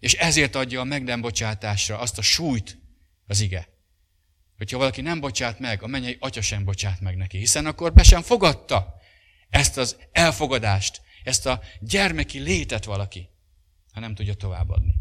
És 0.00 0.14
ezért 0.14 0.54
adja 0.54 0.80
a 0.80 0.84
meg 0.84 1.02
nem 1.02 1.20
bocsátásra 1.20 1.98
azt 1.98 2.18
a 2.18 2.22
súlyt 2.22 2.78
az 3.26 3.40
ige. 3.40 3.68
Hogyha 4.56 4.78
valaki 4.78 5.00
nem 5.00 5.20
bocsát 5.20 5.58
meg, 5.58 5.82
a 5.82 5.86
mennyei 5.86 6.16
atya 6.20 6.40
sem 6.40 6.64
bocsát 6.64 7.00
meg 7.00 7.16
neki, 7.16 7.38
hiszen 7.38 7.66
akkor 7.66 7.92
be 7.92 8.02
sem 8.02 8.22
fogadta 8.22 8.94
ezt 9.50 9.76
az 9.76 9.96
elfogadást, 10.12 11.00
ezt 11.24 11.46
a 11.46 11.62
gyermeki 11.80 12.38
létet 12.38 12.84
valaki, 12.84 13.28
ha 13.92 14.00
nem 14.00 14.14
tudja 14.14 14.34
továbbadni 14.34 14.94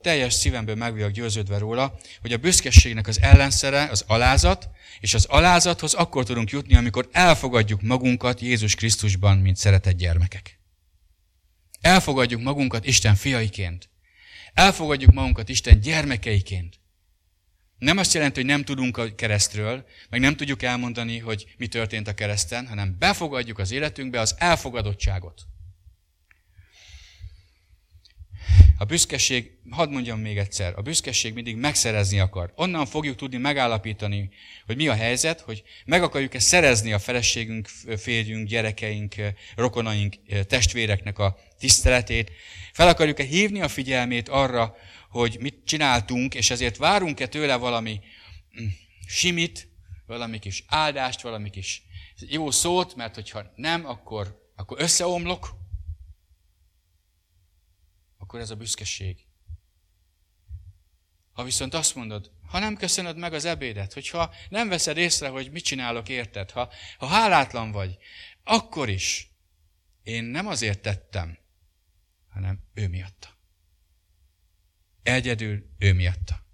teljes 0.00 0.34
szívemből 0.34 0.74
meg 0.74 0.92
vagyok 0.92 1.10
győződve 1.10 1.58
róla, 1.58 1.98
hogy 2.20 2.32
a 2.32 2.36
büszkeségnek 2.36 3.06
az 3.06 3.20
ellenszere 3.20 3.88
az 3.90 4.04
alázat, 4.06 4.68
és 5.00 5.14
az 5.14 5.24
alázathoz 5.24 5.94
akkor 5.94 6.24
tudunk 6.24 6.50
jutni, 6.50 6.76
amikor 6.76 7.08
elfogadjuk 7.12 7.82
magunkat 7.82 8.40
Jézus 8.40 8.74
Krisztusban, 8.74 9.38
mint 9.38 9.56
szeretett 9.56 9.96
gyermekek. 9.96 10.58
Elfogadjuk 11.80 12.42
magunkat 12.42 12.86
Isten 12.86 13.14
fiaiként. 13.14 13.88
Elfogadjuk 14.54 15.12
magunkat 15.12 15.48
Isten 15.48 15.80
gyermekeiként. 15.80 16.80
Nem 17.78 17.98
azt 17.98 18.14
jelenti, 18.14 18.40
hogy 18.40 18.48
nem 18.48 18.64
tudunk 18.64 18.96
a 18.96 19.14
keresztről, 19.14 19.84
meg 20.10 20.20
nem 20.20 20.36
tudjuk 20.36 20.62
elmondani, 20.62 21.18
hogy 21.18 21.54
mi 21.56 21.66
történt 21.66 22.08
a 22.08 22.14
kereszten, 22.14 22.66
hanem 22.66 22.96
befogadjuk 22.98 23.58
az 23.58 23.70
életünkbe 23.70 24.20
az 24.20 24.34
elfogadottságot. 24.38 25.46
A 28.78 28.84
büszkeség, 28.84 29.50
hadd 29.70 29.90
mondjam 29.90 30.20
még 30.20 30.38
egyszer, 30.38 30.72
a 30.76 30.82
büszkeség 30.82 31.34
mindig 31.34 31.56
megszerezni 31.56 32.18
akar. 32.18 32.52
Onnan 32.54 32.86
fogjuk 32.86 33.16
tudni 33.16 33.36
megállapítani, 33.36 34.30
hogy 34.66 34.76
mi 34.76 34.88
a 34.88 34.94
helyzet, 34.94 35.40
hogy 35.40 35.62
meg 35.84 36.02
akarjuk-e 36.02 36.38
szerezni 36.38 36.92
a 36.92 36.98
feleségünk, 36.98 37.68
férjünk, 37.96 38.48
gyerekeink, 38.48 39.14
rokonaink, 39.56 40.14
testvéreknek 40.46 41.18
a 41.18 41.38
tiszteletét. 41.58 42.30
Fel 42.72 42.88
akarjuk-e 42.88 43.24
hívni 43.24 43.60
a 43.60 43.68
figyelmét 43.68 44.28
arra, 44.28 44.76
hogy 45.10 45.36
mit 45.40 45.58
csináltunk, 45.64 46.34
és 46.34 46.50
ezért 46.50 46.76
várunk-e 46.76 47.26
tőle 47.26 47.56
valami 47.56 48.00
mm, 48.60 48.66
simit, 49.06 49.68
valami 50.06 50.38
kis 50.38 50.64
áldást, 50.66 51.20
valami 51.20 51.50
kis 51.50 51.82
jó 52.28 52.50
szót, 52.50 52.96
mert 52.96 53.14
hogyha 53.14 53.52
nem, 53.56 53.86
akkor, 53.86 54.50
akkor 54.56 54.80
összeomlok, 54.80 55.57
akkor 58.28 58.40
ez 58.40 58.50
a 58.50 58.56
büszkeség. 58.56 59.26
Ha 61.32 61.44
viszont 61.44 61.74
azt 61.74 61.94
mondod, 61.94 62.30
ha 62.46 62.58
nem 62.58 62.76
köszönöd 62.76 63.16
meg 63.16 63.32
az 63.32 63.44
ebédet, 63.44 63.92
hogyha 63.92 64.34
nem 64.48 64.68
veszed 64.68 64.96
észre, 64.96 65.28
hogy 65.28 65.50
mit 65.50 65.64
csinálok 65.64 66.08
érted, 66.08 66.50
ha, 66.50 66.72
ha 66.98 67.06
hálátlan 67.06 67.70
vagy, 67.70 67.96
akkor 68.44 68.88
is 68.88 69.30
én 70.02 70.24
nem 70.24 70.46
azért 70.46 70.80
tettem, 70.80 71.38
hanem 72.28 72.60
ő 72.74 72.88
miatta. 72.88 73.28
Egyedül 75.02 75.70
ő 75.78 75.92
miatta. 75.92 76.46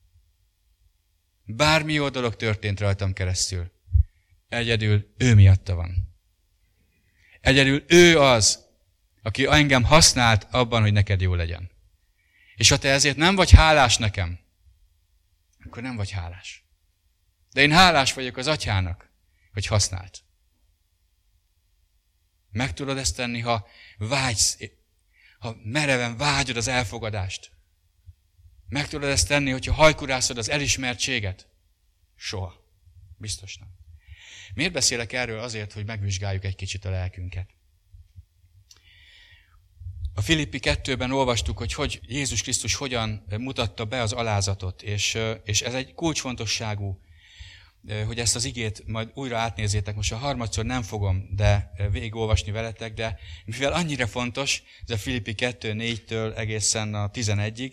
Bármi 1.44 1.92
jó 1.92 2.08
dolog 2.08 2.36
történt 2.36 2.80
rajtam 2.80 3.12
keresztül, 3.12 3.72
egyedül 4.48 5.14
ő 5.16 5.34
miatta 5.34 5.74
van. 5.74 6.16
Egyedül 7.40 7.84
ő 7.86 8.20
az, 8.20 8.63
aki 9.24 9.46
engem 9.46 9.84
használt 9.84 10.46
abban, 10.50 10.82
hogy 10.82 10.92
neked 10.92 11.20
jó 11.20 11.34
legyen. 11.34 11.70
És 12.54 12.68
ha 12.68 12.78
te 12.78 12.88
ezért 12.88 13.16
nem 13.16 13.34
vagy 13.34 13.50
hálás 13.50 13.96
nekem, 13.96 14.38
akkor 15.64 15.82
nem 15.82 15.96
vagy 15.96 16.10
hálás. 16.10 16.64
De 17.52 17.60
én 17.60 17.72
hálás 17.72 18.12
vagyok 18.12 18.36
az 18.36 18.46
atyának, 18.46 19.10
hogy 19.52 19.66
használt. 19.66 20.24
Meg 22.50 22.74
tudod 22.74 22.98
ezt 22.98 23.16
tenni, 23.16 23.40
ha 23.40 23.68
vágysz, 23.98 24.58
ha 25.38 25.56
mereven 25.62 26.16
vágyod 26.16 26.56
az 26.56 26.68
elfogadást. 26.68 27.50
Meg 28.68 28.88
tudod 28.88 29.10
ezt 29.10 29.28
tenni, 29.28 29.50
hogyha 29.50 29.72
hajkurászod 29.72 30.38
az 30.38 30.48
elismertséget? 30.48 31.48
Soha. 32.16 32.54
Biztos 33.16 33.56
nem. 33.56 33.68
Miért 34.54 34.72
beszélek 34.72 35.12
erről? 35.12 35.38
Azért, 35.38 35.72
hogy 35.72 35.86
megvizsgáljuk 35.86 36.44
egy 36.44 36.56
kicsit 36.56 36.84
a 36.84 36.90
lelkünket. 36.90 37.50
A 40.16 40.20
Filippi 40.20 40.58
2-ben 40.62 41.10
olvastuk, 41.10 41.58
hogy, 41.58 41.72
hogy 41.72 42.00
Jézus 42.06 42.42
Krisztus 42.42 42.74
hogyan 42.74 43.24
mutatta 43.38 43.84
be 43.84 44.00
az 44.00 44.12
alázatot, 44.12 44.82
és, 44.82 45.18
és 45.44 45.62
ez 45.62 45.74
egy 45.74 45.94
kulcsfontosságú, 45.94 47.00
hogy 48.06 48.18
ezt 48.18 48.36
az 48.36 48.44
igét 48.44 48.82
majd 48.86 49.10
újra 49.14 49.38
átnézzétek. 49.38 49.94
Most 49.94 50.12
a 50.12 50.16
harmadszor 50.16 50.64
nem 50.64 50.82
fogom 50.82 51.28
de 51.36 51.70
végigolvasni 51.90 52.52
veletek, 52.52 52.94
de 52.94 53.18
mivel 53.44 53.72
annyira 53.72 54.06
fontos, 54.06 54.62
ez 54.86 54.94
a 54.94 54.98
Filippi 54.98 55.34
2 55.34 55.74
4-től 55.78 56.36
egészen 56.36 56.94
a 56.94 57.10
11-ig, 57.10 57.72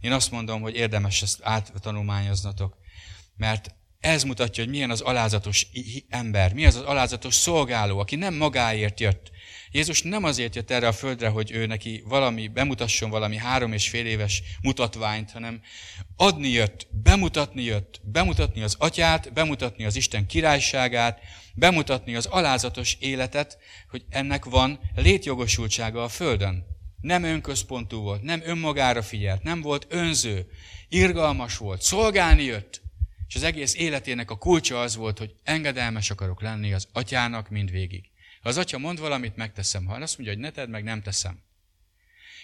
én 0.00 0.12
azt 0.12 0.30
mondom, 0.30 0.60
hogy 0.60 0.74
érdemes 0.74 1.22
ezt 1.22 1.40
áttanulmányoznatok, 1.42 2.76
mert 3.36 3.74
ez 4.00 4.22
mutatja, 4.22 4.62
hogy 4.64 4.72
milyen 4.72 4.90
az 4.90 5.00
alázatos 5.00 5.66
ember, 6.08 6.54
mi 6.54 6.66
az 6.66 6.74
az 6.74 6.82
alázatos 6.82 7.34
szolgáló, 7.34 7.98
aki 7.98 8.16
nem 8.16 8.34
magáért 8.34 9.00
jött. 9.00 9.30
Jézus 9.72 10.02
nem 10.02 10.24
azért 10.24 10.54
jött 10.54 10.70
erre 10.70 10.86
a 10.86 10.92
földre, 10.92 11.28
hogy 11.28 11.50
ő 11.50 11.66
neki 11.66 12.02
valami, 12.06 12.48
bemutasson 12.48 13.10
valami 13.10 13.36
három 13.36 13.72
és 13.72 13.88
fél 13.88 14.06
éves 14.06 14.42
mutatványt, 14.62 15.30
hanem 15.30 15.60
adni 16.16 16.48
jött, 16.48 16.86
bemutatni 16.90 17.62
jött, 17.62 18.00
bemutatni 18.02 18.62
az 18.62 18.76
atyát, 18.78 19.32
bemutatni 19.32 19.84
az 19.84 19.96
Isten 19.96 20.26
királyságát, 20.26 21.20
bemutatni 21.54 22.14
az 22.14 22.26
alázatos 22.26 22.96
életet, 23.00 23.58
hogy 23.90 24.04
ennek 24.08 24.44
van 24.44 24.80
létjogosultsága 24.94 26.02
a 26.02 26.08
földön. 26.08 26.64
Nem 27.00 27.24
önközpontú 27.24 28.00
volt, 28.00 28.22
nem 28.22 28.42
önmagára 28.44 29.02
figyelt, 29.02 29.42
nem 29.42 29.60
volt 29.60 29.86
önző, 29.88 30.46
irgalmas 30.88 31.56
volt, 31.56 31.82
szolgálni 31.82 32.42
jött, 32.42 32.82
és 33.28 33.34
az 33.34 33.42
egész 33.42 33.74
életének 33.74 34.30
a 34.30 34.36
kulcsa 34.36 34.80
az 34.80 34.96
volt, 34.96 35.18
hogy 35.18 35.34
engedelmes 35.42 36.10
akarok 36.10 36.42
lenni 36.42 36.72
az 36.72 36.88
atyának 36.92 37.50
mindvégig. 37.50 38.11
Ha 38.42 38.48
az 38.48 38.56
atya 38.56 38.78
mond 38.78 38.98
valamit, 38.98 39.36
megteszem. 39.36 39.84
Ha 39.84 39.94
azt 39.94 40.18
mondja, 40.18 40.34
hogy 40.34 40.44
ne 40.44 40.50
tedd 40.50 40.68
meg, 40.68 40.84
nem 40.84 41.02
teszem. 41.02 41.42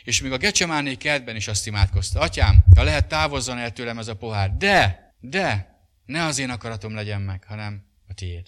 És 0.05 0.21
még 0.21 0.33
a 0.33 0.37
Gecsemáné 0.37 0.95
kertben 0.95 1.37
is 1.37 1.49
azt 1.49 1.67
imádkozta. 1.67 2.21
Atyám, 2.21 2.65
ha 2.77 2.83
lehet, 2.83 3.09
távozzon 3.09 3.59
el 3.59 3.73
tőlem 3.73 3.99
ez 3.99 4.09
a 4.09 4.17
pohár. 4.17 4.57
De, 4.57 5.13
de, 5.21 5.77
ne 6.07 6.25
az 6.25 6.39
én 6.39 6.51
akaratom 6.51 6.95
legyen 6.95 7.21
meg, 7.21 7.45
hanem 7.45 7.85
a 8.09 8.15
tiéd. 8.15 8.47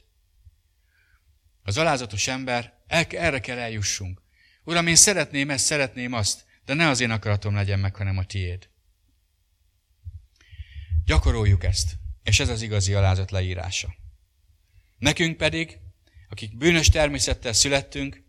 Az 1.63 1.79
alázatos 1.79 2.29
ember, 2.29 2.75
erre 3.09 3.41
kell 3.41 3.59
eljussunk. 3.59 4.23
Uram, 4.65 4.87
én 4.87 4.97
szeretném 4.97 5.51
ezt, 5.51 5.65
szeretném 5.65 6.13
azt, 6.13 6.45
de 6.65 6.75
ne 6.75 6.89
az 6.89 7.01
én 7.01 7.11
akaratom 7.11 7.55
legyen 7.55 7.79
meg, 7.79 7.97
hanem 7.97 8.19
a 8.19 8.25
tiéd. 8.25 8.69
Gyakoroljuk 11.05 11.65
ezt. 11.65 11.97
És 12.23 12.41
ez 12.41 12.49
az 12.49 12.63
igazi 12.63 12.95
alázat 12.95 13.31
leírása. 13.31 13.95
Nekünk 14.99 15.37
pedig, 15.37 15.79
akik 16.31 16.57
bűnös 16.57 16.89
természettel 16.89 17.53
születtünk, 17.53 18.23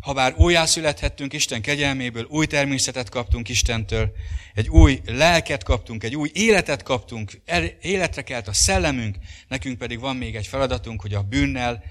ha 0.00 0.12
bár 0.12 0.34
újjászülethettünk 0.36 1.32
Isten 1.32 1.62
kegyelméből, 1.62 2.24
új 2.24 2.46
természetet 2.46 3.08
kaptunk 3.08 3.48
Istentől, 3.48 4.12
egy 4.54 4.68
új 4.68 5.00
lelket 5.06 5.62
kaptunk, 5.62 6.04
egy 6.04 6.16
új 6.16 6.30
életet 6.32 6.82
kaptunk, 6.82 7.40
életre 7.80 8.22
kelt 8.22 8.48
a 8.48 8.52
szellemünk, 8.52 9.16
nekünk 9.48 9.78
pedig 9.78 10.00
van 10.00 10.16
még 10.16 10.36
egy 10.36 10.46
feladatunk, 10.46 11.00
hogy 11.00 11.14
a 11.14 11.22
bűnnel 11.22 11.84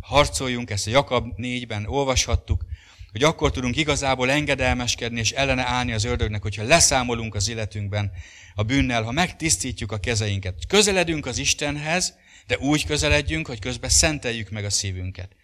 harcoljunk, 0.00 0.70
ezt 0.70 0.86
a 0.86 0.90
Jakab 0.90 1.26
4-ben 1.36 1.86
olvashattuk, 1.86 2.64
hogy 3.12 3.22
akkor 3.22 3.50
tudunk 3.50 3.76
igazából 3.76 4.30
engedelmeskedni 4.30 5.18
és 5.18 5.30
ellene 5.30 5.66
állni 5.66 5.92
az 5.92 6.04
ördögnek, 6.04 6.42
hogyha 6.42 6.62
leszámolunk 6.62 7.34
az 7.34 7.48
életünkben 7.48 8.12
a 8.54 8.62
bűnnel, 8.62 9.02
ha 9.02 9.12
megtisztítjuk 9.12 9.92
a 9.92 9.98
kezeinket. 9.98 10.54
Közeledünk 10.68 11.26
az 11.26 11.38
Istenhez, 11.38 12.14
de 12.48 12.58
úgy 12.58 12.84
közeledjünk, 12.84 13.46
hogy 13.46 13.58
közben 13.58 13.90
szenteljük 13.90 14.50
meg 14.50 14.64
a 14.64 14.70
szívünket. 14.70 15.36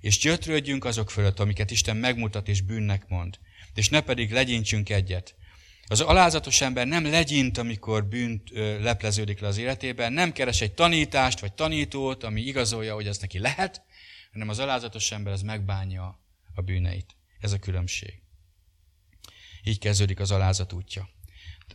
És 0.00 0.18
gyötrődjünk 0.18 0.84
azok 0.84 1.10
fölött, 1.10 1.40
amiket 1.40 1.70
Isten 1.70 1.96
megmutat 1.96 2.48
és 2.48 2.60
bűnnek 2.60 3.08
mond. 3.08 3.38
És 3.74 3.88
ne 3.88 4.00
pedig 4.00 4.32
legyintsünk 4.32 4.90
egyet. 4.90 5.34
Az 5.86 6.00
alázatos 6.00 6.60
ember 6.60 6.86
nem 6.86 7.04
legyint, 7.04 7.58
amikor 7.58 8.04
bűnt 8.04 8.50
ö, 8.52 8.82
lepleződik 8.82 9.40
le 9.40 9.46
az 9.46 9.58
életében, 9.58 10.12
nem 10.12 10.32
keres 10.32 10.60
egy 10.60 10.72
tanítást 10.72 11.40
vagy 11.40 11.52
tanítót, 11.52 12.24
ami 12.24 12.40
igazolja, 12.40 12.94
hogy 12.94 13.06
ez 13.06 13.18
neki 13.18 13.38
lehet, 13.38 13.82
hanem 14.32 14.48
az 14.48 14.58
alázatos 14.58 15.12
ember 15.12 15.32
az 15.32 15.42
megbánja 15.42 16.20
a 16.54 16.62
bűneit. 16.62 17.16
Ez 17.40 17.52
a 17.52 17.58
különbség. 17.58 18.22
Így 19.64 19.78
kezdődik 19.78 20.20
az 20.20 20.30
alázat 20.30 20.72
útja. 20.72 21.08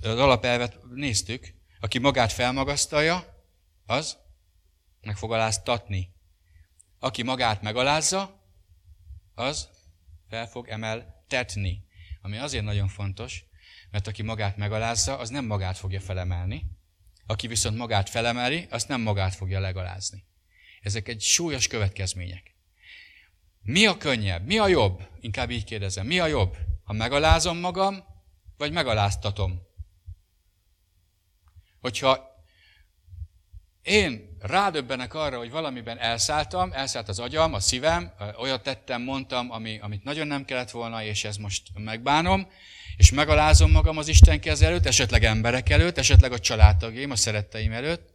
Az 0.02 0.20
alapelvet 0.20 0.78
néztük, 0.96 1.54
aki 1.80 2.00
magát 2.00 2.32
felmagasztalja, 2.32 3.44
az 3.86 4.18
meg 5.02 5.18
fog. 5.18 5.36
Aki 7.00 7.24
magát 7.24 7.62
megalázza, 7.62 8.44
az 9.36 9.70
fel 10.30 10.48
fog 10.48 10.68
emeltetni. 10.68 11.84
Ami 12.22 12.38
azért 12.38 12.64
nagyon 12.64 12.88
fontos, 12.88 13.46
mert 13.92 14.08
aki 14.08 14.22
magát 14.22 14.58
megalázza, 14.58 15.18
az 15.18 15.30
nem 15.30 15.46
magát 15.46 15.78
fogja 15.78 16.00
felemelni. 16.00 16.66
Aki 17.26 17.48
viszont 17.48 17.78
magát 17.78 18.10
felemeli, 18.10 18.68
azt 18.70 18.88
nem 18.88 19.02
magát 19.02 19.36
fogja 19.36 19.60
legalázni. 19.60 20.24
Ezek 20.82 21.08
egy 21.08 21.22
súlyos 21.22 21.68
következmények. 21.68 22.56
Mi 23.62 23.86
a 23.86 23.98
könnyebb? 23.98 24.46
Mi 24.46 24.58
a 24.58 24.68
jobb? 24.68 25.08
Inkább 25.20 25.50
így 25.50 25.64
kérdezem. 25.64 26.06
Mi 26.06 26.20
a 26.20 26.28
jobb? 26.28 26.58
Ha 26.84 26.94
megalázom 26.94 27.58
magam, 27.58 28.04
vagy 28.58 28.72
megaláztatom? 28.72 29.62
Hogyha 31.80 32.44
én 33.82 34.29
rádöbbenek 34.42 35.14
arra, 35.14 35.38
hogy 35.38 35.52
valamiben 35.52 35.98
elszálltam, 35.98 36.72
elszállt 36.72 37.10
az 37.10 37.20
agyam, 37.20 37.54
a 37.54 37.60
szívem, 37.60 38.14
olyat 38.38 38.64
tettem, 38.64 39.02
mondtam, 39.02 39.52
ami, 39.52 39.80
amit 39.80 40.04
nagyon 40.04 40.28
nem 40.28 40.46
kellett 40.46 40.72
volna, 40.72 41.04
és 41.04 41.24
ez 41.24 41.38
most 41.38 41.68
megbánom, 41.74 42.48
és 42.98 43.12
megalázom 43.12 43.72
magam 43.72 43.98
az 43.98 44.08
Isten 44.08 44.40
kez 44.40 44.62
előtt, 44.62 44.86
esetleg 44.86 45.24
emberek 45.24 45.70
előtt, 45.70 45.98
esetleg 45.98 46.32
a 46.32 46.40
családtagjaim, 46.40 47.12
a 47.12 47.16
szeretteim 47.16 47.72
előtt, 47.72 48.14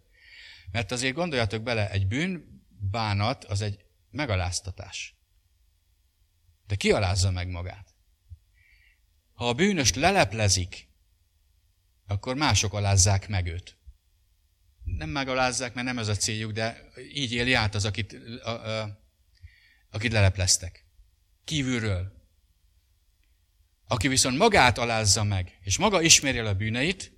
mert 0.72 0.93
azért 0.93 1.14
gondoljatok 1.14 1.62
bele, 1.62 1.91
egy 1.91 2.07
bűn, 2.07 2.62
bánat, 2.91 3.45
az 3.45 3.61
egy 3.61 3.85
megaláztatás. 4.11 5.14
De 6.66 6.75
ki 6.75 6.93
alázza 6.93 7.31
meg 7.31 7.49
magát? 7.49 7.95
Ha 9.35 9.49
a 9.49 9.53
bűnös 9.53 9.95
leleplezik, 9.95 10.89
akkor 12.07 12.35
mások 12.37 12.72
alázzák 12.72 13.29
meg 13.29 13.47
őt. 13.47 13.77
Nem 14.85 15.09
megalázzák, 15.09 15.74
mert 15.74 15.87
nem 15.87 15.99
ez 15.99 16.09
a 16.09 16.16
céljuk, 16.16 16.53
de 16.53 16.91
így 17.14 17.32
éli 17.32 17.53
át 17.53 17.74
az, 17.74 17.85
akit, 17.85 18.12
a, 18.43 18.51
a, 18.51 19.01
akit 19.91 20.12
lelepleztek. 20.12 20.87
Kívülről. 21.45 22.12
Aki 23.89 24.09
viszont 24.09 24.39
magát 24.39 24.78
alázza 24.78 25.24
meg, 25.24 25.59
és 25.62 25.78
maga 25.78 26.03
ismeri 26.03 26.39
el 26.39 26.47
a 26.47 26.55
bűneit, 26.55 27.12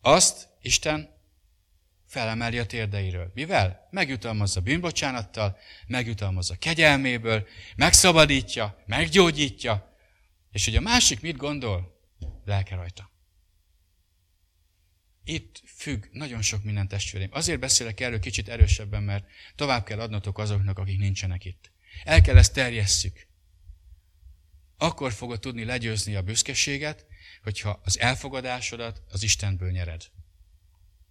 azt 0.00 0.48
Isten 0.62 1.16
felemeli 2.06 2.58
a 2.58 2.66
térdeiről. 2.66 3.30
Mivel? 3.34 3.88
Megjutalmazza 3.90 4.60
bűnbocsánattal, 4.60 5.58
megjutalmazza 5.86 6.56
kegyelméből, 6.58 7.46
megszabadítja, 7.76 8.82
meggyógyítja, 8.86 9.96
és 10.50 10.64
hogy 10.64 10.76
a 10.76 10.80
másik 10.80 11.20
mit 11.20 11.36
gondol? 11.36 12.00
Lelke 12.44 12.74
rajta. 12.74 13.10
Itt 15.28 15.62
függ 15.66 16.04
nagyon 16.12 16.42
sok 16.42 16.64
minden 16.64 16.88
testvérem. 16.88 17.28
Azért 17.32 17.60
beszélek 17.60 18.00
erről 18.00 18.18
kicsit 18.18 18.48
erősebben, 18.48 19.02
mert 19.02 19.26
tovább 19.54 19.84
kell 19.84 20.00
adnotok 20.00 20.38
azoknak, 20.38 20.78
akik 20.78 20.98
nincsenek 20.98 21.44
itt. 21.44 21.70
El 22.04 22.20
kell 22.20 22.36
ezt 22.36 22.52
terjesszük. 22.52 23.26
Akkor 24.76 25.12
fogod 25.12 25.40
tudni 25.40 25.64
legyőzni 25.64 26.14
a 26.14 26.22
büszkeséget, 26.22 27.06
hogyha 27.42 27.80
az 27.84 27.98
elfogadásodat 27.98 29.02
az 29.08 29.22
Istenből 29.22 29.70
nyered. 29.70 30.04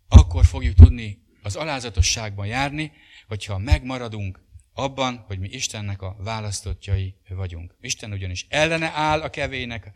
Akkor 0.07 0.45
fogjuk 0.45 0.76
tudni 0.76 1.22
az 1.41 1.55
alázatosságban 1.55 2.47
járni, 2.47 2.91
hogyha 3.28 3.57
megmaradunk 3.57 4.39
abban, 4.74 5.18
hogy 5.18 5.39
mi 5.39 5.49
Istennek 5.49 6.01
a 6.01 6.15
választottjai 6.20 7.15
vagyunk. 7.30 7.76
Isten 7.82 8.11
ugyanis 8.11 8.45
ellene 8.49 8.91
áll 8.91 9.22
a 9.22 9.30
kevének, 9.30 9.91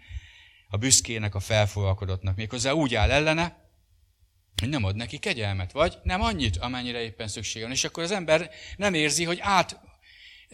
a 0.67 0.77
büszkének, 0.77 1.35
a 1.35 1.39
felfogalkodottnak. 1.39 2.35
Méghozzá 2.35 2.71
úgy 2.71 2.95
áll 2.95 3.11
ellene, 3.11 3.61
hogy 4.61 4.69
nem 4.69 4.83
ad 4.83 4.95
neki 4.95 5.17
kegyelmet, 5.17 5.71
vagy 5.71 5.97
nem 6.03 6.21
annyit, 6.21 6.57
amennyire 6.57 7.01
éppen 7.01 7.27
szüksége 7.27 7.65
van. 7.65 7.73
És 7.73 7.83
akkor 7.83 8.03
az 8.03 8.11
ember 8.11 8.49
nem 8.77 8.93
érzi, 8.93 9.23
hogy 9.23 9.39
át 9.41 9.79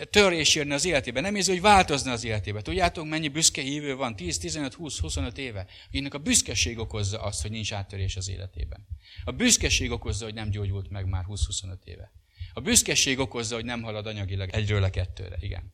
törés 0.06 0.56
jönne 0.56 0.74
az 0.74 0.86
életébe, 0.86 1.22
nem 1.22 1.36
érzi, 1.36 1.52
hogy 1.52 1.62
változna 1.62 2.12
az 2.12 2.24
életébe. 2.24 2.62
Tudjátok, 2.62 3.08
mennyi 3.08 3.28
büszke 3.28 3.62
hívő 3.62 3.96
van? 3.96 4.16
10, 4.16 4.38
15, 4.38 4.74
20, 4.74 5.00
25 5.00 5.38
éve. 5.38 5.68
Akinek 5.88 6.14
a 6.14 6.18
büszkeség 6.18 6.78
okozza 6.78 7.22
azt, 7.22 7.42
hogy 7.42 7.52
nincs 7.52 7.74
áttörés 7.74 8.16
az 8.16 8.30
életében. 8.30 8.88
A 9.24 9.32
büszkeség 9.32 9.92
okozza, 9.92 10.26
hogy 10.26 10.34
nem 10.34 10.50
gyógyult 10.50 10.90
meg 10.90 11.06
már 11.06 11.26
20-25 11.28 11.84
éve. 11.84 12.12
A 12.54 12.62
büszkeség 12.62 13.20
okozza, 13.20 13.56
hogy 13.56 13.66
nem 13.66 13.82
halad 13.82 14.06
anyagilag 14.08 14.50
egyről 14.50 14.84
a 14.84 14.90
kettőre. 14.90 15.38
Igen. 15.40 15.74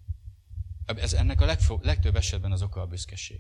Ez 0.86 1.14
ennek 1.14 1.42
a 1.42 1.46
legfo- 1.46 1.84
legtöbb 1.84 2.16
esetben 2.16 2.52
az 2.52 2.62
oka 2.62 2.82
a 2.82 2.86
büszkeség. 2.86 3.40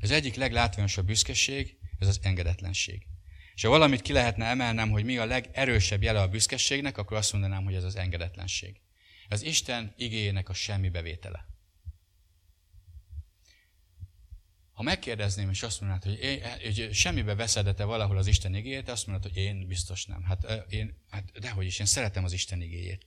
Az 0.00 0.10
egyik 0.10 0.34
leglátványosabb 0.34 1.06
büszkeség, 1.06 1.79
ez 2.00 2.08
az 2.08 2.20
engedetlenség. 2.22 3.06
És 3.54 3.62
ha 3.62 3.68
valamit 3.68 4.02
ki 4.02 4.12
lehetne 4.12 4.44
emelnem, 4.46 4.90
hogy 4.90 5.04
mi 5.04 5.16
a 5.16 5.24
legerősebb 5.24 6.02
jele 6.02 6.20
a 6.20 6.28
büszkeségnek, 6.28 6.98
akkor 6.98 7.16
azt 7.16 7.32
mondanám, 7.32 7.64
hogy 7.64 7.74
ez 7.74 7.84
az 7.84 7.96
engedetlenség. 7.96 8.80
Az 9.28 9.42
Isten 9.42 9.94
igényének 9.96 10.48
a 10.48 10.54
semmi 10.54 10.88
bevétele. 10.88 11.48
Ha 14.72 14.82
megkérdezném, 14.82 15.50
és 15.50 15.62
azt 15.62 15.80
mondnád, 15.80 16.02
hogy, 16.02 16.18
én, 16.22 16.42
hogy 16.62 16.88
semmibe 16.92 17.34
veszedete 17.34 17.84
valahol 17.84 18.18
az 18.18 18.26
Isten 18.26 18.54
igéjét, 18.54 18.88
azt 18.88 19.06
mondod, 19.06 19.32
hogy 19.32 19.42
én 19.42 19.66
biztos 19.66 20.06
nem. 20.06 20.22
Hát, 20.22 20.66
én, 20.68 20.96
hát 21.10 21.38
dehogy 21.38 21.66
is, 21.66 21.78
én 21.78 21.86
szeretem 21.86 22.24
az 22.24 22.32
Isten 22.32 22.60
igéjét. 22.60 23.06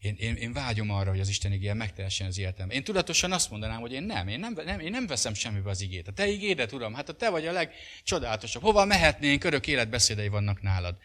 Én, 0.00 0.14
én, 0.18 0.34
én 0.34 0.52
vágyom 0.52 0.90
arra, 0.90 1.10
hogy 1.10 1.20
az 1.20 1.28
Isten 1.28 1.52
igéje 1.52 1.74
megtehessen 1.74 2.26
az 2.26 2.38
életem. 2.38 2.70
Én 2.70 2.84
tudatosan 2.84 3.32
azt 3.32 3.50
mondanám, 3.50 3.80
hogy 3.80 3.92
én 3.92 4.02
nem, 4.02 4.28
én 4.28 4.40
nem, 4.40 4.52
nem, 4.64 4.80
én 4.80 4.90
nem 4.90 5.06
veszem 5.06 5.34
semmibe 5.34 5.70
az 5.70 5.80
igét. 5.80 6.08
A 6.08 6.12
te 6.12 6.26
igédet, 6.26 6.72
Uram, 6.72 6.94
hát 6.94 7.08
a 7.08 7.14
te 7.14 7.30
vagy 7.30 7.46
a 7.46 7.52
legcsodálatosabb. 7.52 8.62
Hova 8.62 8.84
mehetnénk, 8.84 9.44
örök 9.44 9.66
életbeszédei 9.66 10.28
vannak 10.28 10.62
nálad. 10.62 10.98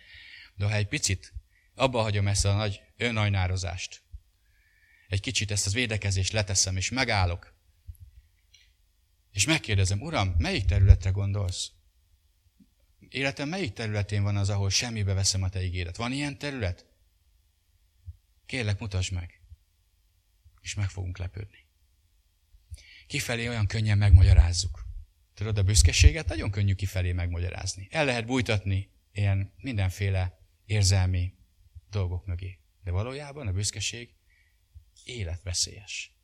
De 0.56 0.66
ha 0.66 0.74
egy 0.74 0.88
picit 0.88 1.34
abba 1.76 2.02
hagyom 2.02 2.28
ezt 2.28 2.46
a 2.46 2.56
nagy 2.56 2.82
önajnározást, 2.98 4.02
egy 5.08 5.20
kicsit 5.20 5.52
ezt 5.52 5.66
az 5.66 5.74
védekezést 5.74 6.32
leteszem, 6.32 6.78
és 6.78 6.90
megállok, 6.90 7.54
és 9.32 9.46
megkérdezem, 9.46 10.02
Uram, 10.02 10.36
melyik 10.38 10.66
területre 10.66 11.10
gondolsz? 11.10 11.72
Életem 13.10 13.50
melyik 13.50 13.74
területén 13.74 14.24
van 14.24 14.38
az, 14.38 14.50
ahol 14.50 14.70
semmibe 14.70 15.14
veszem 15.14 15.44
a 15.44 15.50
te 15.50 15.64
igédet? 15.64 15.96
Van 15.96 16.12
ilyen 16.12 16.38
terület? 16.38 16.86
Kérlek, 18.46 18.80
mutasd 18.80 19.14
meg. 19.14 19.42
És 20.62 20.74
meg 20.74 20.90
fogunk 20.90 21.18
lepődni. 21.18 21.66
Kifelé 23.08 23.48
olyan 23.48 23.68
könnyen 23.68 23.98
megmagyarázzuk. 23.98 24.86
Tudod, 25.34 25.58
a 25.58 25.64
büszkeséget 25.64 26.28
nagyon 26.28 26.52
könnyű 26.52 26.74
kifelé 26.74 27.12
megmagyarázni. 27.12 27.88
El 27.92 28.06
lehet 28.06 28.26
bújtatni 28.26 28.90
ilyen 29.12 29.54
mindenféle 29.58 30.40
érzelmi 30.66 31.34
dolgok 31.90 32.26
mögé. 32.26 32.60
De 32.84 32.92
valójában 32.92 33.48
a 33.48 33.52
büszkeség 33.52 34.16
életveszélyes. 35.04 36.16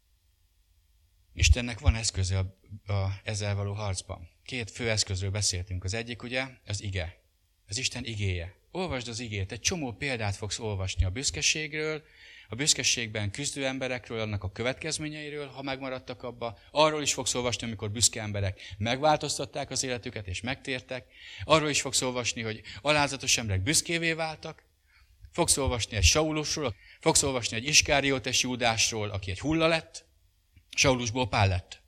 Istennek 1.34 1.80
van 1.80 1.96
eszköze 1.96 2.38
a, 2.38 2.58
a 2.94 3.20
ezzel 3.24 3.56
való 3.56 3.74
harcban. 3.74 4.30
Két 4.44 4.72
fő 4.72 4.90
eszközről 4.90 5.32
beszéltünk. 5.32 5.84
Az 5.84 5.94
egyik 5.94 6.24
ugye 6.24 6.48
az 6.66 6.82
ige. 6.82 7.22
Az 7.68 7.78
Isten 7.78 8.06
igéje. 8.06 8.61
Olvasd 8.72 9.08
az 9.08 9.20
igét, 9.20 9.52
egy 9.52 9.60
csomó 9.60 9.92
példát 9.92 10.36
fogsz 10.36 10.60
olvasni 10.60 11.06
a 11.06 11.10
büszkeségről, 11.10 12.04
a 12.50 12.56
büszkeségben 12.56 13.32
küzdő 13.32 13.66
emberekről, 13.66 14.20
annak 14.20 14.44
a 14.44 14.52
következményeiről, 14.52 15.48
ha 15.48 15.62
megmaradtak 15.62 16.24
abba. 16.24 16.58
Arról 16.72 17.02
is 17.02 17.14
fogsz 17.14 17.34
olvasni, 17.34 17.68
amikor 17.68 17.92
büszke 17.92 18.22
emberek 18.22 18.76
megváltoztatták 18.78 19.70
az 19.70 19.84
életüket 19.84 20.28
és 20.28 20.42
megtértek. 20.42 21.06
Arról 21.44 21.70
is 21.70 21.82
fogsz 21.82 22.02
olvasni, 22.02 22.42
hogy 22.42 22.62
alázatos 22.82 23.38
emberek 23.38 23.64
büszkévé 23.64 24.14
váltak. 24.14 24.64
Fogsz 25.32 25.58
olvasni 25.58 25.98
egy 25.98 26.04
Saulusról, 26.04 26.76
fogsz 27.00 27.24
olvasni 27.24 27.58
egy 27.58 27.66
Iskáriótes 27.66 28.42
Júdásról, 28.42 29.10
aki 29.10 29.32
egy 29.32 29.40
hulla 29.40 29.68
lett, 29.68 30.06
Saulusból 30.76 31.30
Pál 31.30 31.48
lett. 31.48 31.82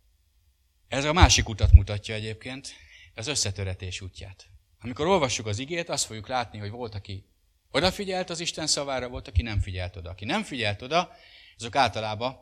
Ez 0.88 1.06
a 1.06 1.14
másik 1.14 1.50
utat 1.50 1.72
mutatja 1.72 2.16
egyébként, 2.16 2.76
az 3.16 3.28
összetöretés 3.28 4.02
útját. 4.02 4.53
Amikor 4.84 5.08
olvassuk 5.08 5.46
az 5.46 5.60
igét, 5.60 5.90
azt 5.90 6.06
fogjuk 6.06 6.28
látni, 6.28 6.60
hogy 6.60 6.70
volt, 6.70 6.96
aki 6.96 7.26
odafigyelt 7.72 8.30
az 8.30 8.40
Isten 8.40 8.68
szavára, 8.68 9.08
volt, 9.08 9.28
aki 9.28 9.42
nem 9.42 9.60
figyelt 9.60 9.96
oda. 9.96 10.10
Aki 10.10 10.26
nem 10.26 10.44
figyelt 10.44 10.82
oda, 10.82 11.12
azok 11.58 11.76
általában 11.76 12.38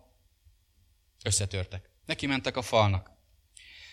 összetörtek. 1.24 1.90
Neki 2.06 2.26
mentek 2.26 2.58
a 2.58 2.62
falnak. 2.62 3.12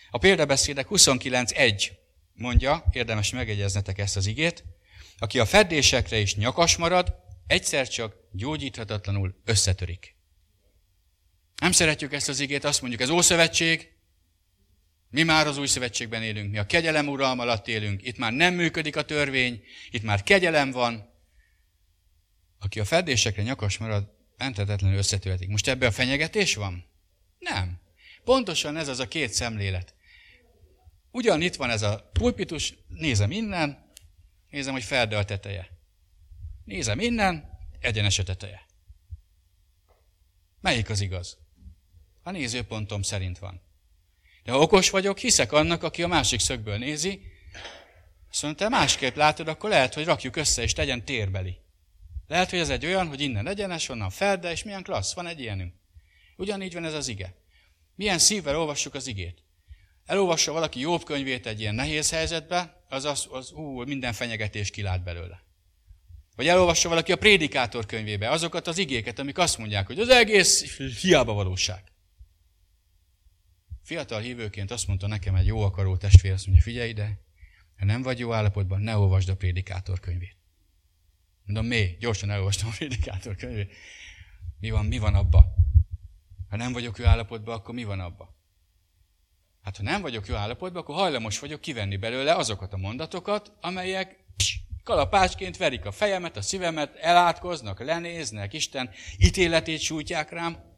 A 0.09 0.17
példabeszédek 0.17 0.87
29.1 0.89 1.87
mondja, 2.33 2.83
érdemes 2.91 3.31
megegyeznetek 3.31 3.97
ezt 3.97 4.17
az 4.17 4.25
igét, 4.25 4.63
aki 5.17 5.39
a 5.39 5.45
feddésekre 5.45 6.17
is 6.17 6.35
nyakas 6.35 6.77
marad, 6.77 7.15
egyszer 7.47 7.87
csak 7.87 8.15
gyógyíthatatlanul 8.31 9.41
összetörik. 9.45 10.15
Nem 11.61 11.71
szeretjük 11.71 12.13
ezt 12.13 12.29
az 12.29 12.39
igét, 12.39 12.63
azt 12.63 12.81
mondjuk, 12.81 13.01
ez 13.01 13.09
Ószövetség, 13.09 13.98
mi 15.09 15.23
már 15.23 15.47
az 15.47 15.57
új 15.57 15.67
szövetségben 15.67 16.23
élünk, 16.23 16.51
mi 16.51 16.57
a 16.57 16.65
kegyelem 16.65 17.07
uralma 17.07 17.41
alatt 17.41 17.67
élünk, 17.67 18.03
itt 18.03 18.17
már 18.17 18.33
nem 18.33 18.53
működik 18.53 18.95
a 18.95 19.05
törvény, 19.05 19.63
itt 19.91 20.03
már 20.03 20.23
kegyelem 20.23 20.71
van. 20.71 21.09
Aki 22.59 22.79
a 22.79 22.85
fedésekre 22.85 23.41
nyakas 23.41 23.77
marad, 23.77 24.13
menthetetlenül 24.37 24.97
összetöltik. 24.97 25.49
Most 25.49 25.67
ebbe 25.67 25.85
a 25.85 25.91
fenyegetés 25.91 26.55
van? 26.55 26.85
Nem. 27.39 27.79
Pontosan 28.23 28.77
ez 28.77 28.87
az 28.87 28.99
a 28.99 29.07
két 29.07 29.33
szemlélet. 29.33 29.93
Ugyan 31.11 31.41
itt 31.41 31.55
van 31.55 31.69
ez 31.69 31.81
a 31.81 32.09
pulpitus, 32.13 32.73
nézem 32.87 33.31
innen, 33.31 33.91
nézem, 34.49 34.73
hogy 34.73 34.83
ferde 34.83 35.17
a 35.17 35.25
teteje. 35.25 35.69
Nézem 36.65 36.99
innen, 36.99 37.59
egyenes 37.79 38.19
a 38.19 38.23
teteje. 38.23 38.65
Melyik 40.61 40.89
az 40.89 41.01
igaz? 41.01 41.37
A 42.23 42.31
nézőpontom 42.31 43.01
szerint 43.01 43.37
van. 43.37 43.61
Ha 44.49 44.59
okos 44.59 44.89
vagyok, 44.89 45.17
hiszek 45.17 45.51
annak, 45.51 45.83
aki 45.83 46.03
a 46.03 46.07
másik 46.07 46.39
szögből 46.39 46.77
nézi, 46.77 47.21
azt 48.31 48.41
mondja, 48.41 48.67
te 48.67 48.75
másképp 48.75 49.15
látod, 49.15 49.47
akkor 49.47 49.69
lehet, 49.69 49.93
hogy 49.93 50.05
rakjuk 50.05 50.35
össze, 50.35 50.61
és 50.61 50.75
legyen 50.75 51.05
térbeli. 51.05 51.57
Lehet, 52.27 52.49
hogy 52.49 52.59
ez 52.59 52.69
egy 52.69 52.85
olyan, 52.85 53.07
hogy 53.07 53.21
innen 53.21 53.47
egyenes, 53.47 53.89
onnan 53.89 54.09
fel, 54.09 54.37
de 54.39 54.51
és 54.51 54.63
milyen 54.63 54.83
klassz, 54.83 55.13
van 55.13 55.27
egy 55.27 55.39
ilyenünk. 55.39 55.73
Ugyanígy 56.37 56.73
van 56.73 56.85
ez 56.85 56.93
az 56.93 57.07
ige. 57.07 57.35
Milyen 57.95 58.19
szívvel 58.19 58.59
olvassuk 58.59 58.93
az 58.93 59.07
igét. 59.07 59.43
Elolvassa 60.05 60.51
valaki 60.51 60.79
jobb 60.79 61.03
könyvét 61.03 61.47
egy 61.47 61.59
ilyen 61.59 61.75
nehéz 61.75 62.09
helyzetbe, 62.09 62.83
az, 62.89 63.05
az, 63.05 63.27
az 63.31 63.51
ú, 63.51 63.83
minden 63.83 64.13
fenyegetés 64.13 64.69
kilát 64.69 65.03
belőle. 65.03 65.43
Vagy 66.35 66.47
elolvassa 66.47 66.89
valaki 66.89 67.11
a 67.11 67.17
prédikátor 67.17 67.85
könyvébe 67.85 68.29
azokat 68.29 68.67
az 68.67 68.77
igéket, 68.77 69.19
amik 69.19 69.37
azt 69.37 69.57
mondják, 69.57 69.87
hogy 69.87 69.99
az 69.99 70.09
egész 70.09 70.77
hiába 71.01 71.33
valóság. 71.33 71.88
Fiatal 73.89 74.19
hívőként 74.19 74.71
azt 74.71 74.87
mondta 74.87 75.07
nekem 75.07 75.35
egy 75.35 75.45
jó 75.45 75.61
akaró 75.61 75.97
testvér, 75.97 76.31
azt 76.31 76.45
mondja, 76.45 76.63
figyelj 76.63 76.89
ide, 76.89 77.19
ha 77.77 77.85
nem 77.85 78.01
vagy 78.01 78.19
jó 78.19 78.33
állapotban, 78.33 78.81
ne 78.81 78.97
olvasd 78.97 79.29
a 79.29 79.35
prédikátor 79.35 79.99
könyvét. 79.99 80.35
Mondom, 81.45 81.65
mi? 81.65 81.97
Gyorsan 81.99 82.29
elolvastam 82.29 82.69
a 82.69 82.71
prédikátor 82.77 83.35
könyvét. 83.35 83.73
Mi 84.59 84.69
van, 84.69 84.85
mi 84.85 84.97
van 84.97 85.15
abba? 85.15 85.45
Ha 86.49 86.55
nem 86.55 86.73
vagyok 86.73 86.97
jó 86.97 87.05
állapotban, 87.05 87.55
akkor 87.55 87.73
mi 87.73 87.83
van 87.83 87.99
abba? 87.99 88.35
Hát 89.61 89.77
ha 89.77 89.83
nem 89.83 90.01
vagyok 90.01 90.27
jó 90.27 90.35
állapotban, 90.35 90.81
akkor 90.81 90.95
hajlamos 90.95 91.39
vagyok 91.39 91.61
kivenni 91.61 91.97
belőle 91.97 92.35
azokat 92.35 92.73
a 92.73 92.77
mondatokat, 92.77 93.53
amelyek 93.61 94.25
kalapácsként 94.83 95.57
verik 95.57 95.85
a 95.85 95.91
fejemet, 95.91 96.37
a 96.37 96.41
szívemet, 96.41 96.95
elátkoznak, 96.95 97.79
lenéznek, 97.79 98.53
Isten 98.53 98.89
ítéletét 99.17 99.79
sújtják 99.79 100.29
rám. 100.31 100.68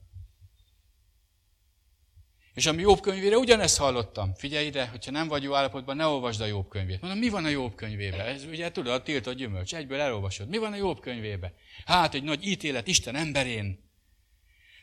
És 2.53 2.65
a 2.65 2.73
Jobb 2.73 2.99
könyvére 2.99 3.37
ugyanezt 3.37 3.77
hallottam. 3.77 4.33
Figyelj 4.33 4.65
ide, 4.65 4.87
hogyha 4.87 5.11
nem 5.11 5.27
vagy 5.27 5.43
jó 5.43 5.53
állapotban, 5.53 5.95
ne 5.95 6.05
olvasd 6.05 6.41
a 6.41 6.45
Jobb 6.45 6.69
könyvét. 6.69 7.01
Mondom, 7.01 7.19
mi 7.19 7.29
van 7.29 7.45
a 7.45 7.49
Jobb 7.49 7.75
könyvébe? 7.75 8.25
Ez 8.25 8.43
ugye 8.43 8.71
tudod, 8.71 8.93
a 8.93 9.03
tiltott 9.03 9.35
gyümölcs. 9.35 9.75
Egyből 9.75 9.99
elolvasod. 9.99 10.49
Mi 10.49 10.57
van 10.57 10.73
a 10.73 10.75
Jobb 10.75 10.99
könyvébe? 10.99 11.53
Hát, 11.85 12.13
egy 12.13 12.23
nagy 12.23 12.47
ítélet 12.47 12.87
Isten 12.87 13.15
emberén. 13.15 13.89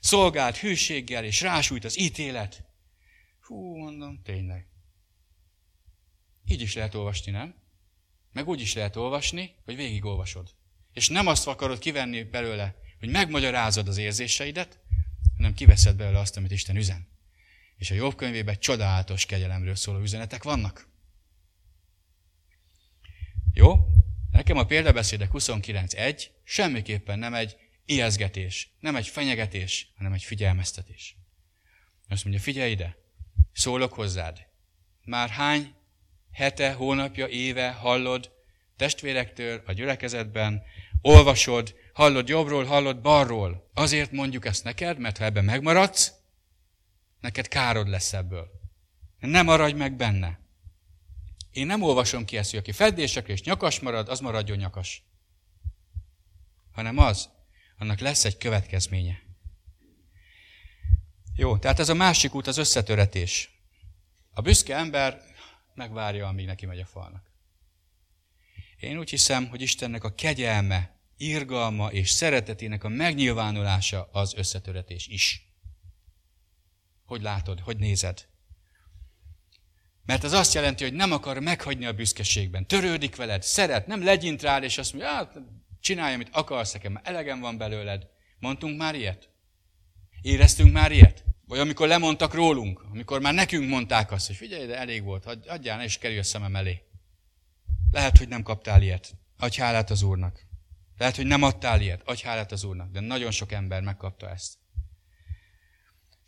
Szolgált 0.00 0.56
hűséggel, 0.56 1.24
és 1.24 1.40
rásújt 1.40 1.84
az 1.84 1.98
ítélet. 1.98 2.64
Hú, 3.40 3.76
mondom, 3.76 4.20
tényleg. 4.22 4.66
Így 6.46 6.60
is 6.60 6.74
lehet 6.74 6.94
olvasni, 6.94 7.32
nem? 7.32 7.54
Meg 8.32 8.48
úgy 8.48 8.60
is 8.60 8.74
lehet 8.74 8.96
olvasni, 8.96 9.54
hogy 9.64 9.76
végigolvasod. 9.76 10.48
És 10.92 11.08
nem 11.08 11.26
azt 11.26 11.46
akarod 11.46 11.78
kivenni 11.78 12.22
belőle, 12.22 12.74
hogy 13.00 13.08
megmagyarázod 13.08 13.88
az 13.88 13.98
érzéseidet, 13.98 14.80
hanem 15.36 15.54
kiveszed 15.54 15.96
belőle 15.96 16.18
azt, 16.18 16.36
amit 16.36 16.50
Isten 16.50 16.76
üzen. 16.76 17.17
És 17.78 17.90
a 17.90 17.94
Jobb 17.94 18.14
könyvében 18.14 18.58
csodálatos 18.58 19.26
kegyelemről 19.26 19.74
szóló 19.74 20.00
üzenetek 20.00 20.42
vannak. 20.42 20.88
Jó? 23.52 23.88
Nekem 24.32 24.56
a 24.56 24.66
példabeszédek 24.66 25.30
29.1 25.32 26.24
semmiképpen 26.44 27.18
nem 27.18 27.34
egy 27.34 27.56
ijeszgetés, 27.84 28.70
nem 28.80 28.96
egy 28.96 29.06
fenyegetés, 29.06 29.92
hanem 29.96 30.12
egy 30.12 30.22
figyelmeztetés. 30.22 31.16
Azt 32.08 32.24
mondja, 32.24 32.42
figyelj 32.42 32.70
ide, 32.70 32.96
Szólok 33.52 33.92
hozzád. 33.92 34.46
Már 35.04 35.28
hány 35.28 35.74
hete, 36.32 36.72
hónapja, 36.72 37.26
éve 37.26 37.70
hallod 37.70 38.32
testvérektől 38.76 39.62
a 39.66 39.72
gyülekezetben, 39.72 40.62
olvasod, 41.00 41.74
hallod 41.92 42.28
jobbról, 42.28 42.64
hallod 42.64 43.00
balról. 43.00 43.70
Azért 43.74 44.12
mondjuk 44.12 44.46
ezt 44.46 44.64
neked, 44.64 44.98
mert 44.98 45.18
ha 45.18 45.24
ebben 45.24 45.44
megmaradsz, 45.44 46.12
neked 47.20 47.48
károd 47.48 47.88
lesz 47.88 48.12
ebből. 48.12 48.50
Nem 49.18 49.44
maradj 49.44 49.72
meg 49.72 49.96
benne. 49.96 50.38
Én 51.50 51.66
nem 51.66 51.82
olvasom 51.82 52.24
ki 52.24 52.36
ezt, 52.36 52.50
hogy 52.50 52.58
aki 52.58 52.72
feddésekre 52.72 53.32
és 53.32 53.42
nyakas 53.42 53.80
marad, 53.80 54.08
az 54.08 54.20
maradjon 54.20 54.56
nyakas. 54.58 55.02
Hanem 56.72 56.98
az, 56.98 57.28
annak 57.78 57.98
lesz 57.98 58.24
egy 58.24 58.36
következménye. 58.36 59.22
Jó, 61.36 61.58
tehát 61.58 61.78
ez 61.78 61.88
a 61.88 61.94
másik 61.94 62.34
út 62.34 62.46
az 62.46 62.56
összetöretés. 62.56 63.50
A 64.30 64.40
büszke 64.40 64.76
ember 64.76 65.22
megvárja, 65.74 66.26
amíg 66.26 66.46
neki 66.46 66.66
megy 66.66 66.80
a 66.80 66.86
falnak. 66.86 67.30
Én 68.80 68.98
úgy 68.98 69.10
hiszem, 69.10 69.48
hogy 69.48 69.60
Istennek 69.60 70.04
a 70.04 70.14
kegyelme, 70.14 70.96
irgalma 71.16 71.92
és 71.92 72.10
szeretetének 72.10 72.84
a 72.84 72.88
megnyilvánulása 72.88 74.08
az 74.12 74.34
összetöretés 74.34 75.06
is. 75.06 75.47
Hogy 77.09 77.22
látod, 77.22 77.61
hogy 77.61 77.76
nézed? 77.76 78.26
Mert 80.04 80.24
az 80.24 80.32
azt 80.32 80.54
jelenti, 80.54 80.84
hogy 80.84 80.92
nem 80.92 81.12
akar 81.12 81.38
meghagyni 81.38 81.86
a 81.86 81.92
büszkeségben. 81.92 82.66
Törődik 82.66 83.16
veled, 83.16 83.42
szeret, 83.42 83.86
nem 83.86 84.04
legyint 84.04 84.42
rád, 84.42 84.62
és 84.62 84.78
azt 84.78 84.92
mondja, 84.92 85.11
hát, 85.11 85.38
csinálj, 85.80 86.14
amit 86.14 86.28
akarsz, 86.32 86.72
nekem 86.72 86.92
már 86.92 87.02
elegem 87.06 87.40
van 87.40 87.59
belőled. 87.59 88.06
Mondtunk 88.38 88.78
már 88.78 88.94
ilyet? 88.94 89.28
Éreztünk 90.22 90.72
már 90.72 90.92
ilyet? 90.92 91.24
Vagy 91.46 91.59
amikor 91.59 91.88
lemondtak 91.88 92.34
rólunk, 92.34 92.84
amikor 92.90 93.20
már 93.20 93.34
nekünk 93.34 93.68
mondták 93.68 94.12
azt, 94.12 94.26
hogy 94.26 94.36
figyelj, 94.36 94.66
de 94.66 94.78
elég 94.78 95.02
volt, 95.02 95.26
adjál, 95.46 95.82
és 95.82 95.98
kerülj 95.98 96.18
a 96.20 96.22
szemem 96.22 96.56
elé. 96.56 96.82
Lehet, 97.90 98.18
hogy 98.18 98.28
nem 98.28 98.42
kaptál 98.42 98.82
ilyet. 98.82 99.14
Adj 99.38 99.61
hálát 99.61 99.90
az 99.90 100.02
Úrnak. 100.02 100.46
Lehet, 100.98 101.16
hogy 101.16 101.26
nem 101.26 101.42
adtál 101.42 101.80
ilyet. 101.80 102.02
Adj 102.04 102.22
hálát 102.22 102.52
az 102.52 102.64
Úrnak. 102.64 102.90
De 102.90 103.00
nagyon 103.00 103.30
sok 103.30 103.52
ember 103.52 103.82
megkapta 103.82 104.30
ezt. 104.30 104.59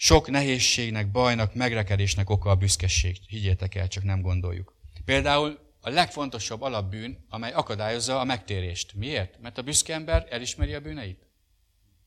Sok 0.02 0.30
nehézségnek, 0.30 1.10
bajnak, 1.10 1.54
megrekedésnek 1.54 2.30
oka 2.30 2.50
a 2.50 2.54
büszkeség. 2.54 3.16
Higgyétek 3.26 3.74
el, 3.74 3.88
csak 3.88 4.02
nem 4.02 4.20
gondoljuk. 4.20 4.74
Például 5.04 5.58
a 5.80 5.90
legfontosabb 5.90 6.62
alapbűn, 6.62 7.26
amely 7.28 7.52
akadályozza 7.52 8.20
a 8.20 8.24
megtérést. 8.24 8.94
Miért? 8.94 9.40
Mert 9.40 9.58
a 9.58 9.62
büszke 9.62 9.94
ember 9.94 10.26
elismeri 10.30 10.74
a 10.74 10.80
bűneit. 10.80 11.26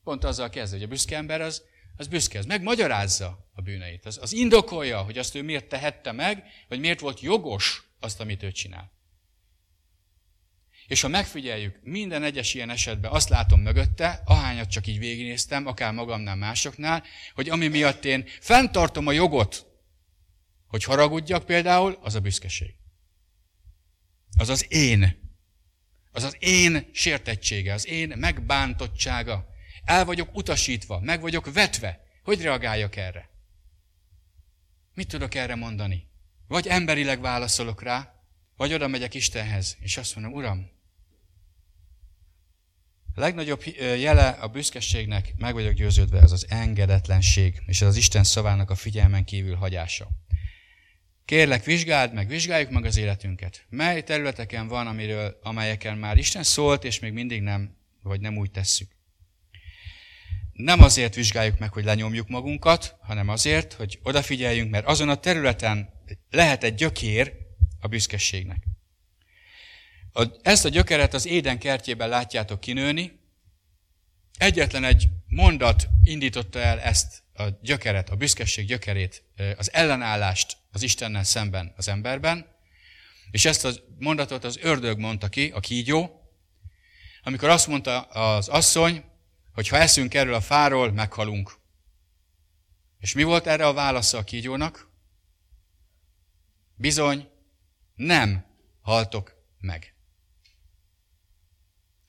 Pont 0.04 0.24
azzal 0.24 0.50
kezdve, 0.50 0.78
hogy 0.78 0.86
a 0.86 0.90
büszke 0.90 1.16
ember 1.16 1.42
az 1.42 1.64
az 1.98 2.08
büszke, 2.08 2.40
az 2.40 2.46
megmagyarázza 2.46 3.50
a 3.56 3.62
bűneit. 3.62 4.06
Az, 4.06 4.20
az 4.22 4.34
indokolja, 4.34 5.02
hogy 5.02 5.18
azt 5.18 5.36
ő 5.36 5.44
miért 5.44 5.70
tehette 5.70 6.12
meg, 6.12 6.44
vagy 6.68 6.80
miért 6.80 7.00
volt 7.00 7.20
jogos 7.20 7.90
azt, 8.00 8.20
amit 8.20 8.44
ő 8.44 8.52
csinál. 8.52 8.92
És 10.88 11.02
ha 11.02 11.08
megfigyeljük, 11.08 11.80
minden 11.84 12.24
egyes 12.24 12.54
ilyen 12.54 12.70
esetben 12.70 13.12
azt 13.12 13.30
látom 13.30 13.62
mögötte, 13.62 14.22
ahányat 14.26 14.70
csak 14.70 14.88
így 14.88 15.00
végignéztem, 15.00 15.68
akár 15.68 15.94
magamnál, 15.94 16.36
másoknál, 16.36 17.04
hogy 17.34 17.50
ami 17.50 17.68
miatt 17.68 18.06
én 18.06 18.26
fenntartom 18.40 19.08
a 19.08 19.12
jogot, 19.12 19.66
hogy 20.68 20.84
haragudjak 20.84 21.46
például, 21.46 21.98
az 22.02 22.16
a 22.16 22.20
büszkeség. 22.20 22.76
Az 24.38 24.50
az 24.50 24.66
én. 24.74 25.22
Az 26.12 26.24
az 26.24 26.36
én 26.40 26.90
sértettsége, 26.92 27.74
az 27.74 27.88
én 27.88 28.14
megbántottsága. 28.18 29.46
El 29.84 30.06
vagyok 30.06 30.36
utasítva, 30.36 31.00
meg 31.00 31.22
vagyok 31.22 31.54
vetve. 31.54 32.04
Hogy 32.24 32.42
reagáljak 32.42 32.96
erre? 32.96 33.30
Mit 34.94 35.08
tudok 35.08 35.36
erre 35.36 35.56
mondani? 35.56 36.08
Vagy 36.48 36.68
emberileg 36.68 37.22
válaszolok 37.22 37.82
rá, 37.82 38.13
vagy 38.64 38.74
oda 38.74 38.88
megyek 38.88 39.14
Istenhez, 39.14 39.78
és 39.80 39.98
azt 39.98 40.16
mondom, 40.16 40.34
Uram, 40.34 40.70
a 43.16 43.20
legnagyobb 43.20 43.64
jele 43.78 44.28
a 44.28 44.48
büszkeségnek, 44.48 45.34
meg 45.38 45.54
vagyok 45.54 45.74
győződve, 45.74 46.20
az 46.20 46.32
az 46.32 46.46
engedetlenség, 46.50 47.62
és 47.66 47.82
az 47.82 47.88
az 47.88 47.96
Isten 47.96 48.24
szavának 48.24 48.70
a 48.70 48.76
figyelmen 48.76 49.24
kívül 49.24 49.56
hagyása. 49.56 50.08
Kérlek, 51.26 51.64
vizsgáld 51.64 52.14
meg, 52.14 52.28
vizsgáljuk 52.28 52.70
meg 52.70 52.86
az 52.86 52.98
életünket. 52.98 53.66
Mely 53.70 54.04
területeken 54.04 54.68
van, 54.68 54.88
amiről, 54.88 55.40
amelyeken 55.42 55.98
már 55.98 56.18
Isten 56.18 56.44
szólt, 56.44 56.84
és 56.84 57.00
még 57.00 57.14
mindig 57.14 57.42
nem, 57.42 57.78
vagy 58.02 58.22
nem 58.22 58.38
úgy 58.38 58.52
tesszük 58.52 58.92
nem 60.54 60.82
azért 60.82 61.16
vizsgáljuk 61.16 61.60
meg, 61.60 61.74
hogy 61.74 61.84
lenyomjuk 61.84 62.28
magunkat, 62.28 62.98
hanem 63.02 63.30
azért, 63.30 63.74
hogy 63.74 64.00
odafigyeljünk, 64.04 64.72
mert 64.72 64.86
azon 64.86 65.10
a 65.10 65.16
területen 65.16 65.90
lehet 66.30 66.64
egy 66.64 66.76
gyökér 66.76 67.43
a 67.84 67.88
büszkeségnek. 67.88 68.64
Ezt 70.42 70.66
a 70.66 70.70
gyökeret 70.70 71.14
az 71.14 71.26
éden 71.26 71.60
kertjében 71.60 72.10
látjátok 72.10 72.60
kinőni. 72.60 73.20
Egyetlen 74.38 74.84
egy 74.84 75.08
mondat 75.28 75.88
indította 76.04 76.60
el 76.60 76.80
ezt 76.80 77.24
a 77.34 77.44
gyökeret, 77.62 78.10
a 78.10 78.16
büszkeség 78.16 78.66
gyökerét, 78.66 79.24
az 79.58 79.74
ellenállást 79.74 80.58
az 80.72 80.82
Istennel 80.82 81.24
szemben 81.24 81.74
az 81.76 81.88
emberben, 81.88 82.48
és 83.32 83.46
ezt 83.46 83.66
a 83.66 83.72
mondatot 84.00 84.44
az 84.44 84.58
ördög 84.62 85.00
mondta 85.00 85.30
ki, 85.30 85.50
a 85.50 85.60
kígyó, 85.60 86.22
amikor 87.24 87.50
azt 87.50 87.68
mondta 87.68 88.02
az 88.02 88.48
asszony, 88.48 89.04
hogy 89.54 89.68
ha 89.68 89.78
eszünk 89.78 90.14
erről 90.14 90.34
a 90.34 90.42
fáról, 90.42 90.92
meghalunk. 90.92 91.54
És 93.00 93.14
mi 93.14 93.24
volt 93.24 93.48
erre 93.48 93.68
a 93.68 93.74
válasza 93.74 94.18
a 94.18 94.24
kígyónak? 94.24 94.92
Bizony, 96.76 97.30
nem 97.96 98.46
haltok 98.82 99.36
meg. 99.60 99.94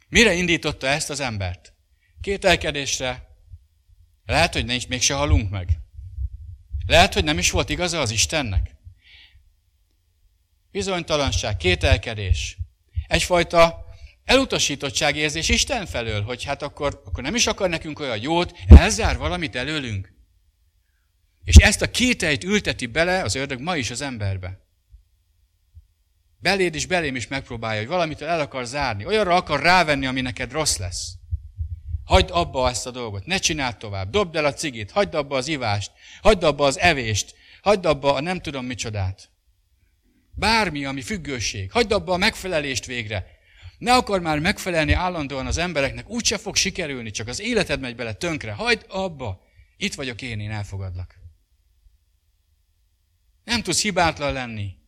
Mire 0.08 0.32
indította 0.32 0.86
ezt 0.86 1.10
az 1.10 1.20
embert? 1.20 1.72
Kételkedésre. 2.20 3.28
Lehet, 4.26 4.52
hogy 4.52 4.64
nincs, 4.64 4.88
mégse 4.88 5.14
halunk 5.14 5.50
meg. 5.50 5.78
Lehet, 6.86 7.14
hogy 7.14 7.24
nem 7.24 7.38
is 7.38 7.50
volt 7.50 7.68
igaza 7.68 8.00
az 8.00 8.10
Istennek. 8.10 8.76
Bizonytalanság, 10.70 11.56
kételkedés. 11.56 12.56
Egyfajta 13.06 13.84
elutasítottságérzés 14.24 15.48
Isten 15.48 15.86
felől, 15.86 16.22
hogy 16.22 16.44
hát 16.44 16.62
akkor, 16.62 17.02
akkor 17.04 17.22
nem 17.22 17.34
is 17.34 17.46
akar 17.46 17.68
nekünk 17.68 17.98
olyan 18.00 18.20
jót, 18.20 18.58
elzár 18.66 19.16
valamit 19.16 19.56
előlünk. 19.56 20.12
És 21.44 21.56
ezt 21.56 21.82
a 21.82 21.90
kételyt 21.90 22.44
ülteti 22.44 22.86
bele 22.86 23.22
az 23.22 23.34
ördög 23.34 23.60
ma 23.60 23.76
is 23.76 23.90
az 23.90 24.00
emberbe. 24.00 24.63
Beléd 26.44 26.74
is, 26.74 26.86
belém 26.86 27.16
is 27.16 27.26
megpróbálja, 27.26 27.80
hogy 27.80 27.88
valamit 27.88 28.22
el 28.22 28.40
akar 28.40 28.64
zárni, 28.66 29.06
olyanra 29.06 29.34
akar 29.34 29.60
rávenni, 29.60 30.06
ami 30.06 30.20
neked 30.20 30.52
rossz 30.52 30.76
lesz. 30.76 31.12
Hagyd 32.04 32.30
abba 32.32 32.68
ezt 32.68 32.86
a 32.86 32.90
dolgot, 32.90 33.26
ne 33.26 33.38
csináld 33.38 33.76
tovább, 33.76 34.10
dobd 34.10 34.36
el 34.36 34.44
a 34.44 34.52
cigit, 34.52 34.90
hagyd 34.90 35.14
abba 35.14 35.36
az 35.36 35.48
ivást, 35.48 35.92
hagyd 36.22 36.42
abba 36.42 36.66
az 36.66 36.78
evést, 36.78 37.34
hagyd 37.62 37.86
abba 37.86 38.14
a 38.14 38.20
nem 38.20 38.40
tudom 38.40 38.66
micsodát. 38.66 39.30
Bármi, 40.34 40.84
ami 40.84 41.02
függőség, 41.02 41.72
hagyd 41.72 41.92
abba 41.92 42.12
a 42.12 42.16
megfelelést 42.16 42.86
végre, 42.86 43.26
ne 43.78 43.94
akar 43.94 44.20
már 44.20 44.38
megfelelni 44.38 44.92
állandóan 44.92 45.46
az 45.46 45.58
embereknek, 45.58 46.08
úgyse 46.08 46.38
fog 46.38 46.56
sikerülni, 46.56 47.10
csak 47.10 47.28
az 47.28 47.40
életed 47.40 47.80
megy 47.80 47.96
bele 47.96 48.12
tönkre. 48.12 48.52
Hagyd 48.52 48.84
abba! 48.88 49.40
Itt 49.76 49.94
vagyok 49.94 50.22
én, 50.22 50.40
én 50.40 50.50
elfogadlak. 50.50 51.14
Nem 53.44 53.62
tudsz 53.62 53.82
hibátlan 53.82 54.32
lenni. 54.32 54.82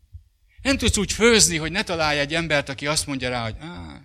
Nem 0.67 0.77
tudsz 0.77 0.97
úgy 0.97 1.13
főzni, 1.13 1.57
hogy 1.57 1.73
ne 1.73 1.83
találj 1.83 2.19
egy 2.19 2.35
embert, 2.35 2.69
aki 2.69 2.87
azt 2.87 3.07
mondja 3.07 3.29
rá, 3.29 3.43
hogy 3.43 3.57
Á. 3.61 4.01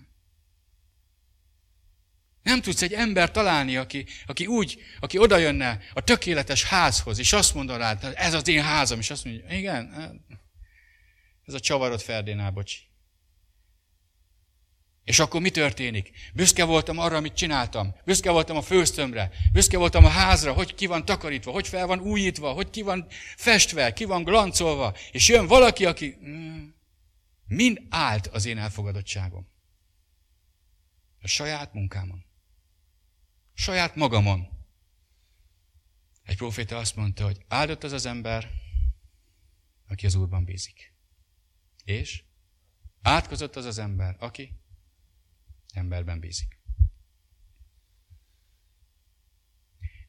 nem 2.43 2.61
tudsz 2.61 2.81
egy 2.81 2.93
ember 2.93 3.31
találni, 3.31 3.77
aki, 3.77 4.05
aki 4.25 4.45
úgy, 4.45 4.81
aki 4.99 5.17
oda 5.17 5.37
jönne 5.37 5.79
a 5.93 6.03
tökéletes 6.03 6.63
házhoz, 6.63 7.19
és 7.19 7.33
azt 7.33 7.53
mondja 7.53 7.77
rá, 7.77 7.99
ez 7.99 8.33
az 8.33 8.47
én 8.47 8.63
házam, 8.63 8.99
és 8.99 9.09
azt 9.09 9.25
mondja, 9.25 9.57
igen, 9.57 9.93
ez 11.45 11.53
a 11.53 11.59
csavarod 11.59 12.01
Ferdinál, 12.01 12.51
bocsi. 12.51 12.79
És 15.11 15.19
akkor 15.19 15.41
mi 15.41 15.49
történik? 15.49 16.11
Büszke 16.33 16.63
voltam 16.63 16.97
arra, 16.97 17.15
amit 17.15 17.33
csináltam. 17.33 17.95
Büszke 18.05 18.31
voltam 18.31 18.57
a 18.57 18.61
főztömre. 18.61 19.31
Büszke 19.51 19.77
voltam 19.77 20.05
a 20.05 20.09
házra, 20.09 20.53
hogy 20.53 20.75
ki 20.75 20.85
van 20.85 21.05
takarítva, 21.05 21.51
hogy 21.51 21.67
fel 21.67 21.87
van 21.87 21.99
újítva, 21.99 22.51
hogy 22.51 22.69
ki 22.69 22.81
van 22.81 23.07
festve, 23.35 23.93
ki 23.93 24.05
van 24.05 24.23
glancolva. 24.23 24.95
És 25.11 25.27
jön 25.27 25.47
valaki, 25.47 25.85
aki 25.85 26.17
mm, 26.25 26.67
mind 27.47 27.81
állt 27.89 28.27
az 28.27 28.45
én 28.45 28.57
elfogadottságom. 28.57 29.47
A 31.21 31.27
saját 31.27 31.73
munkámon. 31.73 32.25
A 33.55 33.59
saját 33.59 33.95
magamon. 33.95 34.47
Egy 36.23 36.37
proféta 36.37 36.77
azt 36.77 36.95
mondta, 36.95 37.23
hogy 37.23 37.45
áldott 37.47 37.83
az 37.83 37.91
az 37.91 38.05
ember, 38.05 38.49
aki 39.87 40.05
az 40.05 40.15
Úrban 40.15 40.43
bízik. 40.43 40.93
És 41.83 42.23
átkozott 43.01 43.55
az 43.55 43.65
az 43.65 43.77
ember, 43.77 44.15
aki 44.19 44.59
emberben 45.73 46.19
bízik. 46.19 46.59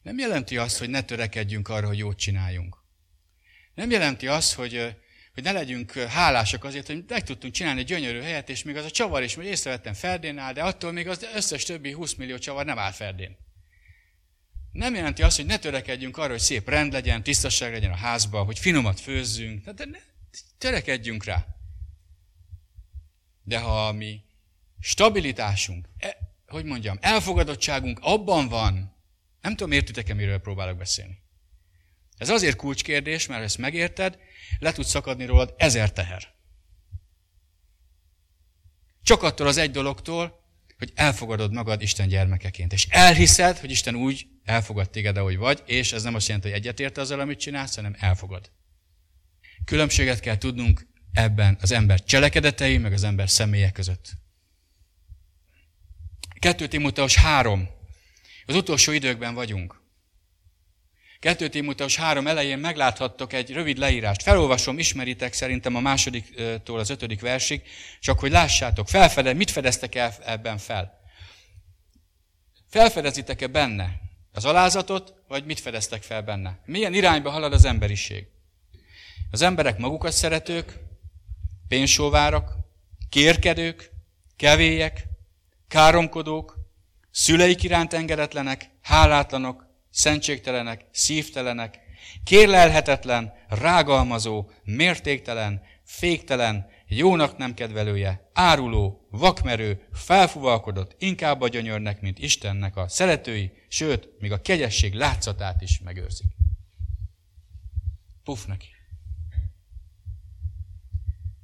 Nem 0.01 0.17
jelenti 0.17 0.57
azt, 0.57 0.77
hogy 0.77 0.89
ne 0.89 1.01
törekedjünk 1.01 1.69
arra, 1.69 1.87
hogy 1.87 1.97
jót 1.97 2.17
csináljunk. 2.17 2.77
Nem 3.73 3.89
jelenti 3.89 4.27
azt, 4.27 4.53
hogy, 4.53 4.95
hogy 5.33 5.43
ne 5.43 5.51
legyünk 5.51 5.91
hálásak 5.91 6.63
azért, 6.63 6.87
hogy 6.87 7.03
meg 7.07 7.23
tudtunk 7.23 7.53
csinálni 7.53 7.79
egy 7.79 7.85
gyönyörű 7.85 8.19
helyet, 8.19 8.49
és 8.49 8.63
még 8.63 8.75
az 8.75 8.85
a 8.85 8.91
csavar 8.91 9.23
is, 9.23 9.33
hogy 9.33 9.45
észrevettem 9.45 9.93
Ferdénál, 9.93 10.53
de 10.53 10.63
attól 10.63 10.91
még 10.91 11.07
az 11.07 11.27
összes 11.35 11.63
többi 11.63 11.91
20 11.91 12.13
millió 12.13 12.37
csavar 12.37 12.65
nem 12.65 12.79
áll 12.79 12.91
Ferdén. 12.91 13.37
Nem 14.71 14.95
jelenti 14.95 15.21
azt, 15.21 15.35
hogy 15.35 15.45
ne 15.45 15.57
törekedjünk 15.57 16.17
arra, 16.17 16.31
hogy 16.31 16.39
szép 16.39 16.69
rend 16.69 16.93
legyen, 16.93 17.23
tisztaság 17.23 17.71
legyen 17.71 17.91
a 17.91 17.95
házban, 17.95 18.45
hogy 18.45 18.59
finomat 18.59 18.99
főzzünk. 18.99 19.69
De 19.69 19.85
ne, 19.85 19.99
törekedjünk 20.57 21.23
rá. 21.23 21.45
De 23.43 23.59
ha 23.59 23.91
mi 23.91 24.23
stabilitásunk, 24.83 25.89
e, 25.97 26.17
hogy 26.47 26.65
mondjam, 26.65 26.97
elfogadottságunk 27.01 27.99
abban 28.01 28.47
van, 28.47 28.95
nem 29.41 29.55
tudom, 29.55 29.71
értitek-e, 29.71 30.13
miről 30.13 30.37
próbálok 30.37 30.77
beszélni. 30.77 31.21
Ez 32.17 32.29
azért 32.29 32.55
kulcskérdés, 32.55 33.27
mert 33.27 33.43
ezt 33.43 33.57
megérted, 33.57 34.17
le 34.59 34.71
tud 34.71 34.85
szakadni 34.85 35.25
rólad 35.25 35.53
ezer 35.57 35.91
teher. 35.91 36.33
Csak 39.03 39.23
attól 39.23 39.47
az 39.47 39.57
egy 39.57 39.71
dologtól, 39.71 40.41
hogy 40.77 40.91
elfogadod 40.95 41.53
magad 41.53 41.81
Isten 41.81 42.07
gyermekeként, 42.07 42.73
és 42.73 42.87
elhiszed, 42.89 43.57
hogy 43.57 43.71
Isten 43.71 43.95
úgy 43.95 44.27
elfogad 44.43 44.89
téged, 44.89 45.17
ahogy 45.17 45.37
vagy, 45.37 45.63
és 45.65 45.93
ez 45.93 46.03
nem 46.03 46.15
azt 46.15 46.27
jelenti, 46.27 46.49
hogy 46.49 46.57
egyetért 46.57 46.97
azzal, 46.97 47.19
amit 47.19 47.39
csinálsz, 47.39 47.75
hanem 47.75 47.95
elfogad. 47.99 48.51
Különbséget 49.65 50.19
kell 50.19 50.37
tudnunk 50.37 50.87
ebben 51.11 51.57
az 51.61 51.71
ember 51.71 52.03
cselekedetei, 52.03 52.77
meg 52.77 52.93
az 52.93 53.03
ember 53.03 53.29
személye 53.29 53.71
között. 53.71 54.21
2 56.43 56.67
Timóteus 56.67 57.15
3. 57.15 57.69
Az 58.45 58.55
utolsó 58.55 58.91
időkben 58.91 59.33
vagyunk. 59.33 59.81
2 61.19 61.49
Timóteus 61.49 61.95
3 61.95 62.27
elején 62.27 62.57
megláthattok 62.57 63.33
egy 63.33 63.51
rövid 63.51 63.77
leírást. 63.77 64.23
Felolvasom, 64.23 64.79
ismeritek 64.79 65.33
szerintem 65.33 65.75
a 65.75 65.79
másodiktól 65.79 66.79
az 66.79 66.89
ötödik 66.89 67.21
versig, 67.21 67.61
csak 67.99 68.19
hogy 68.19 68.31
lássátok, 68.31 68.87
felfede, 68.87 69.33
mit 69.33 69.51
fedeztek 69.51 69.95
el 69.95 70.13
ebben 70.25 70.57
fel? 70.57 70.99
Felfedezitek-e 72.69 73.47
benne 73.47 73.99
az 74.31 74.45
alázatot, 74.45 75.13
vagy 75.27 75.45
mit 75.45 75.59
fedeztek 75.59 76.03
fel 76.03 76.21
benne? 76.21 76.59
Milyen 76.65 76.93
irányba 76.93 77.29
halad 77.29 77.53
az 77.53 77.65
emberiség? 77.65 78.27
Az 79.31 79.41
emberek 79.41 79.77
magukat 79.77 80.11
szeretők, 80.11 80.79
pénzsóvárok, 81.67 82.55
kérkedők, 83.09 83.91
kevélyek, 84.35 85.11
káromkodók, 85.73 86.57
szüleik 87.11 87.63
iránt 87.63 87.93
engedetlenek, 87.93 88.69
hálátlanok, 88.81 89.67
szentségtelenek, 89.89 90.85
szívtelenek, 90.91 91.79
kérlelhetetlen, 92.23 93.33
rágalmazó, 93.47 94.49
mértéktelen, 94.63 95.61
féktelen, 95.83 96.67
jónak 96.87 97.37
nem 97.37 97.53
kedvelője, 97.53 98.29
áruló, 98.33 99.07
vakmerő, 99.11 99.87
felfuvalkodott, 99.93 100.95
inkább 100.99 101.41
a 101.41 101.47
gyönyörnek, 101.47 102.01
mint 102.01 102.19
Istennek 102.19 102.77
a 102.77 102.87
szeretői, 102.87 103.51
sőt, 103.67 104.09
még 104.19 104.31
a 104.31 104.41
kegyesség 104.41 104.93
látszatát 104.93 105.61
is 105.61 105.79
megőrzik. 105.79 106.27
Puf 108.23 108.45
neki. 108.45 108.72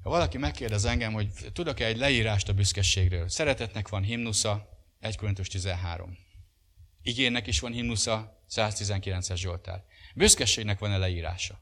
Ha 0.09 0.15
valaki 0.15 0.37
megkérdez 0.37 0.85
engem, 0.85 1.13
hogy 1.13 1.31
tudok-e 1.53 1.85
egy 1.85 1.97
leírást 1.97 2.49
a 2.49 2.53
büszkeségről, 2.53 3.29
szeretetnek 3.29 3.87
van 3.87 4.03
himnusza, 4.03 4.69
1 4.99 5.15
Korintus 5.15 5.47
13. 5.47 6.17
Igénnek 7.01 7.47
is 7.47 7.59
van 7.59 7.71
himnusza, 7.71 8.43
119-es 8.49 9.35
Zsoltár. 9.35 9.83
Büszkeségnek 10.15 10.79
van-e 10.79 10.97
leírása? 10.97 11.61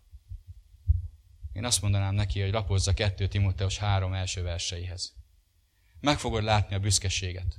Én 1.54 1.66
azt 1.66 1.82
mondanám 1.82 2.14
neki, 2.14 2.42
hogy 2.42 2.52
lapozza 2.52 2.94
2 2.94 3.28
Timóteus 3.28 3.78
3 3.78 4.14
első 4.14 4.42
verseihez. 4.44 5.14
Meg 6.00 6.20
fogod 6.20 6.44
látni 6.44 6.76
a 6.76 6.80
büszkeséget. 6.80 7.56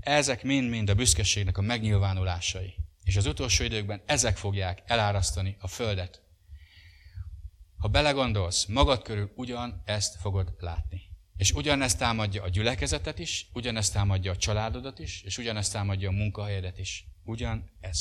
Ezek 0.00 0.42
mind-mind 0.42 0.90
a 0.90 0.94
büszkeségnek 0.94 1.58
a 1.58 1.62
megnyilvánulásai. 1.62 2.74
És 3.04 3.16
az 3.16 3.26
utolsó 3.26 3.64
időkben 3.64 4.02
ezek 4.06 4.36
fogják 4.36 4.82
elárasztani 4.86 5.56
a 5.58 5.68
földet. 5.68 6.22
Ha 7.80 7.88
belegondolsz, 7.88 8.64
magad 8.64 9.02
körül 9.02 9.32
ugyan 9.34 9.82
ezt 9.84 10.20
fogod 10.20 10.54
látni. 10.58 11.02
És 11.36 11.52
ugyanezt 11.52 11.98
támadja 11.98 12.42
a 12.42 12.48
gyülekezetet 12.48 13.18
is, 13.18 13.46
ugyanezt 13.52 13.92
támadja 13.92 14.32
a 14.32 14.36
családodat 14.36 14.98
is, 14.98 15.22
és 15.22 15.38
ugyanezt 15.38 15.72
támadja 15.72 16.08
a 16.08 16.12
munkahelyedet 16.12 16.78
is. 16.78 17.04
Ugyan 17.24 17.70
ez. 17.80 18.00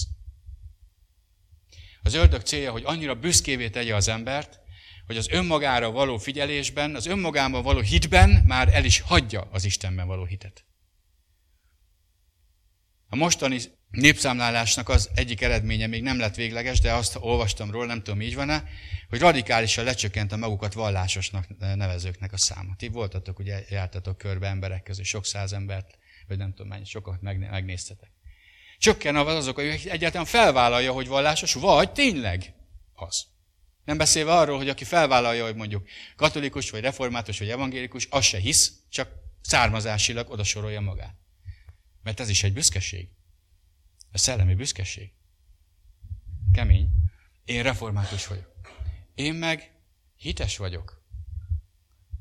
Az 2.04 2.14
ördög 2.14 2.42
célja, 2.42 2.72
hogy 2.72 2.84
annyira 2.86 3.16
büszkévé 3.16 3.70
tegye 3.70 3.96
az 3.96 4.08
embert, 4.08 4.60
hogy 5.06 5.18
az 5.18 5.30
önmagára 5.30 5.92
való 5.92 6.18
figyelésben, 6.18 6.96
az 6.96 7.06
önmagában 7.06 7.64
való 7.64 7.80
hitben 7.80 8.30
már 8.30 8.74
el 8.74 8.86
is 8.86 9.00
hagyja 9.00 9.48
az 9.52 9.64
Istenben 9.66 10.08
való 10.08 10.26
hitet. 10.26 10.66
A 13.10 13.16
mostani 13.16 13.60
népszámlálásnak 13.90 14.90
az 14.90 15.10
egyik 15.14 15.42
eredménye 15.42 15.88
még 15.88 16.02
nem 16.02 16.20
lett 16.20 16.36
végleges, 16.36 16.80
de 16.80 16.94
azt 16.94 17.18
olvastam 17.20 17.72
róla, 17.72 17.86
nem 17.86 18.04
tudom, 18.04 18.22
így 18.22 18.36
van-e, 18.36 18.64
hogy 19.10 19.20
radikálisan 19.20 19.84
lecsökkent 19.84 20.32
a 20.32 20.38
magukat 20.38 20.74
vallásosnak 20.74 21.48
nevezőknek 21.60 22.34
a 22.34 22.38
száma. 22.38 22.76
Ti 22.78 22.88
voltatok, 22.88 23.40
ugye 23.40 23.64
jártatok 23.70 24.18
körbe 24.18 24.48
emberek 24.48 24.84
közül, 24.84 25.04
sok 25.04 25.26
száz 25.26 25.54
embert, 25.54 25.98
vagy 26.28 26.38
nem 26.38 26.50
tudom 26.50 26.68
mennyi, 26.68 26.86
sokat 26.86 27.22
megnéztetek. 27.22 28.12
Csökken 28.78 29.16
azok, 29.16 29.56
hogy 29.56 29.88
egyáltalán 29.90 30.26
felvállalja, 30.26 30.92
hogy 30.92 31.08
vallásos, 31.08 31.54
vagy 31.54 31.92
tényleg 31.92 32.54
az. 32.94 33.26
Nem 33.86 33.98
beszélve 33.98 34.34
arról, 34.34 34.58
hogy 34.58 34.70
aki 34.70 34.84
felvállalja, 34.84 35.44
hogy 35.44 35.56
mondjuk 35.56 35.88
katolikus, 36.16 36.70
vagy 36.70 36.82
református, 36.82 37.40
vagy 37.40 37.50
evangélikus, 37.50 38.08
az 38.10 38.26
se 38.26 38.38
hisz, 38.38 38.74
csak 38.90 39.10
származásilag 39.42 40.30
oda 40.30 40.44
sorolja 40.44 40.82
magát. 40.82 41.16
Mert 42.04 42.20
ez 42.20 42.30
is 42.30 42.44
egy 42.44 42.54
büszkeség. 42.54 43.08
A 44.12 44.18
szellemi 44.18 44.56
büszkeség. 44.56 45.14
Kemény. 46.54 46.90
Én 47.46 47.64
református 47.64 48.28
vagyok. 48.28 48.52
Én 49.16 49.34
meg 49.34 49.74
hites 50.16 50.58
vagyok. 50.58 51.04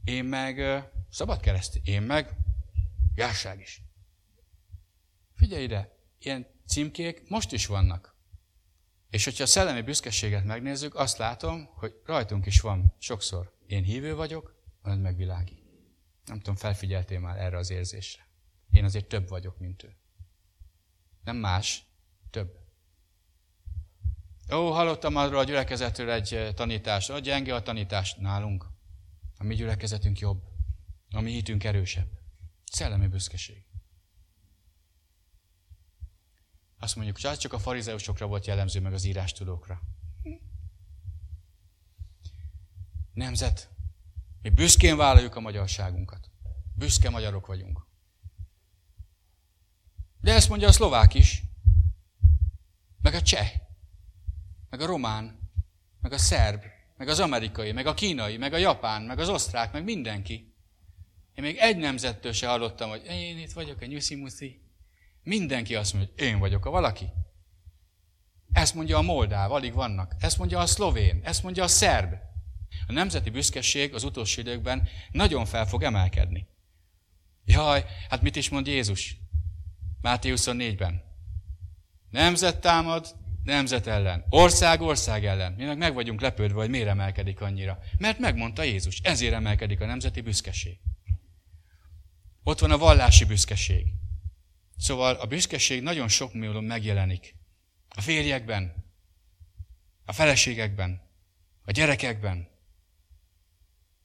Én 0.05 0.25
meg 0.25 0.59
uh, 0.59 0.83
szabad 1.11 1.41
kereszt. 1.41 1.81
Én 1.83 2.03
meg 2.03 2.37
járság 3.15 3.61
is. 3.61 3.83
Figyelj 5.35 5.63
ide, 5.63 5.97
ilyen 6.19 6.47
címkék 6.67 7.29
most 7.29 7.53
is 7.53 7.67
vannak. 7.67 8.17
És 9.11 9.25
hogyha 9.25 9.43
a 9.43 9.47
szellemi 9.47 9.83
büszkeséget 9.83 10.45
megnézzük, 10.45 10.95
azt 10.95 11.19
látom, 11.19 11.65
hogy 11.75 12.01
rajtunk 12.05 12.47
is 12.47 12.61
van 12.61 12.95
sokszor. 12.99 13.57
Én 13.67 13.83
hívő 13.83 14.15
vagyok, 14.15 14.55
ön 14.83 14.99
meg 14.99 15.17
világi. 15.17 15.63
Nem 16.25 16.39
tudom, 16.39 16.57
felfigyeltél 16.57 17.21
már 17.21 17.39
erre 17.39 17.57
az 17.57 17.71
érzésre. 17.71 18.27
Én 18.71 18.85
azért 18.85 19.07
több 19.07 19.29
vagyok, 19.29 19.59
mint 19.59 19.83
ő. 19.83 19.97
Nem 21.29 21.37
más, 21.37 21.85
több. 22.31 22.59
Ó, 24.53 24.71
hallottam 24.71 25.17
arról 25.17 25.39
a 25.39 25.45
gyülekezetről 25.45 26.11
egy 26.11 26.35
eh, 26.35 26.53
tanítást. 26.53 27.11
Ó, 27.11 27.19
gyenge 27.19 27.55
a 27.55 27.63
tanítás 27.63 28.15
nálunk. 28.15 28.67
A 29.39 29.45
mi 29.45 29.55
gyülekezetünk 29.55 30.19
jobb. 30.19 30.43
A 31.11 31.21
mi 31.21 31.31
hitünk 31.31 31.65
erősebb. 31.65 32.09
Szellemi 32.65 33.07
büszkeség. 33.07 33.65
Azt 36.79 36.97
mondjuk, 36.97 37.19
hogy 37.21 37.39
csak 37.39 37.53
a 37.53 37.59
farizeusokra 37.59 38.27
volt 38.27 38.47
jellemző, 38.47 38.81
meg 38.81 38.93
az 38.93 39.05
írástudókra. 39.05 39.81
Nemzet. 43.13 43.71
Mi 44.43 44.51
büszkén 44.51 44.97
vállaljuk 44.97 45.37
a 45.37 45.41
magyarságunkat. 45.41 46.31
Büszke 46.75 47.11
magyarok 47.11 47.47
vagyunk. 47.47 47.88
De 50.21 50.33
ezt 50.33 50.49
mondja 50.49 50.69
a 50.69 50.73
szlovák 50.73 51.15
is. 51.15 51.43
Meg 53.03 53.15
a 53.15 53.23
cseh. 53.23 53.53
Meg 54.71 54.81
a 54.81 54.87
román. 54.87 55.51
Meg 56.01 56.13
a 56.13 56.19
szerb. 56.19 56.63
Meg 56.97 57.09
az 57.09 57.21
amerikai. 57.21 57.73
Meg 57.73 57.87
a 57.87 57.95
kínai. 57.95 58.37
Meg 58.37 58.53
a 58.53 58.57
japán. 58.57 59.03
Meg 59.03 59.19
az 59.19 59.29
osztrák. 59.29 59.73
Meg 59.73 59.85
mindenki. 59.85 60.55
Én 61.35 61.45
még 61.45 61.57
egy 61.57 61.77
nemzettől 61.77 62.33
se 62.33 62.49
hallottam, 62.49 62.89
hogy 62.89 63.05
én 63.05 63.39
itt 63.39 63.53
vagyok, 63.53 63.81
a 63.81 63.87
nyuszi 63.87 64.61
Mindenki 65.23 65.75
azt 65.75 65.93
mondja, 65.93 66.13
hogy 66.17 66.27
én 66.27 66.39
vagyok 66.39 66.67
a 66.67 66.71
valaki. 66.71 67.07
Ezt 68.53 68.75
mondja 68.75 68.99
a 68.99 69.03
moldáv, 69.03 69.53
alig 69.53 69.73
vannak. 69.73 70.15
Ezt 70.19 70.39
mondja 70.39 70.59
a 70.59 70.67
szlovén, 70.67 71.21
ezt 71.25 71.43
mondja 71.43 71.63
a 71.63 71.69
szerb. 71.69 72.13
A 72.87 72.93
nemzeti 72.93 73.31
büszkeség 73.31 73.95
az 73.95 74.05
utolsó 74.05 74.41
időkben 74.41 74.89
nagyon 75.11 75.45
fel 75.45 75.67
fog 75.67 75.83
emelkedni. 75.83 76.47
Jaj, 77.45 77.85
hát 78.09 78.23
mit 78.23 78.37
is 78.37 78.49
mond 78.49 78.67
Jézus? 78.67 79.17
Máté 80.01 80.33
24-ben. 80.37 81.03
Nemzet 82.11 82.61
támad, 82.61 83.17
nemzet 83.45 83.87
ellen. 83.87 84.25
Ország 84.31 84.81
ország 84.81 85.25
ellen. 85.25 85.53
Mi 85.53 85.65
meg 85.65 85.79
meg 85.79 85.95
vagyunk 85.95 86.21
lepődve, 86.21 86.61
hogy 86.61 86.71
miért 86.71 86.89
emelkedik 86.89 87.41
annyira. 87.41 87.79
Mert 87.99 88.19
megmondta 88.19 88.63
Jézus, 88.63 89.01
ezért 89.03 89.35
emelkedik 89.35 89.81
a 89.81 89.87
nemzeti 89.87 90.21
büszkeség. 90.21 90.79
Ott 92.43 92.59
van 92.59 92.71
a 92.71 92.79
vallási 92.79 93.25
büszkeség. 93.25 93.87
Szóval 94.77 95.15
a 95.15 95.27
büszkeség 95.27 95.83
nagyon 95.83 96.09
sok 96.09 96.35
módon 96.35 96.65
megjelenik. 96.65 97.35
A 97.89 98.01
férjekben, 98.01 98.85
a 100.05 100.13
feleségekben, 100.13 101.03
a 101.65 101.71
gyerekekben. 101.71 102.49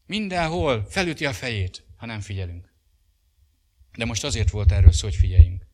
Mindenhol 0.06 0.86
felüti 0.90 1.26
a 1.26 1.34
fejét, 1.34 1.86
ha 1.96 2.06
nem 2.06 2.22
figyelünk. 2.22 2.74
De 3.98 4.06
most 4.06 4.24
azért 4.24 4.50
volt 4.50 4.72
erről 4.72 4.92
szó, 4.92 5.08
hogy 5.08 5.16
figyeljünk. 5.16 5.66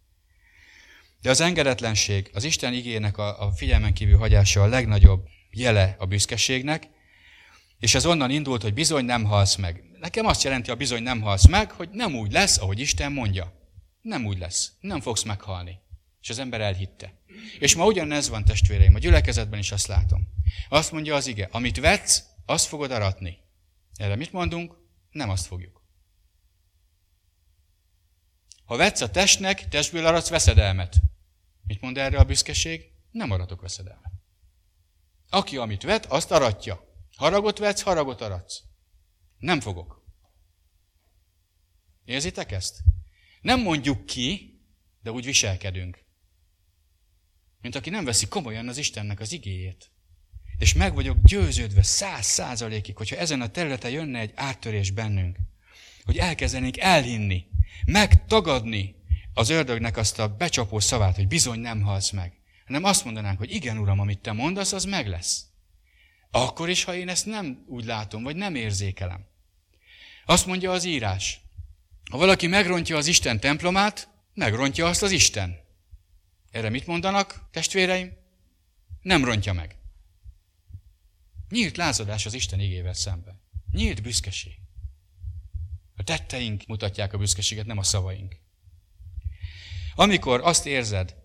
De 1.22 1.30
az 1.30 1.42
engedetlenség, 1.42 2.30
az 2.34 2.44
Isten 2.44 2.74
igének 2.74 3.18
a, 3.18 3.42
a 3.42 3.52
figyelmen 3.52 3.94
kívül 3.94 4.18
hagyása 4.18 4.62
a 4.62 4.68
legnagyobb 4.68 5.28
jele 5.52 5.96
a 6.00 6.06
büszkeségnek, 6.06 6.88
és 7.80 7.96
ez 7.96 8.06
onnan 8.06 8.30
indult, 8.30 8.62
hogy 8.62 8.74
bizony 8.74 9.06
nem 9.06 9.24
halsz 9.24 9.56
meg. 9.56 9.84
Nekem 10.00 10.26
azt 10.26 10.44
jelenti, 10.44 10.72
a 10.72 10.76
bizony 10.76 11.04
nem 11.04 11.22
halsz 11.22 11.48
meg, 11.48 11.72
hogy 11.72 11.90
nem 11.92 12.16
úgy 12.16 12.32
lesz, 12.32 12.58
ahogy 12.58 12.80
Isten 12.80 13.12
mondja. 13.12 13.54
Nem 14.02 14.26
úgy 14.26 14.38
lesz. 14.38 14.72
Nem 14.80 15.02
fogsz 15.02 15.24
meghalni. 15.24 15.80
És 16.22 16.30
az 16.30 16.40
ember 16.40 16.62
elhitte. 16.62 17.14
És 17.60 17.76
ma 17.76 17.86
ugyanez 17.86 18.30
van, 18.30 18.46
testvéreim, 18.46 18.96
a 18.96 19.00
gyülekezetben 19.00 19.60
is 19.60 19.72
azt 19.72 19.88
látom. 19.88 20.28
Azt 20.70 20.92
mondja 20.92 21.16
az 21.16 21.28
ige, 21.28 21.48
amit 21.52 21.80
vetsz, 21.80 22.24
azt 22.46 22.68
fogod 22.68 22.92
aratni. 22.92 23.38
Erre 23.96 24.16
mit 24.16 24.32
mondunk? 24.32 24.76
Nem 25.12 25.30
azt 25.30 25.46
fogjuk. 25.46 25.79
Ha 28.70 28.76
vetsz 28.76 29.02
a 29.02 29.10
testnek, 29.10 29.68
testből 29.68 30.06
aratsz 30.06 30.30
veszedelmet. 30.30 30.96
Mit 31.68 31.82
mond 31.82 31.98
erre 31.98 32.18
a 32.18 32.24
büszkeség? 32.24 32.92
Nem 33.12 33.32
aratok 33.32 33.62
veszedelmet. 33.62 34.12
Aki 35.30 35.58
amit 35.58 35.84
vet, 35.84 36.06
azt 36.06 36.32
aratja. 36.32 36.84
Haragot 37.16 37.58
vetsz, 37.58 37.82
haragot 37.82 38.22
aratsz. 38.22 38.62
Nem 39.38 39.60
fogok. 39.60 40.06
Érzitek 42.06 42.52
ezt? 42.52 42.80
Nem 43.42 43.62
mondjuk 43.62 44.06
ki, 44.06 44.60
de 45.02 45.12
úgy 45.12 45.26
viselkedünk. 45.26 46.04
Mint 47.62 47.76
aki 47.76 47.90
nem 47.90 48.06
veszi 48.06 48.28
komolyan 48.28 48.68
az 48.68 48.78
Istennek 48.78 49.20
az 49.20 49.32
igéjét. 49.32 49.92
És 50.58 50.74
meg 50.74 50.94
vagyok 50.94 51.18
győződve 51.24 51.84
száz 51.84 52.26
százalékig, 52.26 52.98
hogyha 52.98 53.16
ezen 53.16 53.42
a 53.42 53.52
területen 53.52 53.92
jönne 53.92 54.20
egy 54.20 54.32
áttörés 54.36 54.92
bennünk, 54.92 55.38
hogy 56.04 56.18
elkezdenénk 56.18 56.78
elhinni, 56.78 57.49
megtagadni 57.86 58.96
az 59.34 59.50
ördögnek 59.50 59.98
azt 59.98 60.20
a 60.20 60.36
becsapó 60.36 60.80
szavát, 60.80 61.16
hogy 61.16 61.28
bizony 61.28 61.60
nem 61.60 61.82
halsz 61.82 62.10
meg, 62.10 62.34
hanem 62.66 62.84
azt 62.84 63.06
mondanánk, 63.06 63.38
hogy 63.38 63.54
igen, 63.54 63.78
Uram, 63.78 64.00
amit 64.00 64.20
te 64.20 64.32
mondasz, 64.32 64.74
az 64.74 64.84
meg 64.84 65.08
lesz. 65.08 65.46
Akkor 66.32 66.70
is, 66.70 66.84
ha 66.84 66.96
én 66.96 67.10
ezt 67.10 67.26
nem 67.26 67.64
úgy 67.68 67.86
látom, 67.86 68.24
vagy 68.24 68.36
nem 68.36 68.56
érzékelem. 68.56 69.28
Azt 70.26 70.46
mondja 70.46 70.72
az 70.72 70.84
írás, 70.84 71.42
ha 72.12 72.18
valaki 72.18 72.48
megrontja 72.48 72.98
az 72.98 73.08
Isten 73.08 73.40
templomát, 73.40 74.10
megrontja 74.34 74.88
azt 74.88 75.04
az 75.04 75.12
Isten. 75.12 75.58
Erre 76.52 76.70
mit 76.70 76.88
mondanak, 76.88 77.48
testvéreim? 77.52 78.18
Nem 79.02 79.26
rontja 79.26 79.54
meg. 79.54 79.76
Nyílt 81.50 81.78
lázadás 81.78 82.26
az 82.26 82.34
Isten 82.34 82.60
igével 82.60 82.94
szemben. 82.94 83.42
Nyílt 83.72 84.02
büszkeség. 84.02 84.54
A 86.00 86.04
tetteink 86.04 86.66
mutatják 86.68 87.14
a 87.14 87.18
büszkeséget, 87.18 87.66
nem 87.66 87.78
a 87.78 87.84
szavaink. 87.84 88.36
Amikor 89.96 90.42
azt 90.44 90.66
érzed, 90.66 91.16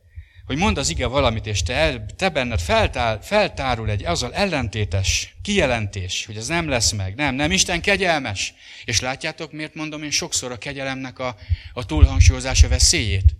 hogy 0.46 0.56
mond 0.56 0.78
az 0.78 0.88
ige 0.88 1.06
valamit, 1.06 1.46
és 1.46 1.62
te, 1.62 2.04
te 2.16 2.28
benned 2.28 2.60
feltár, 2.60 3.18
feltárul 3.22 3.90
egy 3.90 4.04
azzal 4.04 4.34
ellentétes 4.34 5.36
kijelentés, 5.42 6.26
hogy 6.26 6.36
ez 6.36 6.46
nem 6.46 6.68
lesz 6.68 6.92
meg. 6.92 7.14
Nem, 7.14 7.34
nem, 7.34 7.50
Isten 7.50 7.80
kegyelmes. 7.80 8.54
És 8.84 9.00
látjátok, 9.00 9.52
miért 9.52 9.74
mondom 9.74 10.02
én 10.02 10.10
sokszor 10.10 10.52
a 10.52 10.58
kegyelemnek 10.58 11.18
a, 11.18 11.36
a 11.72 11.86
túlhangsúlyozása 11.86 12.68
veszélyét? 12.68 13.36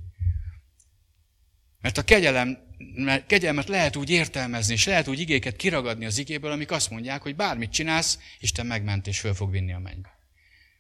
Mert 1.80 1.98
a 1.98 2.02
kegyelem, 2.02 2.58
mert 2.94 3.26
kegyelmet 3.26 3.68
lehet 3.68 3.96
úgy 3.96 4.10
értelmezni, 4.10 4.72
és 4.72 4.86
lehet 4.86 5.08
úgy 5.08 5.20
igéket 5.20 5.56
kiragadni 5.56 6.04
az 6.04 6.18
igéből, 6.18 6.50
amik 6.50 6.70
azt 6.70 6.90
mondják, 6.90 7.22
hogy 7.22 7.36
bármit 7.36 7.72
csinálsz, 7.72 8.18
Isten 8.40 8.66
megment 8.66 9.06
és 9.06 9.20
föl 9.20 9.34
fog 9.34 9.50
vinni 9.50 9.72
a 9.72 9.78
mennybe. 9.78 10.13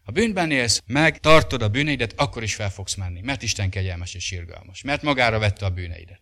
Ha 0.04 0.12
bűnben 0.12 0.50
élsz, 0.50 0.82
meg 0.86 1.20
tartod 1.20 1.62
a 1.62 1.68
bűneidet, 1.68 2.12
akkor 2.16 2.42
is 2.42 2.54
fel 2.54 2.70
fogsz 2.70 2.94
menni, 2.94 3.20
mert 3.20 3.42
Isten 3.42 3.70
kegyelmes 3.70 4.14
és 4.14 4.24
sírgalmas, 4.24 4.82
mert 4.82 5.02
magára 5.02 5.38
vette 5.38 5.64
a 5.64 5.70
bűneidet. 5.70 6.20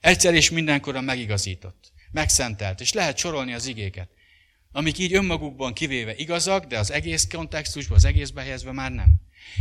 Egyszer 0.00 0.34
és 0.34 0.50
mindenkorra 0.50 1.00
megigazított, 1.00 1.92
megszentelt, 2.10 2.80
és 2.80 2.92
lehet 2.92 3.16
sorolni 3.16 3.52
az 3.52 3.66
igéket, 3.66 4.08
amik 4.72 4.98
így 4.98 5.14
önmagukban 5.14 5.72
kivéve 5.72 6.14
igazak, 6.14 6.64
de 6.64 6.78
az 6.78 6.90
egész 6.90 7.26
kontextusban, 7.26 7.96
az 7.96 8.04
egészbe 8.04 8.40
helyezve 8.40 8.72
már 8.72 8.92
nem. 8.92 9.14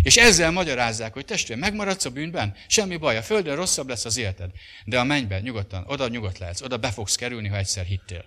És 0.03 0.17
ezzel 0.17 0.51
magyarázzák, 0.51 1.13
hogy 1.13 1.25
testvér, 1.25 1.57
megmaradsz 1.57 2.05
a 2.05 2.09
bűnben, 2.09 2.55
semmi 2.67 2.97
baj, 2.97 3.17
a 3.17 3.21
földön 3.21 3.55
rosszabb 3.55 3.87
lesz 3.87 4.05
az 4.05 4.17
életed, 4.17 4.51
de 4.85 4.99
a 4.99 5.03
mennyben 5.03 5.41
nyugodtan, 5.41 5.83
oda 5.87 6.07
nyugodt 6.07 6.37
lehetsz, 6.37 6.61
oda 6.61 6.77
be 6.77 6.91
fogsz 6.91 7.15
kerülni, 7.15 7.47
ha 7.47 7.57
egyszer 7.57 7.85
hittél. 7.85 8.25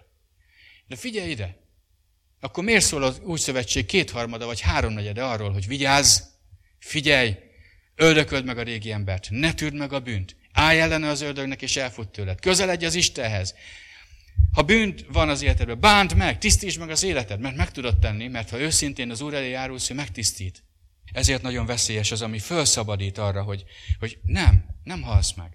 De 0.86 0.96
figyelj 0.96 1.30
ide, 1.30 1.56
akkor 2.46 2.64
miért 2.64 2.84
szól 2.84 3.02
az 3.02 3.20
új 3.22 3.38
szövetség 3.38 3.86
kétharmada 3.86 4.46
vagy 4.46 4.60
háromnegyede 4.60 5.24
arról, 5.24 5.52
hogy 5.52 5.66
vigyázz, 5.66 6.20
figyelj, 6.78 7.34
öldököld 7.94 8.44
meg 8.44 8.58
a 8.58 8.62
régi 8.62 8.92
embert, 8.92 9.26
ne 9.30 9.54
tűrd 9.54 9.74
meg 9.74 9.92
a 9.92 10.00
bűnt, 10.00 10.36
állj 10.52 10.80
ellene 10.80 11.08
az 11.08 11.20
ördögnek 11.20 11.62
és 11.62 11.76
elfut 11.76 12.08
tőled, 12.08 12.40
közeledj 12.40 12.84
az 12.84 12.94
Istenhez. 12.94 13.54
Ha 14.52 14.62
bűnt 14.62 15.04
van 15.12 15.28
az 15.28 15.42
életedben, 15.42 15.80
bánt 15.80 16.14
meg, 16.14 16.38
tisztítsd 16.38 16.78
meg 16.78 16.90
az 16.90 17.02
életed, 17.02 17.40
mert 17.40 17.56
meg 17.56 17.70
tudod 17.70 17.98
tenni, 17.98 18.28
mert 18.28 18.50
ha 18.50 18.60
őszintén 18.60 19.10
az 19.10 19.20
Úr 19.20 19.34
elé 19.34 19.50
járulsz, 19.50 19.90
ő 19.90 19.94
megtisztít. 19.94 20.64
Ezért 21.12 21.42
nagyon 21.42 21.66
veszélyes 21.66 22.10
az, 22.10 22.22
ami 22.22 22.38
felszabadít 22.38 23.18
arra, 23.18 23.42
hogy, 23.42 23.64
hogy 23.98 24.18
nem, 24.22 24.64
nem 24.84 25.02
halsz 25.02 25.34
meg. 25.34 25.50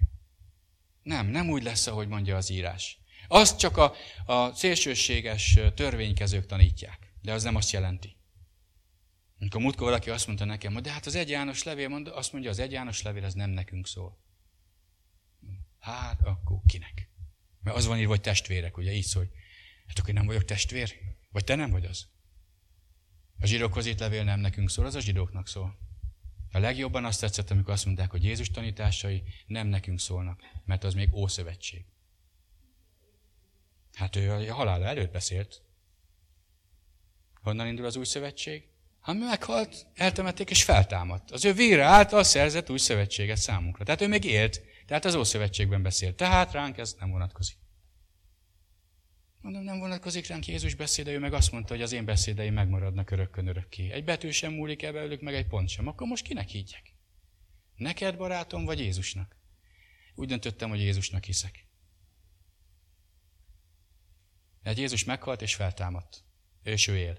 Nem, 1.04 1.28
nem 1.28 1.50
úgy 1.50 1.64
lesz, 1.64 1.88
ahogy 1.88 2.08
mondja 2.08 2.36
az 2.36 2.50
írás. 2.50 3.01
Azt 3.34 3.58
csak 3.58 3.78
a, 3.78 3.94
a 4.26 4.54
szélsőséges 4.54 5.60
törvénykezők 5.76 6.46
tanítják, 6.46 7.14
de 7.22 7.34
az 7.34 7.44
nem 7.44 7.56
azt 7.56 7.72
jelenti. 7.72 8.16
Amikor 9.40 9.62
múltkor 9.62 9.86
valaki 9.86 10.10
azt 10.10 10.28
mondta 10.28 10.46
nekem, 10.46 10.74
hogy 10.74 10.82
de 10.82 10.92
hát 10.92 11.06
az 11.06 11.16
egy 11.16 11.30
János 11.30 11.64
levél, 11.64 11.88
mond, 11.88 12.08
azt 12.08 12.32
mondja, 12.32 12.50
az 12.50 12.60
egy 12.60 12.72
János 12.72 13.02
levél, 13.02 13.24
az 13.24 13.34
nem 13.34 13.50
nekünk 13.50 13.88
szól. 13.88 14.18
Hát, 15.80 16.22
akkor 16.24 16.58
kinek? 16.66 17.10
Mert 17.60 17.78
az 17.78 17.86
van 17.86 17.98
írva, 17.98 18.10
hogy 18.10 18.22
testvérek, 18.22 18.78
ugye 18.78 18.92
így 18.92 19.06
szól, 19.06 19.28
hát 19.88 19.98
akkor 19.98 20.10
én 20.10 20.16
nem 20.16 20.26
vagyok 20.26 20.46
testvér? 20.46 20.94
Vagy 21.30 21.44
te 21.44 21.56
nem 21.56 21.72
vagy 21.72 21.86
az? 21.86 22.08
A 23.40 23.46
zsidókhoz 23.46 23.86
itt 23.86 24.00
levél 24.00 24.24
nem 24.24 24.40
nekünk 24.40 24.70
szól, 24.70 24.86
az 24.86 24.96
a 24.96 25.00
zsidóknak 25.00 25.48
szól. 25.48 25.78
A 26.52 26.60
legjobban 26.60 27.06
azt 27.06 27.20
tetszett, 27.20 27.52
amikor 27.52 27.74
azt 27.74 27.86
mondták, 27.86 28.12
hogy 28.12 28.24
Jézus 28.24 28.50
tanításai 28.50 29.24
nem 29.46 29.68
nekünk 29.68 30.00
szólnak, 30.00 30.42
mert 30.66 30.84
az 30.84 30.94
még 30.94 31.14
Ószövetség. 31.14 31.86
Hát 33.94 34.16
ő 34.16 34.32
a 34.32 34.54
halála 34.54 34.86
előtt 34.86 35.12
beszélt. 35.12 35.62
Honnan 37.42 37.68
indul 37.68 37.86
az 37.86 37.96
új 37.96 38.06
szövetség? 38.06 38.70
Hát 39.02 39.20
meghalt, 39.20 39.88
eltemették 39.94 40.50
és 40.50 40.64
feltámadt. 40.64 41.32
Az 41.32 41.46
ő 41.46 41.54
vére 41.54 41.84
által 41.84 42.24
szerzett 42.24 42.70
új 42.70 42.78
szövetséget 42.78 43.38
számunkra. 43.38 43.84
Tehát 43.84 44.02
ő 44.02 44.08
még 44.08 44.24
élt, 44.24 44.62
tehát 44.86 45.06
az 45.06 45.16
Ószövetségben 45.16 45.84
beszélt. 45.84 46.16
Tehát 46.16 46.52
ránk 46.52 46.78
ez 46.78 46.96
nem 47.00 47.12
vonatkozik. 47.12 47.58
Mondom, 49.42 49.64
nem 49.64 49.80
vonatkozik 49.80 50.28
ránk 50.28 50.48
Jézus 50.48 50.76
beszéde, 50.76 51.12
ő 51.12 51.20
meg 51.20 51.34
azt 51.34 51.52
mondta, 51.52 51.74
hogy 51.74 51.84
az 51.84 51.92
én 51.92 52.06
beszédeim 52.06 52.54
megmaradnak 52.54 53.12
örökkön 53.12 53.48
örökké. 53.48 53.92
Egy 53.92 54.04
betű 54.04 54.30
sem 54.30 54.54
múlik 54.54 54.84
el 54.84 54.94
belőlük, 54.94 55.22
meg 55.22 55.34
egy 55.34 55.48
pont 55.48 55.70
sem. 55.70 55.88
Akkor 55.88 56.08
most 56.08 56.24
kinek 56.24 56.48
higgyek? 56.48 56.96
Neked 57.76 58.18
barátom, 58.18 58.66
vagy 58.66 58.80
Jézusnak? 58.80 59.36
Úgy 60.16 60.28
döntöttem, 60.28 60.70
hogy 60.70 60.80
Jézusnak 60.80 61.24
hiszek. 61.24 61.66
Mert 64.64 64.78
Jézus 64.78 65.04
meghalt 65.04 65.42
és 65.42 65.56
feltámadt. 65.56 66.24
És 66.64 66.88
ő 66.88 66.98
él. 66.98 67.18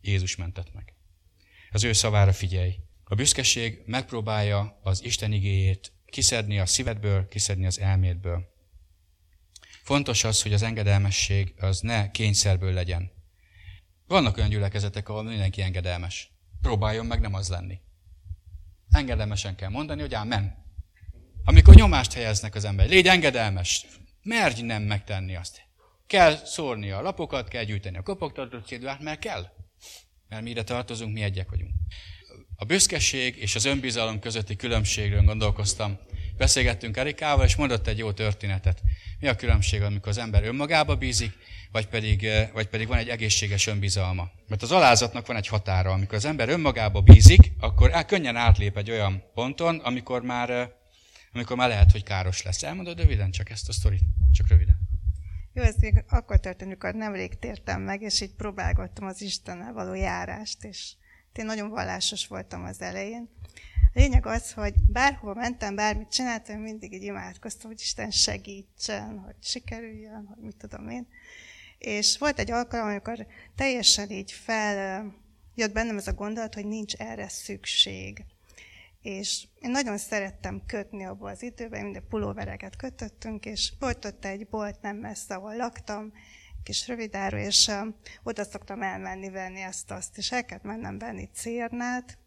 Jézus 0.00 0.36
mentett 0.36 0.72
meg. 0.72 0.94
Az 1.70 1.84
ő 1.84 1.92
szavára 1.92 2.32
figyelj. 2.32 2.76
A 3.04 3.14
büszkeség 3.14 3.82
megpróbálja 3.86 4.78
az 4.82 5.04
Isten 5.04 5.32
igéjét 5.32 5.92
kiszedni 6.06 6.58
a 6.58 6.66
szívedből, 6.66 7.28
kiszedni 7.28 7.66
az 7.66 7.78
elmédből. 7.78 8.56
Fontos 9.82 10.24
az, 10.24 10.42
hogy 10.42 10.52
az 10.52 10.62
engedelmesség 10.62 11.54
az 11.58 11.80
ne 11.80 12.10
kényszerből 12.10 12.72
legyen. 12.72 13.10
Vannak 14.06 14.36
olyan 14.36 14.48
gyülekezetek, 14.48 15.08
ahol 15.08 15.22
mindenki 15.22 15.62
engedelmes. 15.62 16.30
Próbáljon 16.60 17.06
meg 17.06 17.20
nem 17.20 17.34
az 17.34 17.48
lenni. 17.48 17.80
Engedelmesen 18.90 19.54
kell 19.54 19.68
mondani, 19.68 20.00
hogy 20.00 20.16
men. 20.26 20.66
Amikor 21.44 21.74
nyomást 21.74 22.12
helyeznek 22.12 22.54
az 22.54 22.64
ember, 22.64 22.88
légy 22.88 23.06
engedelmes, 23.06 23.86
merj 24.22 24.62
nem 24.62 24.82
megtenni 24.82 25.36
azt. 25.36 25.67
Kell 26.08 26.36
szórni 26.44 26.90
a 26.90 27.02
lapokat, 27.02 27.48
kell 27.48 27.64
gyűjteni 27.64 27.96
a 27.96 28.02
kopogtatott 28.02 28.66
cédulát, 28.66 29.00
mert 29.00 29.20
kell. 29.20 29.46
Mert 30.28 30.42
mi 30.42 30.50
ide 30.50 30.64
tartozunk, 30.64 31.12
mi 31.12 31.22
egyek 31.22 31.50
vagyunk. 31.50 31.70
A 32.56 32.64
büszkeség 32.64 33.36
és 33.36 33.54
az 33.54 33.64
önbizalom 33.64 34.18
közötti 34.18 34.56
különbségről 34.56 35.22
gondolkoztam. 35.22 35.98
Beszélgettünk 36.36 36.96
Erikával, 36.96 37.44
és 37.44 37.56
mondott 37.56 37.86
egy 37.86 37.98
jó 37.98 38.12
történetet. 38.12 38.82
Mi 39.20 39.28
a 39.28 39.36
különbség, 39.36 39.82
amikor 39.82 40.08
az 40.08 40.18
ember 40.18 40.44
önmagába 40.44 40.96
bízik, 40.96 41.32
vagy 41.72 41.86
pedig, 41.86 42.24
eh, 42.24 42.48
vagy 42.52 42.66
pedig 42.66 42.86
van 42.86 42.98
egy 42.98 43.08
egészséges 43.08 43.66
önbizalma? 43.66 44.30
Mert 44.46 44.62
az 44.62 44.72
alázatnak 44.72 45.26
van 45.26 45.36
egy 45.36 45.46
határa. 45.46 45.90
Amikor 45.92 46.14
az 46.14 46.24
ember 46.24 46.48
önmagába 46.48 47.00
bízik, 47.00 47.52
akkor 47.60 48.04
könnyen 48.06 48.36
átlép 48.36 48.76
egy 48.76 48.90
olyan 48.90 49.22
ponton, 49.34 49.78
amikor 49.78 50.22
már, 50.22 50.50
eh, 50.50 50.68
amikor 51.32 51.56
már 51.56 51.68
lehet, 51.68 51.92
hogy 51.92 52.02
káros 52.02 52.42
lesz. 52.42 52.62
Elmondod 52.62 52.98
röviden 52.98 53.30
csak 53.30 53.50
ezt 53.50 53.68
a 53.68 53.72
sztorit? 53.72 54.02
Csak 54.32 54.48
röviden. 54.48 54.87
Jó, 55.52 55.62
ez 55.62 55.76
még 55.80 56.04
akkor 56.08 56.40
történt, 56.40 56.70
amikor 56.70 56.94
nemrég 56.94 57.38
tértem 57.38 57.82
meg, 57.82 58.02
és 58.02 58.20
így 58.20 58.34
próbálgattam 58.34 59.06
az 59.06 59.22
Istennel 59.22 59.72
való 59.72 59.94
járást, 59.94 60.64
és 60.64 60.92
én 61.32 61.44
nagyon 61.44 61.70
vallásos 61.70 62.26
voltam 62.26 62.64
az 62.64 62.80
elején. 62.80 63.28
A 63.94 63.98
lényeg 63.98 64.26
az, 64.26 64.52
hogy 64.52 64.74
bárhol 64.86 65.34
mentem, 65.34 65.74
bármit 65.74 66.10
csináltam, 66.10 66.60
mindig 66.60 66.92
így 66.92 67.02
imádkoztam, 67.02 67.70
hogy 67.70 67.80
Isten 67.80 68.10
segítsen, 68.10 69.18
hogy 69.18 69.34
sikerüljön, 69.40 70.26
hogy 70.26 70.44
mit 70.44 70.56
tudom 70.56 70.88
én. 70.88 71.06
És 71.78 72.18
volt 72.18 72.38
egy 72.38 72.50
alkalom, 72.50 72.86
amikor 72.86 73.26
teljesen 73.54 74.10
így 74.10 74.32
fel 74.32 75.04
jött 75.54 75.72
bennem 75.72 75.96
ez 75.96 76.06
a 76.06 76.12
gondolat, 76.12 76.54
hogy 76.54 76.66
nincs 76.66 76.94
erre 76.94 77.28
szükség. 77.28 78.24
És 79.02 79.46
én 79.60 79.70
nagyon 79.70 79.98
szerettem 79.98 80.62
kötni 80.66 81.04
abba 81.04 81.30
az 81.30 81.42
időben, 81.42 81.82
minden 81.82 82.08
pulóvereket 82.08 82.76
kötöttünk, 82.76 83.44
és 83.44 83.72
volt 83.78 84.04
ott 84.04 84.24
egy 84.24 84.48
bolt 84.48 84.80
nem 84.80 84.96
messze, 84.96 85.34
ahol 85.34 85.56
laktam, 85.56 86.12
kis 86.62 86.88
rövidáról, 86.88 87.40
és 87.40 87.66
uh, 87.66 87.94
oda 88.22 88.44
szoktam 88.44 88.82
elmenni 88.82 89.30
venni 89.30 89.60
ezt-azt, 89.60 90.16
és 90.16 90.32
el 90.32 90.44
kellett 90.44 90.64
mennem 90.64 90.98
venni 90.98 91.28
cérnát, 91.32 92.18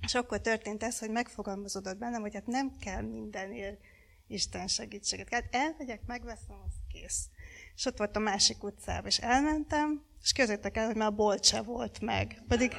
és 0.00 0.14
akkor 0.14 0.40
történt 0.40 0.82
ez, 0.82 0.98
hogy 0.98 1.10
megfogalmazódott 1.10 1.98
bennem, 1.98 2.20
hogy 2.20 2.34
hát 2.34 2.46
nem 2.46 2.76
kell 2.76 3.02
mindenért 3.02 3.80
Isten 4.26 4.66
segítséget. 4.66 5.28
Hát 5.30 5.54
elmegyek, 5.54 6.00
megveszem, 6.06 6.56
az 6.66 6.72
kész. 6.92 7.28
És 7.74 7.86
ott 7.86 7.98
volt 7.98 8.16
a 8.16 8.20
másik 8.20 8.62
utcában, 8.62 9.06
és 9.06 9.18
elmentem, 9.18 10.04
és 10.22 10.32
közöttek 10.32 10.76
el, 10.76 10.86
hogy 10.86 10.96
már 10.96 11.14
bolt 11.14 11.44
se 11.44 11.62
volt 11.62 12.00
meg. 12.00 12.42
Pedig, 12.48 12.72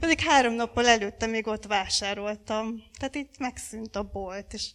pedig 0.00 0.20
három 0.20 0.52
nappal 0.52 0.86
előtte 0.86 1.26
még 1.26 1.46
ott 1.46 1.66
vásároltam. 1.66 2.82
Tehát 2.98 3.14
itt 3.14 3.38
megszűnt 3.38 3.96
a 3.96 4.02
bolt, 4.02 4.52
és, 4.52 4.70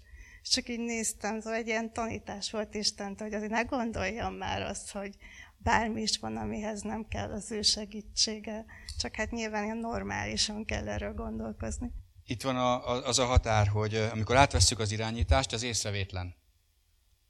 csak 0.51 0.69
így 0.69 0.79
néztem, 0.79 1.39
szóval 1.39 1.59
egy 1.59 1.67
ilyen 1.67 1.93
tanítás 1.93 2.51
volt 2.51 2.73
Istentől, 2.73 3.27
hogy 3.27 3.37
azért 3.37 3.51
ne 3.51 3.61
gondoljam 3.61 4.33
már 4.33 4.61
azt, 4.61 4.91
hogy 4.91 5.15
bármi 5.57 6.01
is 6.01 6.17
van, 6.17 6.37
amihez 6.37 6.81
nem 6.81 7.07
kell 7.07 7.31
az 7.31 7.51
ő 7.51 7.61
segítsége. 7.61 8.65
Csak 8.99 9.15
hát 9.15 9.31
nyilván 9.31 9.63
ilyen 9.63 9.77
normálisan 9.77 10.65
kell 10.65 10.87
erről 10.87 11.13
gondolkozni. 11.13 11.91
Itt 12.25 12.41
van 12.41 12.55
a, 12.55 13.05
az 13.07 13.19
a 13.19 13.25
határ, 13.25 13.67
hogy 13.67 13.95
amikor 13.95 14.35
átvesszük 14.35 14.79
az 14.79 14.91
irányítást, 14.91 15.53
az 15.53 15.63
észrevétlen. 15.63 16.35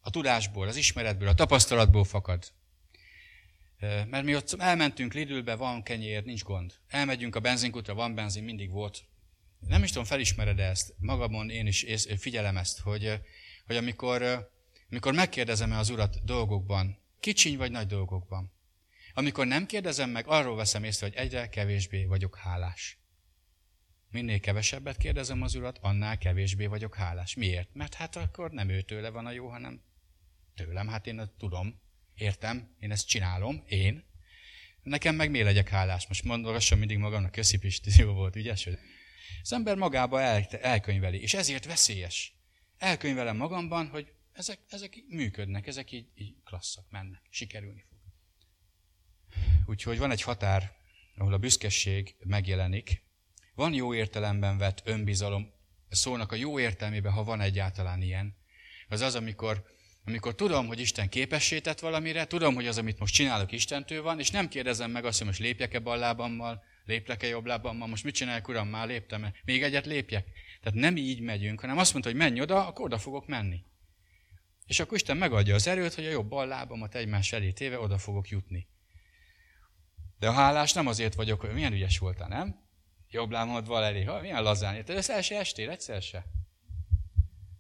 A 0.02 0.10
tudásból, 0.10 0.68
az 0.68 0.76
ismeretből, 0.76 1.28
a 1.28 1.34
tapasztalatból 1.34 2.04
fakad. 2.04 2.44
Mert 3.80 4.24
mi 4.24 4.36
ott 4.36 4.54
elmentünk 4.60 5.14
Lidlbe, 5.14 5.56
van 5.56 5.84
kenyér, 5.84 6.24
nincs 6.24 6.44
gond. 6.44 6.74
Elmegyünk 6.88 7.36
a 7.36 7.40
benzinkutra, 7.40 7.94
van 7.94 8.16
benzin, 8.16 8.44
mindig 8.44 8.72
volt. 8.72 9.06
Nem 9.60 9.84
is 9.84 9.90
tudom, 9.90 10.06
felismered 10.06 10.60
ezt, 10.60 10.94
magamon 10.98 11.50
én 11.50 11.68
is 11.68 11.86
figyelem 12.18 12.58
ezt, 12.58 12.80
hogy, 12.80 13.22
hogy 13.66 13.76
amikor, 13.76 14.50
amikor 14.90 15.14
megkérdezem-e 15.14 15.78
az 15.78 15.90
urat 15.90 16.24
dolgokban, 16.24 16.98
kicsiny 17.20 17.58
vagy 17.58 17.72
nagy 17.72 17.88
dolgokban, 17.88 18.52
amikor 19.14 19.48
nem 19.48 19.66
kérdezem 19.66 20.10
meg, 20.10 20.28
arról 20.28 20.56
veszem 20.56 20.84
észre, 20.84 21.08
hogy 21.08 21.16
egyre 21.16 21.50
kevésbé 21.50 22.06
vagyok 22.06 22.36
hálás. 22.36 22.98
Minél 24.10 24.40
kevesebbet 24.40 24.98
kérdezem 24.98 25.42
az 25.42 25.56
urat, 25.56 25.78
annál 25.82 26.18
kevésbé 26.18 26.66
vagyok 26.66 26.96
hálás. 26.96 27.36
Miért? 27.36 27.74
Mert 27.74 27.94
hát 27.94 28.16
akkor 28.16 28.52
nem 28.52 28.70
őtőle 28.70 29.10
van 29.10 29.26
a 29.26 29.32
jó, 29.32 29.48
hanem 29.48 29.82
tőlem. 30.56 30.88
Hát 30.88 31.08
én 31.08 31.32
tudom, 31.38 31.82
értem, 32.18 32.76
én 32.80 32.92
ezt 32.92 33.08
csinálom, 33.08 33.64
én. 33.68 34.06
Nekem 34.84 35.16
meg 35.16 35.30
mi 35.30 35.44
legyek 35.44 35.70
hálás? 35.70 36.08
Most 36.08 36.24
mondogassam 36.24 36.80
mindig 36.80 36.98
magamnak, 36.98 37.32
köszi 37.32 37.58
Pisti, 37.58 37.92
jó 38.02 38.14
volt, 38.14 38.36
ügyes, 38.36 38.64
hogy 38.64 38.78
az 39.42 39.54
ember 39.54 39.76
magába 39.76 40.22
el, 40.22 40.48
elkönyveli, 40.62 41.22
és 41.22 41.34
ezért 41.34 41.66
veszélyes. 41.66 42.34
Elkönyvelem 42.78 43.38
magamban, 43.38 43.88
hogy 43.88 44.12
ezek, 44.34 44.60
ezek 44.70 45.04
működnek, 45.08 45.68
ezek 45.68 45.92
így, 45.92 46.08
így 46.16 46.36
klasszak, 46.44 46.86
mennek, 46.90 47.22
sikerülni 47.30 47.86
fog. 47.90 47.98
Úgyhogy 49.66 49.98
van 49.98 50.12
egy 50.12 50.22
határ, 50.22 50.76
ahol 51.18 51.34
a 51.34 51.38
büszkeség 51.38 52.16
megjelenik. 52.20 53.04
Van 53.56 53.74
jó 53.74 53.94
értelemben 53.94 54.58
vett 54.58 54.82
önbizalom, 54.86 55.54
szónak 55.90 56.32
a 56.32 56.36
jó 56.36 56.60
értelmében, 56.60 57.12
ha 57.12 57.24
van 57.24 57.42
egyáltalán 57.42 58.02
ilyen. 58.02 58.38
Az 58.88 59.02
az, 59.02 59.16
amikor, 59.16 59.66
amikor 60.08 60.36
tudom, 60.36 60.68
hogy 60.68 60.80
Isten 60.80 61.10
képessé 61.10 61.60
tett 61.60 61.80
valamire, 61.80 62.26
tudom, 62.26 62.56
hogy 62.56 62.68
az, 62.68 62.78
amit 62.78 63.00
most 63.00 63.14
csinálok, 63.14 63.52
Istentől 63.52 64.02
van, 64.02 64.20
és 64.20 64.32
nem 64.32 64.48
kérdezem 64.48 64.92
meg 64.92 65.06
azt, 65.06 65.18
hogy 65.18 65.28
most 65.28 65.40
lépjek-e 65.40 65.80
bal 65.80 65.98
lábammal, 65.98 66.64
léplek-e 66.86 67.28
jobb 67.28 67.46
lábammal, 67.46 67.88
most 67.88 68.04
mit 68.04 68.16
csinálják, 68.16 68.48
uram, 68.48 68.68
már 68.68 68.88
léptem-e, 68.88 69.34
még 69.46 69.64
egyet 69.64 69.86
lépjek. 69.86 70.28
Tehát 70.62 70.80
nem 70.80 70.98
így 70.98 71.20
megyünk, 71.20 71.60
hanem 71.60 71.78
azt 71.78 71.92
mondta, 71.92 72.10
hogy 72.10 72.20
menj 72.20 72.42
oda, 72.42 72.68
akkor 72.68 72.86
oda 72.86 72.98
fogok 72.98 73.28
menni. 73.28 73.64
És 74.68 74.80
akkor 74.80 74.98
Isten 74.98 75.18
megadja 75.18 75.56
az 75.56 75.68
erőt, 75.68 75.94
hogy 75.94 76.06
a 76.06 76.10
jobb 76.10 76.28
bal 76.28 76.48
lábamat 76.48 76.96
egymás 76.96 77.32
elé 77.32 77.52
téve 77.52 77.80
oda 77.80 77.98
fogok 77.98 78.30
jutni. 78.30 78.68
De 80.20 80.28
a 80.28 80.32
hálás 80.32 80.74
nem 80.74 80.88
azért 80.88 81.16
vagyok, 81.16 81.42
hogy 81.42 81.54
milyen 81.54 81.74
ügyes 81.74 81.98
voltál, 81.98 82.28
nem? 82.28 82.66
Jobb 83.10 83.32
lábamat 83.32 83.68
val 83.68 83.84
elé. 83.84 84.04
Ha, 84.04 84.22
milyen 84.22 84.44
lazán? 84.44 84.84
Ez 84.88 85.10
első 85.10 85.36
estél, 85.36 85.70
egyszer 85.70 86.02
se. 86.02 86.26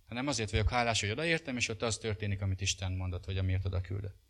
Hanem 0.07 0.27
azért 0.27 0.51
vagyok 0.51 0.69
hálás, 0.69 0.99
hogy 0.99 1.09
odaértem, 1.09 1.57
és 1.57 1.69
ott 1.69 1.81
az 1.81 1.97
történik, 1.97 2.41
amit 2.41 2.61
Isten 2.61 2.91
mondott, 2.91 3.25
hogy 3.25 3.37
amiért 3.37 3.65
oda 3.65 3.81
küldött. 3.81 4.25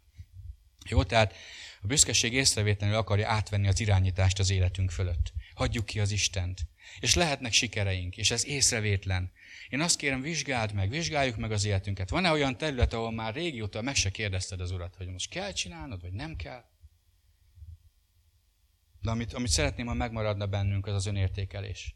Jó, 0.89 1.03
tehát 1.03 1.36
a 1.82 1.88
büszkeség 1.88 2.34
észrevétlenül 2.34 2.95
akarja 2.95 3.30
átvenni 3.30 3.67
az 3.67 3.80
irányítást 3.80 4.39
az 4.39 4.49
életünk 4.49 4.91
fölött. 4.91 5.34
Hagyjuk 5.53 5.86
ki 5.86 5.99
az 5.99 6.11
Istent. 6.11 6.61
És 6.99 7.15
lehetnek 7.15 7.53
sikereink, 7.53 8.17
és 8.17 8.32
ez 8.32 8.45
észrevétlen. 8.45 9.32
Én 9.69 9.82
azt 9.82 9.97
kérem, 9.97 10.21
vizsgáld 10.21 10.73
meg, 10.73 10.89
vizsgáljuk 10.89 11.38
meg 11.38 11.51
az 11.51 11.65
életünket. 11.65 12.09
Van-e 12.09 12.32
olyan 12.32 12.57
terület, 12.57 12.93
ahol 12.93 13.11
már 13.11 13.34
régióta 13.34 13.82
meg 13.82 13.95
se 13.95 14.09
kérdezted 14.09 14.61
az 14.61 14.71
Urat, 14.71 14.95
hogy 14.95 15.07
most 15.07 15.30
kell 15.30 15.51
csinálnod, 15.51 16.01
vagy 16.01 16.13
nem 16.13 16.36
kell? 16.36 16.63
De 19.01 19.09
amit, 19.09 19.34
amit 19.34 19.49
szeretném, 19.49 19.86
ha 19.86 19.93
megmaradna 19.93 20.45
bennünk, 20.45 20.88
az 20.88 20.93
az 20.93 21.05
önértékelés. 21.05 21.95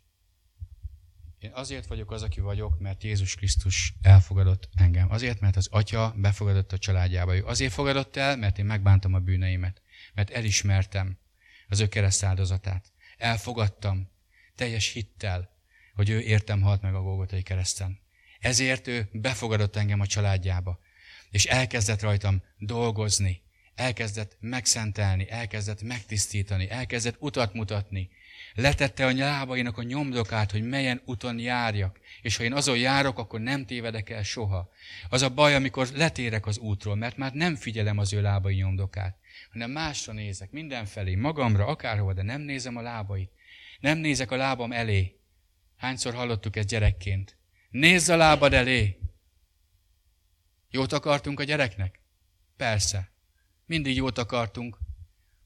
Én 1.41 1.51
azért 1.53 1.87
vagyok 1.87 2.11
az, 2.11 2.23
aki 2.23 2.39
vagyok, 2.39 2.79
mert 2.79 3.03
Jézus 3.03 3.35
Krisztus 3.35 3.93
elfogadott 4.01 4.69
engem. 4.75 5.11
Azért, 5.11 5.39
mert 5.39 5.55
az 5.55 5.67
Atya 5.71 6.13
befogadott 6.17 6.71
a 6.71 6.77
családjába. 6.77 7.35
Ő 7.35 7.45
azért 7.45 7.73
fogadott 7.73 8.15
el, 8.15 8.37
mert 8.37 8.57
én 8.57 8.65
megbántam 8.65 9.13
a 9.13 9.19
bűneimet. 9.19 9.81
Mert 10.13 10.29
elismertem 10.29 11.17
az 11.67 11.79
ő 11.79 11.87
kereszt 11.87 12.23
áldozatát. 12.23 12.91
Elfogadtam 13.17 14.09
teljes 14.55 14.91
hittel, 14.91 15.49
hogy 15.95 16.09
ő 16.09 16.19
értem 16.19 16.61
halt 16.61 16.81
meg 16.81 16.95
a 16.95 17.01
Golgotai 17.01 17.41
kereszten. 17.41 17.99
Ezért 18.39 18.87
ő 18.87 19.09
befogadott 19.11 19.75
engem 19.75 19.99
a 19.99 20.07
családjába, 20.07 20.79
és 21.29 21.45
elkezdett 21.45 22.01
rajtam 22.01 22.43
dolgozni, 22.57 23.41
elkezdett 23.75 24.37
megszentelni, 24.39 25.29
elkezdett 25.29 25.81
megtisztítani, 25.81 26.69
elkezdett 26.69 27.15
utat 27.19 27.53
mutatni. 27.53 28.09
Letette 28.55 29.05
a 29.05 29.13
lábainak 29.13 29.77
a 29.77 29.83
nyomdokát, 29.83 30.51
hogy 30.51 30.63
melyen 30.63 31.01
úton 31.05 31.39
járjak, 31.39 31.99
és 32.21 32.37
ha 32.37 32.43
én 32.43 32.53
azon 32.53 32.77
járok, 32.77 33.19
akkor 33.19 33.39
nem 33.39 33.65
tévedek 33.65 34.09
el 34.09 34.23
soha. 34.23 34.69
Az 35.09 35.21
a 35.21 35.29
baj, 35.29 35.55
amikor 35.55 35.87
letérek 35.95 36.45
az 36.45 36.57
útról, 36.57 36.95
mert 36.95 37.17
már 37.17 37.33
nem 37.33 37.55
figyelem 37.55 37.97
az 37.97 38.13
ő 38.13 38.21
lábai 38.21 38.55
nyomdokát, 38.55 39.17
hanem 39.51 39.71
másra 39.71 40.13
nézek, 40.13 40.51
mindenfelé, 40.51 41.15
magamra, 41.15 41.65
akárhova, 41.65 42.13
de 42.13 42.21
nem 42.21 42.41
nézem 42.41 42.77
a 42.77 42.81
lábait. 42.81 43.31
Nem 43.79 43.97
nézek 43.97 44.31
a 44.31 44.35
lábam 44.35 44.71
elé. 44.71 45.19
Hányszor 45.77 46.13
hallottuk 46.13 46.55
ezt 46.55 46.67
gyerekként? 46.67 47.37
Nézz 47.69 48.09
a 48.09 48.15
lábad 48.15 48.53
elé! 48.53 48.97
Jót 50.69 50.93
akartunk 50.93 51.39
a 51.39 51.43
gyereknek? 51.43 51.99
Persze. 52.57 53.11
Mindig 53.65 53.95
jót 53.95 54.17
akartunk. 54.17 54.77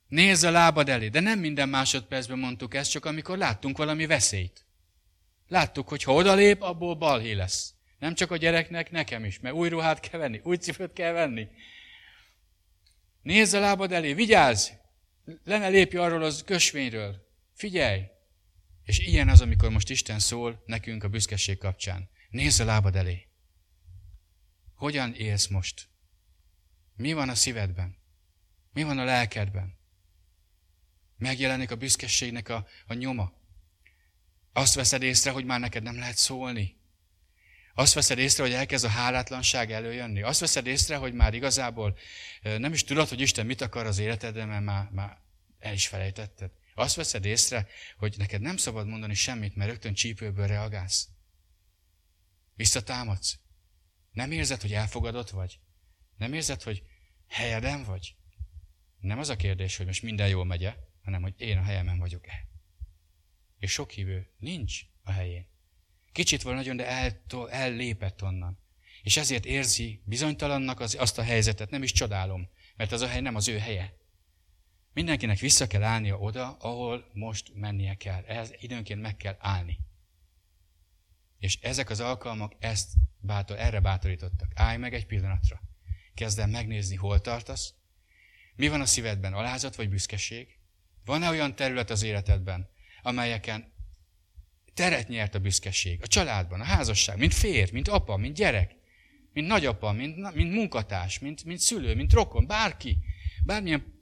Nézz 0.07 0.43
a 0.43 0.51
lábad 0.51 0.89
elé. 0.89 1.07
De 1.07 1.19
nem 1.19 1.39
minden 1.39 1.69
másodpercben 1.69 2.39
mondtuk 2.39 2.73
ezt, 2.73 2.91
csak 2.91 3.05
amikor 3.05 3.37
láttunk 3.37 3.77
valami 3.77 4.05
veszélyt. 4.05 4.65
Láttuk, 5.47 5.87
hogy 5.87 6.03
ha 6.03 6.13
odalép, 6.13 6.61
abból 6.61 6.95
balhé 6.95 7.31
lesz. 7.31 7.73
Nem 7.99 8.15
csak 8.15 8.31
a 8.31 8.37
gyereknek, 8.37 8.91
nekem 8.91 9.25
is, 9.25 9.39
mert 9.39 9.55
új 9.55 9.69
ruhát 9.69 9.99
kell 9.99 10.19
venni, 10.19 10.39
új 10.43 10.55
cipőt 10.55 10.93
kell 10.93 11.11
venni. 11.11 11.47
Nézz 13.21 13.53
a 13.53 13.59
lábad 13.59 13.91
elé, 13.91 14.13
vigyázz! 14.13 14.69
Le 15.43 15.57
ne 15.57 15.67
lépj 15.67 15.97
arról 15.97 16.23
az 16.23 16.43
kösvényről. 16.45 17.27
Figyelj! 17.53 18.01
És 18.83 18.99
ilyen 18.99 19.29
az, 19.29 19.41
amikor 19.41 19.69
most 19.69 19.89
Isten 19.89 20.19
szól 20.19 20.63
nekünk 20.65 21.03
a 21.03 21.07
büszkeség 21.07 21.57
kapcsán. 21.57 22.09
Nézz 22.29 22.59
a 22.59 22.65
lábad 22.65 22.95
elé. 22.95 23.27
Hogyan 24.75 25.13
élsz 25.13 25.47
most? 25.47 25.87
Mi 26.95 27.13
van 27.13 27.29
a 27.29 27.35
szívedben? 27.35 27.97
Mi 28.73 28.83
van 28.83 28.97
a 28.97 29.03
lelkedben? 29.03 29.77
Megjelenik 31.17 31.71
a 31.71 31.75
büszkeségnek 31.75 32.49
a, 32.49 32.67
a 32.87 32.93
nyoma. 32.93 33.33
Azt 34.53 34.73
veszed 34.73 35.01
észre, 35.01 35.31
hogy 35.31 35.45
már 35.45 35.59
neked 35.59 35.83
nem 35.83 35.95
lehet 35.95 36.17
szólni. 36.17 36.77
Azt 37.73 37.93
veszed 37.93 38.17
észre, 38.17 38.43
hogy 38.43 38.53
elkezd 38.53 38.85
a 38.85 38.89
hálátlanság 38.89 39.71
előjönni. 39.71 40.21
Azt 40.21 40.39
veszed 40.39 40.65
észre, 40.65 40.95
hogy 40.95 41.13
már 41.13 41.33
igazából 41.33 41.97
nem 42.41 42.73
is 42.73 42.83
tudod, 42.83 43.07
hogy 43.07 43.21
Isten 43.21 43.45
mit 43.45 43.61
akar 43.61 43.85
az 43.85 43.97
életedben, 43.97 44.47
mert 44.47 44.63
már, 44.63 44.89
már 44.91 45.17
el 45.59 45.73
is 45.73 45.87
felejtetted. 45.87 46.51
Azt 46.73 46.95
veszed 46.95 47.25
észre, 47.25 47.67
hogy 47.97 48.15
neked 48.17 48.41
nem 48.41 48.57
szabad 48.57 48.87
mondani 48.87 49.13
semmit, 49.13 49.55
mert 49.55 49.69
rögtön 49.69 49.93
csípőből 49.93 50.47
reagálsz. 50.47 51.07
Visszatámadsz. 52.55 53.39
Nem 54.11 54.31
érzed, 54.31 54.61
hogy 54.61 54.73
elfogadott 54.73 55.29
vagy? 55.29 55.59
Nem 56.17 56.33
érzed, 56.33 56.63
hogy, 56.63 56.83
Helyeden 57.27 57.83
vagy? 57.83 58.15
Nem 58.99 59.19
az 59.19 59.29
a 59.29 59.35
kérdés, 59.35 59.77
hogy 59.77 59.85
most 59.85 60.01
minden 60.01 60.27
jól 60.27 60.45
megy 60.45 60.63
hanem 61.05 61.21
hogy 61.21 61.33
én 61.37 61.57
a 61.57 61.63
helyemen 61.63 61.99
vagyok-e. 61.99 62.47
És 63.59 63.71
sok 63.71 63.91
hívő 63.91 64.27
nincs 64.37 64.81
a 65.03 65.11
helyén. 65.11 65.47
Kicsit 66.11 66.41
van 66.41 66.55
nagyon, 66.55 66.75
de 66.75 66.87
el, 66.87 67.21
ellépett 67.49 68.23
onnan. 68.23 68.59
És 69.03 69.17
ezért 69.17 69.45
érzi 69.45 70.01
bizonytalannak 70.05 70.79
az, 70.79 70.95
azt 70.99 71.17
a 71.17 71.23
helyzetet, 71.23 71.69
nem 71.69 71.83
is 71.83 71.91
csodálom, 71.91 72.49
mert 72.75 72.91
az 72.91 73.01
a 73.01 73.07
hely 73.07 73.21
nem 73.21 73.35
az 73.35 73.47
ő 73.47 73.57
helye. 73.57 73.93
Mindenkinek 74.93 75.39
vissza 75.39 75.67
kell 75.67 75.83
állnia 75.83 76.17
oda, 76.17 76.57
ahol 76.59 77.09
most 77.13 77.51
mennie 77.53 77.95
kell. 77.95 78.23
Ehhez 78.23 78.53
időnként 78.59 79.01
meg 79.01 79.17
kell 79.17 79.35
állni. 79.39 79.79
És 81.39 81.59
ezek 81.61 81.89
az 81.89 81.99
alkalmak 81.99 82.53
ezt 82.59 82.93
bátor, 83.19 83.59
erre 83.59 83.79
bátorítottak. 83.79 84.51
Állj 84.55 84.77
meg 84.77 84.93
egy 84.93 85.05
pillanatra. 85.05 85.61
Kezd 86.13 86.39
el 86.39 86.47
megnézni, 86.47 86.95
hol 86.95 87.21
tartasz. 87.21 87.73
Mi 88.55 88.67
van 88.67 88.81
a 88.81 88.85
szívedben? 88.85 89.33
Alázat 89.33 89.75
vagy 89.75 89.89
büszkeség? 89.89 90.57
Van-e 91.05 91.29
olyan 91.29 91.55
terület 91.55 91.89
az 91.89 92.03
életedben, 92.03 92.69
amelyeken 93.01 93.73
teret 94.73 95.07
nyert 95.07 95.35
a 95.35 95.39
büszkeség? 95.39 96.01
A 96.01 96.07
családban, 96.07 96.61
a 96.61 96.63
házasság, 96.63 97.17
mint 97.17 97.33
férj, 97.33 97.71
mint 97.71 97.87
apa, 97.87 98.17
mint 98.17 98.35
gyerek, 98.35 98.75
mint 99.33 99.47
nagyapa, 99.47 99.91
mint, 99.91 100.33
mint 100.33 100.53
munkatárs, 100.53 101.19
mint, 101.19 101.43
mint 101.43 101.59
szülő, 101.59 101.95
mint 101.95 102.13
rokon, 102.13 102.47
bárki, 102.47 102.97
bármilyen 103.43 103.93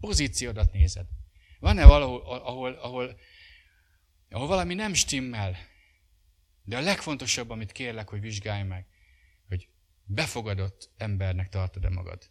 pozíciódat 0.00 0.72
nézed. 0.72 1.06
Van-e 1.60 1.86
valahol, 1.86 2.20
ahol, 2.20 2.72
ahol, 2.72 3.20
ahol 4.30 4.46
valami 4.46 4.74
nem 4.74 4.94
stimmel? 4.94 5.56
De 6.64 6.76
a 6.76 6.80
legfontosabb, 6.80 7.50
amit 7.50 7.72
kérlek, 7.72 8.08
hogy 8.08 8.20
vizsgálj 8.20 8.62
meg, 8.62 8.86
hogy 9.48 9.68
befogadott 10.04 10.90
embernek 10.96 11.48
tartod-e 11.48 11.88
magad? 11.88 12.30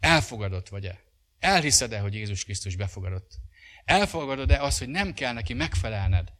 Elfogadott 0.00 0.68
vagy-e? 0.68 1.04
Elhiszed-e, 1.38 1.98
hogy 1.98 2.14
Jézus 2.14 2.44
Krisztus 2.44 2.76
befogadott? 2.76 3.38
Elfogadod-e 3.86 4.62
azt, 4.62 4.78
hogy 4.78 4.88
nem 4.88 5.14
kell 5.14 5.32
neki 5.32 5.54
megfelelned? 5.54 6.32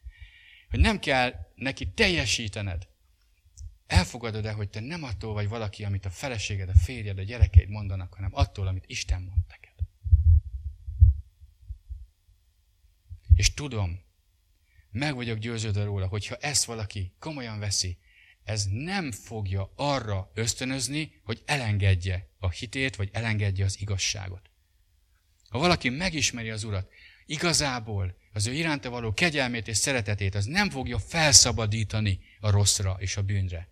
Hogy 0.71 0.81
nem 0.81 0.99
kell 0.99 1.35
neki 1.55 1.89
teljesítened? 1.93 2.89
Elfogadod-e, 3.87 4.53
hogy 4.53 4.69
te 4.69 4.81
nem 4.81 5.03
attól 5.03 5.33
vagy 5.33 5.49
valaki, 5.49 5.85
amit 5.85 6.05
a 6.05 6.11
feleséged, 6.11 6.69
a 6.69 6.75
férjed, 6.75 7.19
a 7.19 7.23
gyerekeid 7.23 7.69
mondanak, 7.69 8.15
hanem 8.15 8.31
attól, 8.35 8.67
amit 8.67 8.85
Isten 8.87 9.23
mond 9.23 9.41
neked? 9.49 9.75
És 13.37 13.55
tudom, 13.55 14.01
meg 14.91 15.15
vagyok 15.15 15.39
győződve 15.39 15.85
róla, 15.85 16.07
hogyha 16.07 16.37
ezt 16.37 16.65
valaki 16.65 17.13
komolyan 17.19 17.59
veszi, 17.59 17.99
ez 18.45 18.67
nem 18.71 19.13
fogja 19.13 19.73
arra 19.77 20.31
ösztönözni, 20.35 21.21
hogy 21.25 21.43
elengedje 21.45 22.29
a 22.39 22.51
hitét, 22.51 22.97
vagy 22.97 23.09
elengedje 23.13 23.65
az 23.65 23.81
igazságot. 23.81 24.51
Ha 25.49 25.59
valaki 25.59 25.89
megismeri 25.89 26.51
az 26.51 26.65
Urat, 26.65 26.91
igazából 27.27 28.16
az 28.33 28.47
ő 28.47 28.53
iránta 28.53 28.91
való 28.91 29.12
kegyelmét 29.12 29.68
és 29.68 29.77
szeretetét, 29.77 30.35
az 30.35 30.45
nem 30.45 30.70
fogja 30.70 30.99
felszabadítani 30.99 32.20
a 32.41 32.51
rosszra 32.51 32.97
és 32.99 33.16
a 33.16 33.22
bűnre, 33.22 33.68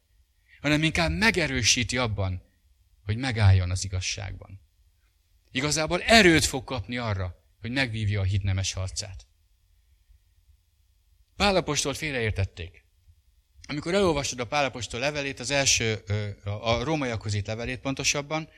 hanem 0.61 0.83
inkább 0.83 1.11
megerősíti 1.11 1.99
abban, 1.99 2.43
hogy 3.05 3.17
megálljon 3.17 3.71
az 3.71 3.85
igazságban. 3.85 4.61
Igazából 5.51 6.03
erőt 6.03 6.45
fog 6.45 6.65
kapni 6.65 6.97
arra, 6.97 7.43
hogy 7.61 7.71
megvívja 7.71 8.21
a 8.21 8.25
hitnemes 8.25 8.73
harcát. 8.73 9.27
Pálapostolt 11.37 11.97
félreértették. 11.97 12.85
Amikor 13.69 13.95
elolvastad 13.95 14.41
a 14.41 14.47
Pálapostól 14.47 15.01
levelét, 15.01 15.41
az 15.41 15.51
első, 15.51 16.05
a 16.45 16.83
rómaiakhoz 16.83 17.35
írt 17.35 17.47
levelét 17.47 17.81
pontosabban, 17.81 18.49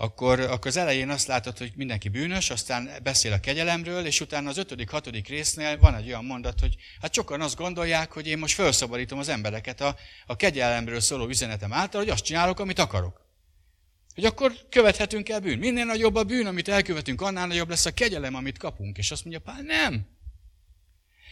akkor, 0.00 0.40
akkor 0.40 0.66
az 0.66 0.76
elején 0.76 1.08
azt 1.08 1.26
látod, 1.26 1.58
hogy 1.58 1.72
mindenki 1.76 2.08
bűnös, 2.08 2.50
aztán 2.50 2.90
beszél 3.02 3.32
a 3.32 3.40
kegyelemről, 3.40 4.06
és 4.06 4.20
utána 4.20 4.48
az 4.48 4.58
ötödik, 4.58 4.90
hatodik 4.90 5.28
résznél 5.28 5.78
van 5.78 5.94
egy 5.94 6.06
olyan 6.06 6.24
mondat, 6.24 6.60
hogy 6.60 6.76
hát 7.00 7.14
sokan 7.14 7.40
azt 7.40 7.56
gondolják, 7.56 8.12
hogy 8.12 8.26
én 8.26 8.38
most 8.38 8.54
felszabadítom 8.54 9.18
az 9.18 9.28
embereket 9.28 9.80
a, 9.80 9.96
a 10.26 10.36
kegyelemről 10.36 11.00
szóló 11.00 11.28
üzenetem 11.28 11.72
által, 11.72 12.00
hogy 12.00 12.10
azt 12.10 12.24
csinálok, 12.24 12.60
amit 12.60 12.78
akarok. 12.78 13.26
Hogy 14.14 14.24
akkor 14.24 14.52
követhetünk 14.68 15.28
el 15.28 15.40
bűn. 15.40 15.58
Minél 15.58 15.84
nagyobb 15.84 16.14
a 16.14 16.24
bűn, 16.24 16.46
amit 16.46 16.68
elkövetünk, 16.68 17.20
annál 17.20 17.46
nagyobb 17.46 17.68
lesz 17.68 17.86
a 17.86 17.94
kegyelem, 17.94 18.34
amit 18.34 18.58
kapunk. 18.58 18.98
És 18.98 19.10
azt 19.10 19.24
mondja 19.24 19.42
Pál, 19.42 19.62
nem. 19.62 20.06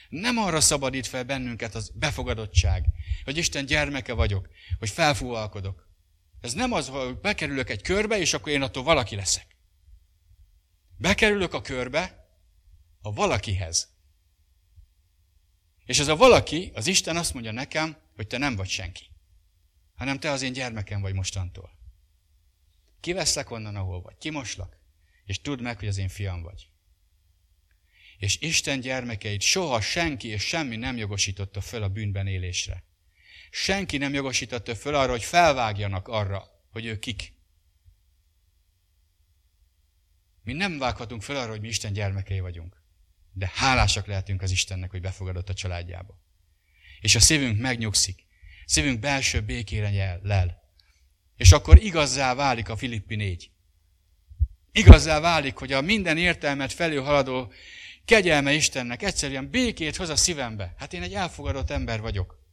Nem 0.09 0.39
arra 0.39 0.61
szabadít 0.61 1.07
fel 1.07 1.25
bennünket 1.25 1.75
az 1.75 1.91
befogadottság, 1.95 2.85
hogy 3.25 3.37
Isten 3.37 3.67
gyermeke 3.67 4.13
vagyok, 4.13 4.49
hogy 4.79 4.91
felfúvalkodok. 4.91 5.86
Ez 6.47 6.53
nem 6.53 6.73
az, 6.73 6.89
hogy 6.89 7.19
bekerülök 7.19 7.71
egy 7.71 7.83
körbe, 7.83 8.19
és 8.19 8.33
akkor 8.33 8.53
én 8.53 8.63
attól 8.63 8.83
valaki 8.83 9.17
leszek. 9.17 9.57
Bekerülök 10.97 11.55
a 11.55 11.61
körbe 11.61 12.29
a 13.01 13.13
valakihez. 13.13 13.97
És 15.85 15.99
ez 15.99 16.09
a 16.09 16.17
valaki, 16.17 16.71
az 16.75 16.87
Isten 16.87 17.17
azt 17.17 17.35
mondja 17.35 17.53
nekem, 17.53 17.97
hogy 18.17 18.27
te 18.27 18.39
nem 18.39 18.57
vagy 18.57 18.69
senki, 18.69 19.11
hanem 19.95 20.19
te 20.19 20.31
az 20.31 20.43
én 20.43 20.53
gyermekem 20.53 21.01
vagy 21.01 21.15
mostantól. 21.15 21.71
Kiveszlek 23.01 23.51
onnan, 23.51 23.77
ahol 23.77 24.03
vagy, 24.03 24.17
kimoslak, 24.19 24.77
és 25.25 25.41
tudd 25.41 25.63
meg, 25.63 25.79
hogy 25.79 25.89
az 25.89 25.99
én 25.99 26.09
fiam 26.09 26.43
vagy. 26.43 26.69
És 28.19 28.41
Isten 28.41 28.81
gyermekeit 28.81 29.41
soha 29.41 29.81
senki 29.81 30.29
és 30.29 30.43
semmi 30.43 30.77
nem 30.77 30.97
jogosította 30.97 31.61
föl 31.61 31.83
a 31.83 31.89
bűnben 31.89 32.27
élésre. 32.27 32.85
Senki 33.59 33.97
nem 33.97 34.15
jogosította 34.15 34.75
föl 34.75 34.95
arra, 34.95 35.11
hogy 35.11 35.25
felvágjanak 35.25 36.09
arra, 36.09 36.45
hogy 36.71 36.87
ők 36.87 36.99
kik. 36.99 37.33
Mi 40.43 40.53
nem 40.53 40.79
vághatunk 40.79 41.23
föl 41.23 41.37
arra, 41.37 41.51
hogy 41.51 41.61
mi 41.61 41.69
Isten 41.69 41.93
gyermekei 41.93 42.41
vagyunk. 42.41 42.83
De 43.33 43.51
hálásak 43.55 44.07
lehetünk 44.07 44.43
az 44.43 44.51
Istennek, 44.51 44.91
hogy 44.91 45.01
befogadott 45.01 45.49
a 45.49 45.55
családjába. 45.55 46.21
És 47.01 47.15
a 47.15 47.21
szívünk 47.21 47.61
megnyugszik. 47.61 48.27
Szívünk 48.65 49.01
belső 49.01 49.41
békére 49.41 50.21
lel. 50.23 50.63
És 51.37 51.53
akkor 51.53 51.83
igazzá 51.83 52.35
válik 52.35 52.69
a 52.69 52.77
Filippi 52.77 53.17
négy. 53.17 53.51
Igazzá 54.73 55.21
válik, 55.21 55.57
hogy 55.57 55.73
a 55.73 55.81
minden 55.81 56.19
értelmet 56.19 56.73
felül 56.73 57.03
haladó 57.03 57.53
kegyelme 58.05 58.53
Istennek 58.53 59.03
egyszerűen 59.03 59.51
békét 59.51 59.97
hoz 59.97 60.09
a 60.09 60.17
szívembe. 60.17 60.75
Hát 60.79 60.93
én 60.93 61.03
egy 61.03 61.15
elfogadott 61.15 61.71
ember 61.71 62.01
vagyok. 62.01 62.45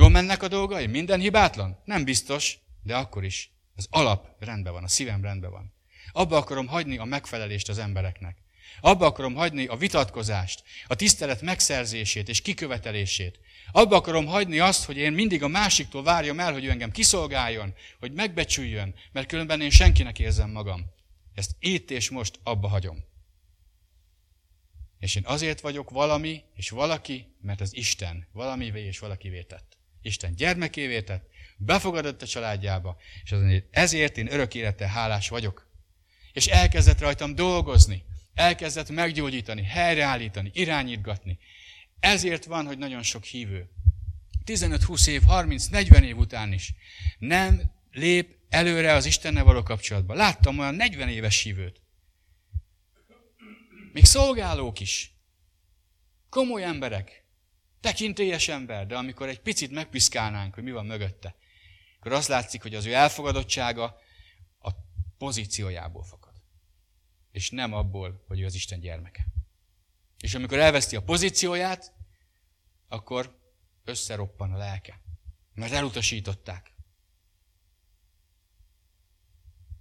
Jól 0.00 0.08
mennek 0.08 0.42
a 0.42 0.48
dolgai? 0.48 0.86
Minden 0.86 1.20
hibátlan? 1.20 1.82
Nem 1.84 2.04
biztos, 2.04 2.58
de 2.82 2.96
akkor 2.96 3.24
is. 3.24 3.50
Az 3.76 3.86
alap 3.90 4.28
rendben 4.38 4.72
van, 4.72 4.84
a 4.84 4.88
szívem 4.88 5.22
rendben 5.22 5.50
van. 5.50 5.72
Abba 6.12 6.36
akarom 6.36 6.66
hagyni 6.66 6.98
a 6.98 7.04
megfelelést 7.04 7.68
az 7.68 7.78
embereknek. 7.78 8.36
Abba 8.80 9.06
akarom 9.06 9.34
hagyni 9.34 9.66
a 9.66 9.76
vitatkozást, 9.76 10.62
a 10.86 10.94
tisztelet 10.94 11.42
megszerzését 11.42 12.28
és 12.28 12.40
kikövetelését. 12.40 13.40
Abba 13.72 13.96
akarom 13.96 14.26
hagyni 14.26 14.58
azt, 14.58 14.84
hogy 14.84 14.96
én 14.96 15.12
mindig 15.12 15.42
a 15.42 15.48
másiktól 15.48 16.02
várjam 16.02 16.40
el, 16.40 16.52
hogy 16.52 16.64
ő 16.64 16.70
engem 16.70 16.90
kiszolgáljon, 16.90 17.74
hogy 17.98 18.12
megbecsüljön, 18.12 18.94
mert 19.12 19.28
különben 19.28 19.60
én 19.60 19.70
senkinek 19.70 20.18
érzem 20.18 20.50
magam. 20.50 20.84
Ezt 21.34 21.56
itt 21.58 21.90
és 21.90 22.10
most 22.10 22.38
abba 22.42 22.68
hagyom. 22.68 23.04
És 24.98 25.14
én 25.14 25.24
azért 25.26 25.60
vagyok 25.60 25.90
valami 25.90 26.42
és 26.54 26.70
valaki, 26.70 27.26
mert 27.40 27.60
az 27.60 27.76
Isten 27.76 28.26
valamivé 28.32 28.84
és 28.84 28.98
valakivé 28.98 29.42
tett. 29.42 29.78
Isten 30.02 30.34
gyermekévé 30.34 31.02
tett, 31.02 31.28
befogadott 31.56 32.22
a 32.22 32.26
családjába, 32.26 32.96
és 33.24 33.34
ezért 33.70 34.18
én 34.18 34.32
örök 34.32 34.54
élete 34.54 34.88
hálás 34.88 35.28
vagyok. 35.28 35.68
És 36.32 36.46
elkezdett 36.46 37.00
rajtam 37.00 37.34
dolgozni, 37.34 38.04
elkezdett 38.34 38.90
meggyógyítani, 38.90 39.62
helyreállítani, 39.62 40.50
irányítgatni. 40.54 41.38
Ezért 42.00 42.44
van, 42.44 42.66
hogy 42.66 42.78
nagyon 42.78 43.02
sok 43.02 43.24
hívő 43.24 43.70
15-20 44.46 45.08
év, 45.08 45.22
30-40 45.28 46.02
év 46.02 46.16
után 46.16 46.52
is 46.52 46.74
nem 47.18 47.72
lép 47.92 48.36
előre 48.48 48.92
az 48.92 49.06
Istennel 49.06 49.44
való 49.44 49.62
kapcsolatba. 49.62 50.14
Láttam 50.14 50.58
olyan 50.58 50.74
40 50.74 51.08
éves 51.08 51.42
hívőt. 51.42 51.80
Még 53.92 54.04
szolgálók 54.04 54.80
is. 54.80 55.14
Komoly 56.28 56.64
emberek. 56.64 57.19
Tekintélyes 57.80 58.48
ember, 58.48 58.86
de 58.86 58.96
amikor 58.96 59.28
egy 59.28 59.40
picit 59.40 59.70
megpiszkálnánk, 59.70 60.54
hogy 60.54 60.62
mi 60.62 60.70
van 60.70 60.86
mögötte, 60.86 61.36
akkor 61.98 62.12
azt 62.12 62.28
látszik, 62.28 62.62
hogy 62.62 62.74
az 62.74 62.84
ő 62.84 62.94
elfogadottsága 62.94 63.96
a 64.58 64.70
pozíciójából 65.18 66.02
fakad. 66.02 66.32
És 67.30 67.50
nem 67.50 67.72
abból, 67.72 68.24
hogy 68.26 68.40
ő 68.40 68.44
az 68.44 68.54
Isten 68.54 68.80
gyermeke. 68.80 69.26
És 70.18 70.34
amikor 70.34 70.58
elveszti 70.58 70.96
a 70.96 71.02
pozícióját, 71.02 71.92
akkor 72.88 73.38
összeroppan 73.84 74.52
a 74.52 74.56
lelke. 74.56 75.00
Mert 75.54 75.72
elutasították. 75.72 76.74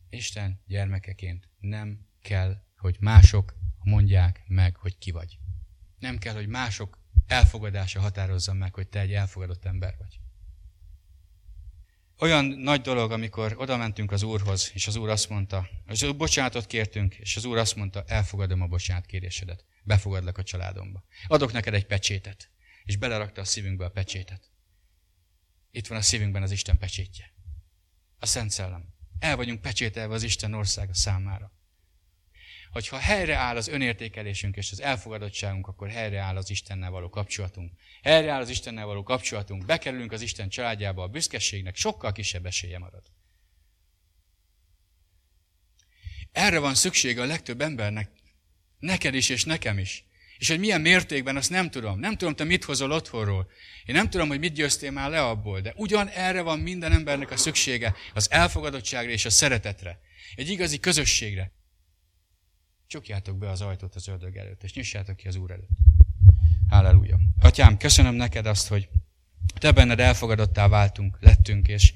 Isten 0.10 0.62
gyermekeként 0.68 1.50
nem 1.60 2.08
kell, 2.22 2.64
hogy 2.78 2.98
mások 3.00 3.56
mondják 3.84 4.44
meg, 4.48 4.76
hogy 4.76 4.98
ki 4.98 5.12
vagy. 5.12 5.40
Nem 6.00 6.18
kell, 6.18 6.34
hogy 6.34 6.48
mások 6.48 6.98
elfogadása 7.30 8.00
határozza 8.00 8.54
meg, 8.54 8.74
hogy 8.74 8.88
te 8.88 9.00
egy 9.00 9.14
elfogadott 9.14 9.66
ember 9.66 9.96
vagy. 9.98 10.20
olyan 12.20 12.46
nagy 12.46 12.82
dolog, 12.82 13.12
amikor 13.12 13.56
oda 13.58 13.78
mentünk 13.78 14.12
az 14.12 14.24
Úrhoz, 14.24 14.72
és 14.74 14.88
az 14.88 14.96
Úr 14.96 15.10
azt 15.10 15.30
mondta, 15.30 15.70
Úr 16.04 16.16
bocsánatot 16.16 16.66
kértünk, 16.66 17.16
és 17.16 17.36
az 17.36 17.46
Úr 17.46 17.58
azt 17.58 17.76
mondta, 17.76 18.04
elfogadom 18.08 18.62
a 18.62 18.68
bocsánat 18.68 19.06
kérésedet, 19.06 19.66
befogadlak 19.84 20.38
a 20.38 20.44
családomba. 20.44 21.04
Adok 21.28 21.52
neked 21.52 21.74
egy 21.74 21.86
pecsétet, 21.86 22.52
és 22.84 22.98
belerakta 22.98 23.42
a 23.42 23.46
szívünkbe 23.46 23.86
a 23.86 23.90
pecsétet. 23.90 24.52
Itt 25.72 25.88
van 25.88 25.98
a 25.98 26.02
szívünkben 26.02 26.44
az 26.44 26.52
Isten 26.52 26.78
pecsétje. 26.78 27.34
A 28.20 28.26
Szent 28.26 28.52
Szellem. 28.52 28.94
El 29.20 29.36
vagyunk 29.36 29.62
pecsételve 29.62 30.14
az 30.14 30.24
Isten 30.24 30.54
országa 30.54 30.94
számára. 30.94 31.52
Hogyha 32.72 32.98
helyreáll 32.98 33.56
az 33.56 33.68
önértékelésünk 33.68 34.56
és 34.56 34.72
az 34.72 34.82
elfogadottságunk, 34.82 35.68
akkor 35.68 35.90
helyreáll 35.90 36.36
az 36.36 36.50
Istennel 36.50 36.92
való 36.92 37.10
kapcsolatunk. 37.10 37.72
Helyreáll 38.04 38.42
az 38.42 38.50
Istennel 38.50 38.86
való 38.86 39.04
kapcsolatunk, 39.04 39.66
bekerülünk 39.66 40.12
az 40.12 40.22
Isten 40.22 40.50
családjába, 40.50 41.04
a 41.04 41.08
büszkeségnek 41.08 41.76
sokkal 41.76 42.12
kisebb 42.12 42.46
esélye 42.46 42.80
marad. 42.80 43.04
Erre 46.32 46.60
van 46.60 46.76
szüksége 46.76 47.22
a 47.22 47.26
legtöbb 47.26 47.62
embernek, 47.62 48.12
neked 48.80 49.14
is 49.14 49.30
és 49.30 49.44
nekem 49.44 49.78
is. 49.78 50.04
És 50.38 50.48
hogy 50.48 50.60
milyen 50.60 50.82
mértékben, 50.82 51.36
azt 51.36 51.50
nem 51.50 51.70
tudom. 51.70 52.00
Nem 52.00 52.18
tudom, 52.18 52.36
te 52.36 52.44
mit 52.44 52.64
hozol 52.64 52.92
otthonról. 52.92 53.52
Én 53.86 53.96
nem 53.96 54.10
tudom, 54.10 54.28
hogy 54.28 54.40
mit 54.40 54.54
győztél 54.54 54.92
már 54.92 55.10
le 55.10 55.22
abból, 55.22 55.62
de 55.62 55.74
ugyan 55.76 56.08
erre 56.08 56.42
van 56.42 56.60
minden 56.60 56.92
embernek 56.92 57.32
a 57.32 57.38
szüksége, 57.38 57.96
az 58.14 58.32
elfogadottságra 58.32 59.12
és 59.12 59.26
a 59.26 59.30
szeretetre. 59.30 60.00
Egy 60.36 60.50
igazi 60.50 60.80
közösségre. 60.80 61.52
Csukjátok 62.90 63.38
be 63.38 63.50
az 63.50 63.62
ajtót 63.62 63.96
az 63.96 64.08
ördög 64.08 64.38
előtt, 64.38 64.64
és 64.64 64.74
nyissátok 64.74 65.16
ki 65.16 65.28
az 65.28 65.36
Úr 65.36 65.52
előtt. 65.52 65.70
Halleluja. 66.70 67.20
Atyám, 67.40 67.78
köszönöm 67.78 68.16
neked 68.16 68.46
azt, 68.46 68.68
hogy 68.68 68.90
te 69.60 69.72
benned 69.72 70.00
elfogadottá 70.00 70.68
váltunk, 70.68 71.18
lettünk, 71.20 71.68
és, 71.68 71.94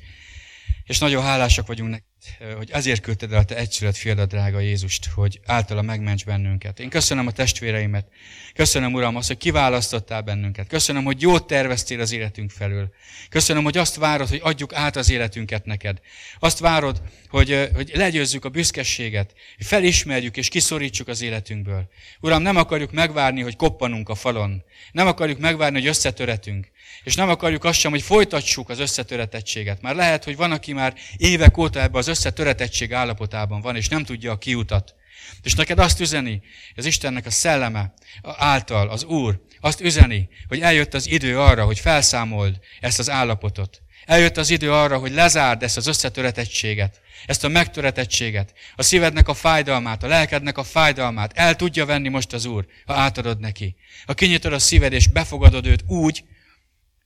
és 0.85 0.99
nagyon 0.99 1.23
hálásak 1.23 1.67
vagyunk 1.67 1.89
neked 1.89 2.11
hogy 2.57 2.71
ezért 2.71 3.01
küldted 3.01 3.33
el 3.33 3.39
a 3.39 3.43
te 3.43 3.57
egyszület 3.57 3.97
fiadat, 3.97 4.29
drága 4.29 4.59
Jézust, 4.59 5.05
hogy 5.05 5.39
általa 5.45 5.81
megments 5.81 6.25
bennünket. 6.25 6.79
Én 6.79 6.89
köszönöm 6.89 7.27
a 7.27 7.31
testvéreimet. 7.31 8.07
Köszönöm, 8.53 8.93
Uram, 8.93 9.15
azt, 9.15 9.27
hogy 9.27 9.37
kiválasztottál 9.37 10.21
bennünket. 10.21 10.67
Köszönöm, 10.67 11.03
hogy 11.03 11.21
jót 11.21 11.47
terveztél 11.47 11.99
az 11.99 12.11
életünk 12.11 12.51
felől. 12.51 12.93
Köszönöm, 13.29 13.63
hogy 13.63 13.77
azt 13.77 13.95
várod, 13.95 14.29
hogy 14.29 14.39
adjuk 14.43 14.73
át 14.73 14.95
az 14.95 15.09
életünket 15.09 15.65
neked. 15.65 15.99
Azt 16.39 16.59
várod, 16.59 17.01
hogy, 17.27 17.69
hogy 17.73 17.91
legyőzzük 17.93 18.45
a 18.45 18.49
büszkeséget, 18.49 19.33
hogy 19.57 19.65
felismerjük 19.65 20.37
és 20.37 20.47
kiszorítsuk 20.47 21.07
az 21.07 21.21
életünkből. 21.21 21.89
Uram, 22.19 22.41
nem 22.41 22.55
akarjuk 22.55 22.91
megvárni, 22.91 23.41
hogy 23.41 23.55
koppanunk 23.55 24.09
a 24.09 24.15
falon. 24.15 24.63
Nem 24.91 25.07
akarjuk 25.07 25.39
megvárni, 25.39 25.79
hogy 25.79 25.87
összetöretünk. 25.87 26.71
És 27.03 27.15
nem 27.15 27.29
akarjuk 27.29 27.63
azt 27.63 27.79
sem, 27.79 27.91
hogy 27.91 28.01
folytassuk 28.01 28.69
az 28.69 28.79
összetöretettséget. 28.79 29.81
Már 29.81 29.95
lehet, 29.95 30.23
hogy 30.23 30.35
van, 30.35 30.51
aki 30.51 30.73
már 30.73 30.93
évek 31.17 31.57
óta 31.57 31.81
ebbe 31.81 31.97
az 31.97 32.07
összetöretettség 32.07 32.93
állapotában 32.93 33.61
van, 33.61 33.75
és 33.75 33.87
nem 33.87 34.03
tudja 34.03 34.31
a 34.31 34.37
kiutat. 34.37 34.95
És 35.43 35.53
neked 35.53 35.79
azt 35.79 35.99
üzeni, 35.99 36.41
az 36.75 36.85
Istennek 36.85 37.25
a 37.25 37.31
szelleme 37.31 37.93
által, 38.21 38.89
az 38.89 39.03
Úr, 39.03 39.41
azt 39.59 39.81
üzeni, 39.81 40.29
hogy 40.47 40.59
eljött 40.59 40.93
az 40.93 41.07
idő 41.09 41.39
arra, 41.39 41.65
hogy 41.65 41.79
felszámold 41.79 42.59
ezt 42.79 42.99
az 42.99 43.09
állapotot. 43.09 43.81
Eljött 44.05 44.37
az 44.37 44.49
idő 44.49 44.71
arra, 44.71 44.97
hogy 44.97 45.11
lezárd 45.11 45.63
ezt 45.63 45.77
az 45.77 45.87
összetöretettséget, 45.87 47.01
ezt 47.25 47.43
a 47.43 47.47
megtöretettséget, 47.47 48.53
a 48.75 48.83
szívednek 48.83 49.27
a 49.27 49.33
fájdalmát, 49.33 50.03
a 50.03 50.07
lelkednek 50.07 50.57
a 50.57 50.63
fájdalmát. 50.63 51.31
El 51.35 51.55
tudja 51.55 51.85
venni 51.85 52.09
most 52.09 52.33
az 52.33 52.45
Úr, 52.45 52.65
ha 52.85 52.93
átadod 52.93 53.39
neki. 53.39 53.75
Ha 54.05 54.13
kinyitod 54.13 54.53
a 54.53 54.59
szíved 54.59 54.93
és 54.93 55.07
befogadod 55.07 55.65
őt 55.65 55.83
úgy, 55.87 56.23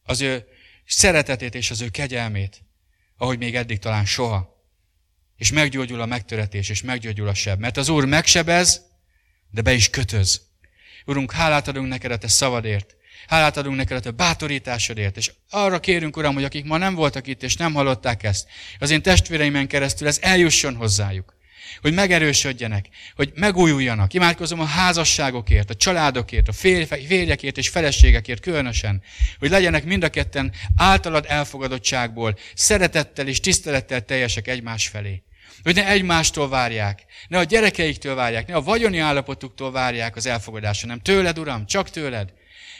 az 0.08 0.22
ő 0.22 0.48
szeretetét 0.86 1.56
és 1.56 1.72
az 1.72 1.82
ő 1.82 1.90
kegyelmét, 1.90 2.64
ahogy 3.18 3.38
még 3.38 3.56
eddig 3.56 3.80
talán 3.80 4.06
soha. 4.06 4.56
És 5.38 5.52
meggyógyul 5.52 6.02
a 6.02 6.06
megtöretés, 6.06 6.70
és 6.70 6.82
meggyógyul 6.82 7.28
a 7.28 7.34
seb. 7.34 7.60
Mert 7.60 7.78
az 7.78 7.90
Úr 7.90 8.06
megsebez, 8.06 8.82
de 9.52 9.62
be 9.62 9.74
is 9.74 9.90
kötöz. 9.90 10.42
Urunk, 11.06 11.32
hálát 11.32 11.68
adunk 11.68 11.88
neked 11.88 12.12
a 12.12 12.18
te 12.18 12.28
szavadért. 12.28 12.96
Hálát 13.28 13.58
adunk 13.58 13.76
neked 13.76 13.98
a 13.98 14.00
te 14.00 14.12
bátorításodért. 14.12 15.18
És 15.18 15.32
arra 15.50 15.80
kérünk, 15.80 16.18
Uram, 16.18 16.34
hogy 16.34 16.44
akik 16.44 16.66
ma 16.66 16.78
nem 16.78 16.96
voltak 16.96 17.28
itt, 17.28 17.44
és 17.44 17.56
nem 17.56 17.74
hallották 17.74 18.24
ezt, 18.24 18.48
az 18.80 18.90
én 18.90 19.02
testvéreimen 19.02 19.68
keresztül 19.68 20.08
ez 20.08 20.20
eljusson 20.22 20.76
hozzájuk 20.76 21.37
hogy 21.82 21.94
megerősödjenek, 21.94 22.86
hogy 23.16 23.32
megújuljanak. 23.36 24.14
Imádkozom 24.14 24.60
a 24.60 24.66
házasságokért, 24.66 25.70
a 25.70 25.76
családokért, 25.76 26.48
a 26.48 26.54
férjekért 27.08 27.58
és 27.58 27.70
feleségekért 27.70 28.42
különösen, 28.42 29.02
hogy 29.40 29.50
legyenek 29.50 29.84
mind 29.84 30.04
a 30.04 30.10
ketten 30.10 30.52
általad 30.78 31.26
elfogadottságból, 31.28 32.38
szeretettel 32.54 33.28
és 33.28 33.40
tisztelettel 33.40 34.02
teljesek 34.02 34.48
egymás 34.48 34.88
felé. 34.88 35.22
Hogy 35.64 35.76
ne 35.76 35.88
egymástól 35.88 36.50
várják, 36.50 37.06
ne 37.28 37.38
a 37.38 37.44
gyerekeiktől 37.44 38.16
várják, 38.16 38.48
ne 38.48 38.56
a 38.56 38.62
vagyoni 38.62 38.98
állapotuktól 38.98 39.72
várják 39.72 40.16
az 40.16 40.26
elfogadást, 40.26 40.82
hanem 40.82 41.00
tőled, 41.00 41.40
Uram, 41.40 41.66
csak 41.66 41.90
tőled. 41.90 42.34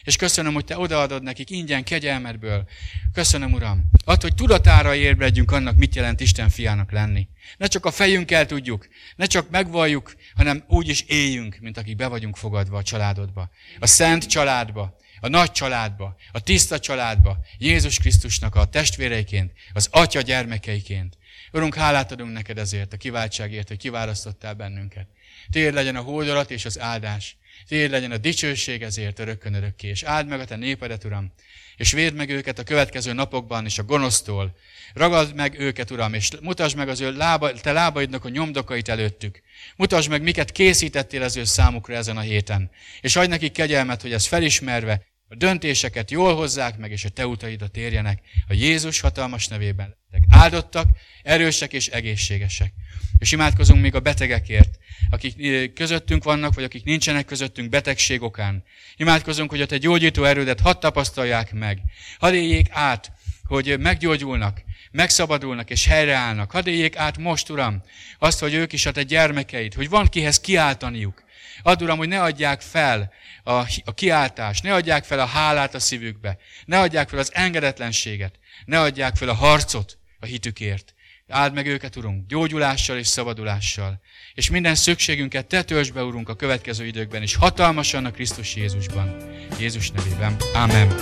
És 0.08 0.16
köszönöm, 0.16 0.54
hogy 0.54 0.66
Te 0.66 0.78
odaadod 0.78 1.24
nekik 1.24 1.50
ingyen 1.50 1.84
kegyelmedből. 1.84 2.68
Köszönöm, 3.14 3.54
Uram. 3.54 3.92
Add, 4.06 4.22
hogy 4.22 4.36
tudatára 4.36 4.96
ébredjünk 4.96 5.52
annak, 5.52 5.76
mit 5.76 5.96
jelent 5.96 6.20
Isten 6.20 6.50
fiának 6.50 6.92
lenni. 6.92 7.28
Ne 7.58 7.68
csak 7.68 7.86
a 7.86 7.92
fejünkkel 7.92 8.46
tudjuk, 8.46 8.88
ne 9.16 9.26
csak 9.26 9.50
megvalljuk, 9.50 10.16
hanem 10.36 10.64
úgy 10.68 10.88
is 10.88 11.02
éljünk, 11.02 11.58
mint 11.60 11.78
akik 11.78 11.96
be 11.96 12.08
vagyunk 12.08 12.38
fogadva 12.38 12.78
a 12.78 12.84
családodba. 12.84 13.50
A 13.80 13.88
szent 13.88 14.26
családba, 14.26 14.98
a 15.20 15.28
nagy 15.28 15.52
családba, 15.52 16.16
a 16.32 16.40
tiszta 16.40 16.80
családba, 16.80 17.38
Jézus 17.58 18.00
Krisztusnak 18.00 18.56
a 18.56 18.66
testvéreiként, 18.66 19.52
az 19.74 19.88
atya 19.92 20.22
gyermekeiként. 20.22 21.18
Urunk, 21.52 21.76
hálát 21.76 22.12
adunk 22.12 22.34
neked 22.34 22.58
ezért, 22.58 22.94
a 22.94 22.98
kiváltságért, 22.98 23.68
hogy 23.68 23.78
kiválasztottál 23.78 24.54
bennünket. 24.54 25.08
Tér 25.52 25.74
legyen 25.74 25.96
a 25.96 26.02
hódolat 26.02 26.52
és 26.52 26.66
az 26.66 26.80
áldás. 26.80 27.38
Tér 27.68 27.90
legyen 27.90 28.12
a 28.12 28.18
dicsőség 28.18 28.82
ezért 28.82 29.20
örökkön 29.20 29.54
örökké. 29.54 29.88
És 29.88 30.04
áld 30.04 30.28
meg 30.28 30.40
a 30.40 30.46
te 30.46 30.56
népedet, 30.56 31.04
Uram, 31.04 31.34
és 31.78 31.92
védd 31.92 32.14
meg 32.14 32.30
őket 32.30 32.60
a 32.60 32.64
következő 32.64 33.14
napokban 33.14 33.66
és 33.66 33.78
a 33.78 33.84
gonosztól. 33.84 34.56
Ragad 34.94 35.36
meg 35.36 35.60
őket, 35.60 35.92
Uram, 35.92 36.14
és 36.14 36.30
mutasd 36.42 36.76
meg 36.76 36.90
az 36.90 37.02
ő 37.02 37.12
lába, 37.12 37.52
te 37.52 37.72
lábaidnak 37.72 38.26
a 38.26 38.30
nyomdokait 38.30 38.90
előttük. 38.90 39.42
Mutasd 39.76 40.10
meg, 40.10 40.22
miket 40.22 40.52
készítettél 40.52 41.22
az 41.22 41.38
ő 41.38 41.44
számukra 41.44 41.96
ezen 41.96 42.18
a 42.18 42.22
héten. 42.22 42.72
És 43.02 43.16
adj 43.16 43.28
nekik 43.28 43.52
kegyelmet, 43.52 44.02
hogy 44.02 44.14
ezt 44.14 44.28
felismerve 44.28 45.07
a 45.30 45.36
döntéseket 45.36 46.12
jól 46.12 46.36
hozzák 46.36 46.78
meg, 46.78 46.92
és 46.92 47.06
a 47.06 47.10
te 47.10 47.28
utaidra 47.28 47.68
térjenek. 47.68 48.22
A 48.48 48.54
Jézus 48.54 49.00
hatalmas 49.00 49.48
nevében 49.48 49.96
lettek 50.12 50.28
áldottak, 50.30 50.90
erősek 51.24 51.74
és 51.74 51.88
egészségesek. 51.88 52.74
És 53.20 53.32
imádkozunk 53.32 53.82
még 53.82 53.96
a 53.96 54.00
betegekért, 54.00 54.78
akik 55.10 55.74
közöttünk 55.74 56.24
vannak, 56.24 56.54
vagy 56.54 56.64
akik 56.64 56.84
nincsenek 56.84 57.26
közöttünk 57.26 57.70
betegség 57.70 58.22
okán. 58.22 58.64
Imádkozunk, 58.96 59.50
hogy 59.50 59.62
a 59.62 59.66
te 59.66 59.78
gyógyító 59.78 60.24
erődet 60.24 60.60
hadd 60.60 60.80
tapasztalják 60.80 61.54
meg. 61.54 61.82
Hadd 62.20 62.34
éljék 62.34 62.68
át, 62.70 63.12
hogy 63.44 63.80
meggyógyulnak, 63.80 64.62
megszabadulnak 64.92 65.70
és 65.70 65.86
helyreállnak. 65.86 66.52
Hadd 66.52 66.68
éljék 66.68 66.98
át 66.98 67.18
most, 67.18 67.50
Uram, 67.50 67.84
azt, 68.20 68.40
hogy 68.40 68.54
ők 68.54 68.74
is 68.74 68.86
a 68.86 68.92
te 68.92 69.04
gyermekeid, 69.04 69.74
hogy 69.74 69.90
van 69.90 70.08
kihez 70.08 70.40
kiáltaniuk. 70.40 71.24
Add, 71.64 71.84
Uram, 71.84 71.98
hogy 71.98 72.08
ne 72.08 72.22
adják 72.22 72.62
fel 72.62 73.14
a, 73.44 73.52
a 73.86 73.94
kiáltást, 73.96 74.64
ne 74.64 74.74
adják 74.74 75.04
fel 75.04 75.20
a 75.20 75.26
hálát 75.26 75.76
a 75.76 75.80
szívükbe, 75.80 76.38
ne 76.66 76.80
adják 76.80 77.10
fel 77.10 77.20
az 77.20 77.32
engedetlenséget, 77.34 78.40
ne 78.66 78.80
adják 78.80 79.16
fel 79.16 79.30
a 79.30 79.34
harcot 79.34 79.98
a 80.20 80.26
hitükért. 80.26 80.96
Áld 81.30 81.54
meg 81.54 81.68
őket, 81.68 81.96
Urunk, 81.96 82.28
gyógyulással 82.28 82.98
és 82.98 83.08
szabadulással. 83.08 84.02
És 84.34 84.50
minden 84.50 84.76
szükségünket 84.76 85.46
Te 85.46 85.64
töltsd 85.64 85.94
be, 85.94 86.04
Urunk, 86.04 86.30
a 86.30 86.36
következő 86.36 86.86
időkben, 86.86 87.22
és 87.22 87.36
hatalmasan 87.36 88.06
a 88.06 88.12
Krisztus 88.12 88.56
Jézusban. 88.56 89.18
Jézus 89.60 89.92
nevében. 89.92 90.36
Amen. 90.54 90.96